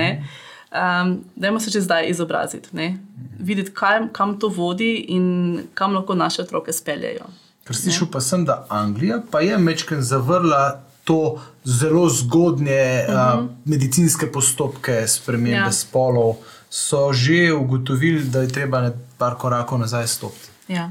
Um, 0.75 1.25
dajmo 1.37 1.61
se 1.61 1.71
že 1.71 1.81
zdaj 1.81 2.09
izobraziti, 2.11 2.69
ne? 2.73 2.99
videti, 3.39 3.71
kaj, 3.71 4.09
kam 4.13 4.39
to 4.41 4.49
vodi 4.49 4.95
in 5.09 5.61
kam 5.75 5.95
lahko 5.95 6.15
naše 6.15 6.43
otroke 6.43 6.73
speljejo. 6.73 7.29
Ker 7.65 7.77
slišal 7.77 8.09
pa 8.13 8.21
sem, 8.21 8.45
da 8.45 8.67
Anglija 8.69 9.23
pa 9.31 9.41
je 9.41 9.59
mečken 9.59 10.03
zavrla 10.03 10.83
to 11.05 11.41
zelo 11.65 12.09
zgodnje 12.09 13.07
uh 13.09 13.15
-huh. 13.15 13.39
uh, 13.39 13.51
medicinske 13.65 14.33
postopke, 14.33 15.09
spremembe 15.09 15.57
Ja. 15.57 15.73
spolov. 15.73 16.37
So 16.71 17.13
že 17.13 17.53
ugotovili, 17.53 18.25
da 18.25 18.41
je 18.41 18.49
treba 18.49 18.91
par 19.19 19.35
korakov 19.39 19.79
nazaj 19.79 20.07
stopiti. 20.07 20.49
Ja. 20.69 20.91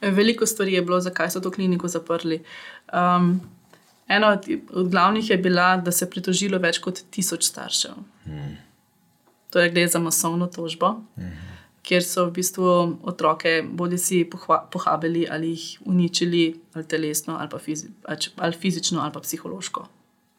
Veliko 0.00 0.46
stvari 0.46 0.72
je 0.72 0.82
bilo, 0.82 1.00
zakaj 1.00 1.30
so 1.30 1.40
to 1.40 1.50
kliniko 1.50 1.88
zaprli. 1.88 2.42
Um, 2.92 3.40
ena 4.08 4.28
od, 4.28 4.46
od 4.72 4.88
glavnih 4.88 5.30
je 5.30 5.36
bila, 5.38 5.76
da 5.76 5.92
se 5.92 6.04
je 6.04 6.10
pritožilo 6.10 6.58
več 6.58 6.78
kot 6.78 7.00
tisoč 7.10 7.44
staršev. 7.44 7.92
Hmm. 8.24 8.56
Torej, 9.50 9.70
gre 9.70 9.88
za 9.88 9.98
masovno 9.98 10.46
tožbo, 10.48 10.86
hmm. 11.16 11.32
kjer 11.82 12.04
so 12.04 12.24
v 12.24 12.32
bistvu 12.32 12.64
otroke 13.04 13.50
bodi 13.64 13.98
si 13.98 14.24
pohabili 14.70 15.26
ali 15.30 15.48
jih 15.48 15.66
uničili, 15.84 16.44
ali 16.74 16.84
telesno, 16.84 17.36
ali, 17.36 17.48
pa 17.48 17.58
fizi, 17.58 17.88
ali- 18.04 18.32
ali 18.36 18.52
fizično, 18.54 19.00
ali 19.00 19.12
pa 19.12 19.20
psihološko. 19.20 19.86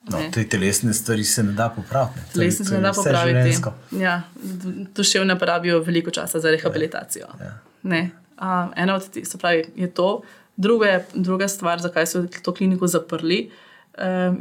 No, 0.03 0.18
Ne. 0.18 0.32
te 0.32 0.43
telesne 0.45 0.93
stvari 0.93 1.24
se 1.24 1.43
ne 1.43 1.51
da 1.51 1.70
popraviti. 1.70 2.15
ne. 2.18 2.24
To 2.24 2.30
je- 2.32 2.34
Telesno 2.41 2.65
to 2.65 2.70
se 2.70 2.72
ne 2.72 2.78
je 2.78 2.82
da 2.84 2.93
popraviti. 2.93 3.61
Ja, 3.93 4.22
du- 4.36 4.86
duševne 4.95 5.39
porabijo 5.39 5.80
veliko 5.80 6.11
časa 6.11 6.39
za 6.39 6.51
rehabilitacijo. 6.51 7.28
Ja. 7.41 7.59
Ne. 7.84 8.09
A, 8.38 8.51
ena 8.76 8.95
od 8.95 9.09
teh, 9.09 9.28
se 9.28 9.38
pravi, 9.38 9.63
je 9.76 9.88
to. 9.89 10.22
Druga, 10.58 10.86
je- 10.88 11.05
druga 11.16 11.47
stvar, 11.47 11.80
zakaj 11.80 12.08
so 12.08 12.24
to 12.41 12.51
kliniko 12.51 12.88
zaprli, 12.88 13.49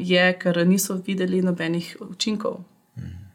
je, 0.00 0.32
ker 0.34 0.66
niso 0.66 0.94
videli 0.96 1.42
nobenih 1.42 1.96
učinkov, 2.02 2.58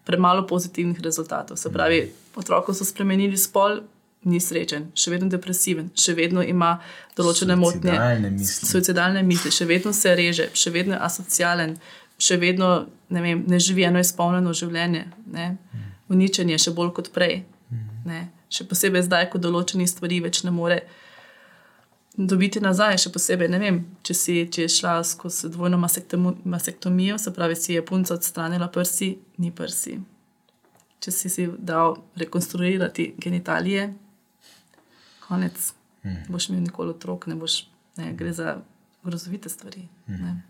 premalo 0.04 0.44
pozitivnih 0.44 1.00
rezultatov. 1.00 1.58
Se 1.58 1.70
pravi, 1.70 2.02
otroku 2.36 2.74
so 2.74 2.86
spremenili 2.86 3.38
spol, 3.38 3.80
ni 4.24 4.40
srečen, 4.40 4.92
še 4.94 5.10
vedno 5.10 5.30
depresiven, 5.30 5.90
še 5.96 6.14
vedno 6.14 6.44
ima 6.44 6.76
določene 7.16 7.56
motnje, 7.56 7.90
Suicidalne 7.90 8.30
misli. 8.30 8.68
suicidalne 8.68 9.24
misli, 9.24 9.52
še 9.52 9.66
vedno 9.66 9.94
se 9.94 10.16
reže, 10.16 10.50
še 10.54 10.70
vedno 10.70 10.94
je 10.94 11.00
asocialen, 11.00 11.78
še 12.20 12.38
vedno 12.38 12.68
ne, 13.10 13.22
vem, 13.22 13.44
ne 13.48 13.58
živi 13.60 13.84
eno 13.84 14.00
izpolnjeno 14.00 14.54
življenje, 14.54 15.06
ne? 15.28 15.58
uničenje 16.08 16.58
še 16.60 16.72
bolj 16.72 16.94
kot 16.94 17.10
prej. 17.12 17.44
Ne? 18.06 18.20
Še 18.48 18.64
posebej 18.64 19.04
zdaj, 19.04 19.30
ko 19.30 19.38
določenih 19.40 19.90
stvari 19.90 20.20
več 20.20 20.44
ne 20.44 20.52
more 20.52 20.82
dobiti 22.18 22.60
nazaj, 22.60 22.98
še 23.06 23.12
posebej, 23.14 23.50
ne 23.52 23.60
vem, 23.62 23.80
če, 24.04 24.16
si, 24.18 24.38
če 24.52 24.66
je 24.66 24.72
šla 24.72 25.00
skozi 25.08 25.50
dvojno 25.52 25.80
masektomijo, 25.80 27.18
se 27.22 27.34
pravi, 27.34 27.56
si 27.56 27.76
je 27.76 27.84
punca 27.86 28.16
odstranila 28.18 28.68
prsi, 28.72 29.14
ni 29.40 29.52
prsi. 29.56 29.98
Če 31.02 31.14
si 31.16 31.32
si 31.34 31.48
dal 31.58 31.98
rekonstruirati 32.20 33.14
genitalije, 33.22 33.88
konec, 35.26 35.72
hmm. 36.04 36.26
boš 36.30 36.50
imel 36.52 36.66
nikoli 36.68 36.94
otrok, 36.94 37.30
ne 37.32 37.38
boš, 37.40 37.64
ne, 37.98 38.12
gre 38.18 38.34
za 38.36 38.58
grozovite 39.04 39.50
stvari. 39.50 39.88
ne. 40.08 40.42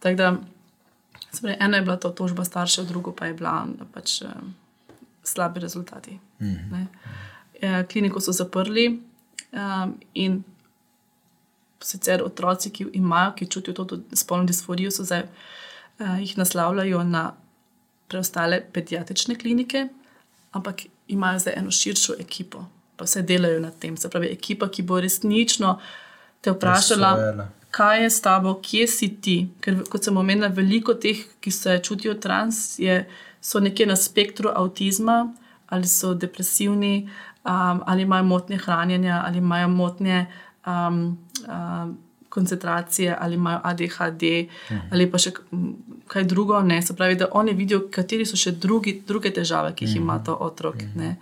Tako 0.00 0.16
da, 0.16 0.32
pravi, 1.40 1.56
ena 1.60 1.78
je 1.78 1.86
bila 1.86 1.96
to 2.00 2.10
tožba 2.16 2.44
staršev, 2.44 2.88
drugo 2.88 3.14
pa 3.16 3.30
je 3.30 3.36
bila 3.38 3.54
pač, 3.94 4.22
eh, 4.22 4.34
slabi 5.22 5.60
rezultati. 5.60 6.18
ne. 6.40 6.86
Eh, 7.60 7.84
Kliniko 7.86 8.20
so 8.20 8.32
zaprli 8.32 9.09
in 10.14 10.42
sicer 11.82 12.22
otroci, 12.22 12.70
ki 12.70 12.86
imajo, 12.92 13.32
ki 13.36 13.46
čutijo 13.46 13.84
to 13.84 13.98
spolno 14.12 14.44
disforijo, 14.44 14.90
so 14.90 15.04
zdaj, 15.04 15.22
uh, 15.98 16.18
jih 16.20 16.36
naslavljajo 16.38 17.04
na 17.04 17.30
preostale 18.08 18.60
pediatrične 18.72 19.34
klinike, 19.38 19.86
ampak 20.52 20.82
imajo 21.08 21.38
zdaj 21.38 21.54
eno 21.56 21.70
širšo 21.70 22.14
ekipo, 22.20 22.64
pa 22.96 23.04
vse 23.04 23.22
delajo 23.22 23.60
na 23.60 23.70
tem. 23.70 23.96
Se 23.96 24.10
pravi, 24.10 24.32
ekipa, 24.32 24.68
ki 24.68 24.82
bo 24.82 25.00
resnično 25.00 25.78
te 26.40 26.52
vprašala, 26.52 27.12
kaj 27.70 28.02
je 28.02 28.10
s 28.10 28.20
tabo, 28.20 28.54
kje 28.62 28.86
si 28.88 29.08
ti. 29.22 29.36
Ker, 29.60 29.82
kot 29.90 30.04
sem 30.04 30.16
omenila, 30.16 30.50
veliko 30.52 30.94
teh, 30.94 31.22
ki 31.40 31.50
se 31.54 31.78
čutijo 31.84 32.14
trans, 32.14 32.78
je, 32.78 33.04
so 33.40 33.60
nekje 33.60 33.86
na 33.86 33.96
spektru 33.96 34.50
avtizma, 34.54 35.22
ali 35.70 35.88
so 35.88 36.14
depresivni, 36.14 36.94
um, 37.04 37.28
ali 37.42 38.02
imajo 38.02 38.24
motnje 38.24 38.56
hranjenja, 38.56 39.22
ali 39.26 39.38
imajo 39.38 39.68
motnje 39.68 40.26
um, 40.66 41.18
um, 41.48 41.98
koncentracije, 42.28 43.16
ali 43.20 43.34
imajo 43.34 43.60
ADHD, 43.62 44.22
mhm. 44.22 44.80
ali 44.92 45.10
pa 45.10 45.18
še 45.18 45.32
kaj 46.06 46.24
drugo. 46.24 46.60
Ne. 46.62 46.82
Se 46.82 46.96
pravi, 46.96 47.16
da 47.16 47.28
oni 47.32 47.52
vidijo, 47.52 47.86
kateri 47.90 48.26
so 48.26 48.36
še 48.36 48.52
drugi, 48.52 49.00
druge 49.06 49.32
težave, 49.34 49.74
ki 49.74 49.84
jih 49.88 49.96
ima 50.02 50.20
ta 50.24 50.34
otrok. 50.34 50.84
ne. 50.94 51.16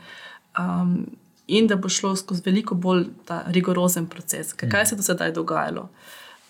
Um, 0.59 1.07
in 1.49 1.67
da 1.67 1.77
bo 1.77 1.89
šlo 1.89 2.17
skozi 2.17 2.43
veliko 2.45 2.75
bolj 2.75 3.07
rigorozen 3.47 4.07
proces. 4.07 4.53
Ker 4.53 4.71
Kaj 4.71 4.87
se 4.87 4.95
je 4.95 4.97
do 4.97 5.03
sedaj 5.03 5.33
dogajalo? 5.33 5.89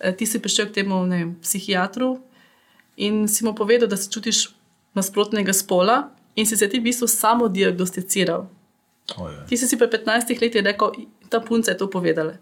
E, 0.01 0.13
Ti 0.17 0.27
si 0.27 0.43
prišel 0.43 0.67
k 0.67 0.81
temu 0.81 1.05
vem, 1.07 1.37
psihiatru 1.43 2.19
in 2.97 3.29
si 3.29 3.45
mu 3.45 3.55
povedal, 3.55 3.89
da 3.89 3.97
se 3.97 4.11
čutiš 4.11 4.49
nasprotnega 4.99 5.53
spola, 5.53 6.09
in 6.35 6.47
si 6.47 6.57
se 6.57 6.69
ti 6.69 6.81
v 6.81 6.91
bistvu 6.91 7.07
samo 7.07 7.49
diagnosticiral. 7.49 8.49
Ojoj. 9.17 9.47
Ti 9.49 9.57
si 9.57 9.69
si 9.69 9.79
pred 9.79 9.93
15 9.93 10.41
leti 10.43 10.61
rekel, 10.61 10.93
ta 11.29 11.41
punca 11.41 11.71
je 11.71 11.79
to 11.79 11.91
povedala. 11.91 12.33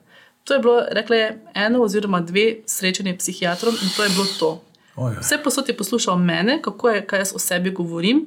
To 0.45 0.55
je 0.55 0.61
bilo, 0.61 0.83
rekla 0.91 1.17
je, 1.17 1.43
eno 1.55 1.83
oziroma 1.83 2.21
dve 2.21 2.57
srečanje 2.67 3.17
psihiatrom 3.19 3.75
in 3.83 3.89
to 3.97 4.05
je 4.05 4.09
bilo 4.09 4.27
to. 4.39 4.63
Ojoj. 4.97 5.19
Vse 5.21 5.39
posod 5.45 5.69
je 5.69 5.77
poslušal 5.77 6.19
mene, 6.19 6.63
kako 6.63 6.91
je, 6.91 7.07
kaj 7.07 7.19
jaz 7.19 7.33
o 7.35 7.39
sebi 7.39 7.71
govorim. 7.71 8.27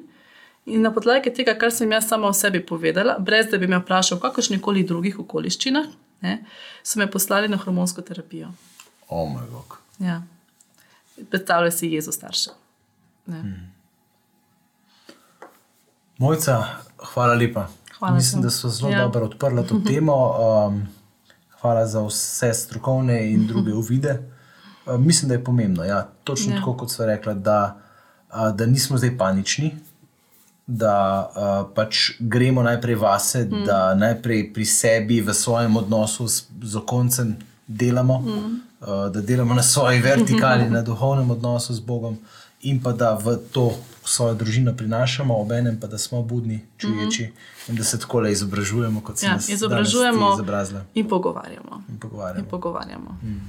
In 0.65 0.81
na 0.81 0.91
podlagi 0.93 1.33
tega, 1.33 1.55
kar 1.57 1.71
sem 1.71 1.91
jaz 1.91 2.07
sama 2.07 2.27
o 2.27 2.33
sebi 2.33 2.59
povedala, 2.65 3.15
brez 3.19 3.47
da 3.51 3.57
bi 3.57 3.67
me 3.67 3.79
vprašal 3.79 4.17
o 4.17 4.21
kakršnih 4.21 4.61
koli 4.61 4.83
drugih 4.83 5.19
okoliščinah, 5.19 5.87
ne, 6.21 6.35
so 6.83 6.99
me 6.99 7.07
poslali 7.11 7.47
na 7.47 7.57
hormonsko 7.57 8.01
terapijo. 8.01 8.51
O 9.09 9.25
moj 9.25 9.47
bog. 9.51 9.79
Ja. 9.99 10.21
Predstavljaj 11.29 11.71
si 11.71 11.87
jezo 11.87 12.11
staršev. 12.11 12.53
Ne. 13.25 13.41
Mojca, 16.17 16.63
hvala 17.13 17.33
lepa. 17.33 17.67
Hvala 17.99 18.15
Mislim, 18.15 18.41
ti. 18.41 18.45
da 18.45 18.49
so 18.49 18.69
zelo 18.69 18.91
Ja. 18.91 19.01
dobro 19.01 19.25
odprla 19.25 19.63
to 19.63 19.81
temo. 19.87 20.35
Um, 20.67 20.87
hvala 21.61 21.87
za 21.87 22.01
vse 22.01 22.53
strokovne 22.53 23.33
in 23.33 23.47
druge 23.47 23.73
uvide. 23.73 24.19
Uh, 24.85 24.99
mislim, 24.99 25.29
da 25.29 25.35
je 25.35 25.43
pomembno. 25.43 25.83
Ja, 25.83 26.07
točno 26.23 26.53
Ja. 26.53 26.59
tako, 26.59 26.77
kot 26.77 26.91
so 26.91 27.05
rekla, 27.05 27.33
da, 27.33 27.77
uh, 28.29 28.55
da 28.55 28.65
nismo 28.65 28.97
zdaj 28.97 29.17
panični, 29.17 29.75
da 30.67 31.29
uh, 31.29 31.71
pač 31.75 32.11
gremo 32.19 32.63
najprej 32.63 32.95
vase, 32.95 33.45
mm. 33.45 33.65
da 33.65 33.95
najprej 33.95 34.53
pri 34.53 34.65
sebi, 34.65 35.21
v 35.21 35.33
svojem 35.33 35.77
odnosu 35.77 36.27
z, 36.27 36.43
z 36.63 36.75
okoncem 36.75 37.35
delamo, 37.67 38.19
mm. 38.19 38.29
uh, 38.81 39.11
da 39.11 39.21
delamo 39.21 39.53
na 39.53 39.63
svoji 39.63 39.99
vertikali, 40.11 40.69
na 40.69 40.81
duhovnem 40.81 41.31
odnosu 41.31 41.73
z 41.73 41.79
Bogom, 41.79 42.17
in 42.61 42.83
pa 42.83 42.91
da 42.91 43.13
v 43.13 43.37
to 43.51 43.73
svojo 44.10 44.34
družino 44.34 44.74
prinašamo, 44.74 45.38
obenem 45.38 45.80
pa 45.80 45.88
da 45.88 45.97
smo 45.97 46.22
budni, 46.22 46.60
čuječi 46.78 47.24
mm 47.24 47.28
-hmm. 47.28 47.70
in 47.70 47.76
da 47.76 47.84
se 47.84 47.99
tako 47.99 48.20
le 48.20 48.32
izobražujemo, 48.32 49.01
kot 49.01 49.18
se 49.18 49.26
Ja, 49.26 49.34
nas 49.34 49.49
izobražujemo 49.49 50.38
in 50.93 51.07
pogovarjamo. 51.10 51.84
in 51.88 51.93
In 51.93 51.99
pogovarjamo. 51.99 52.47
pogovarjamo. 52.49 53.18
Mm. 53.24 53.41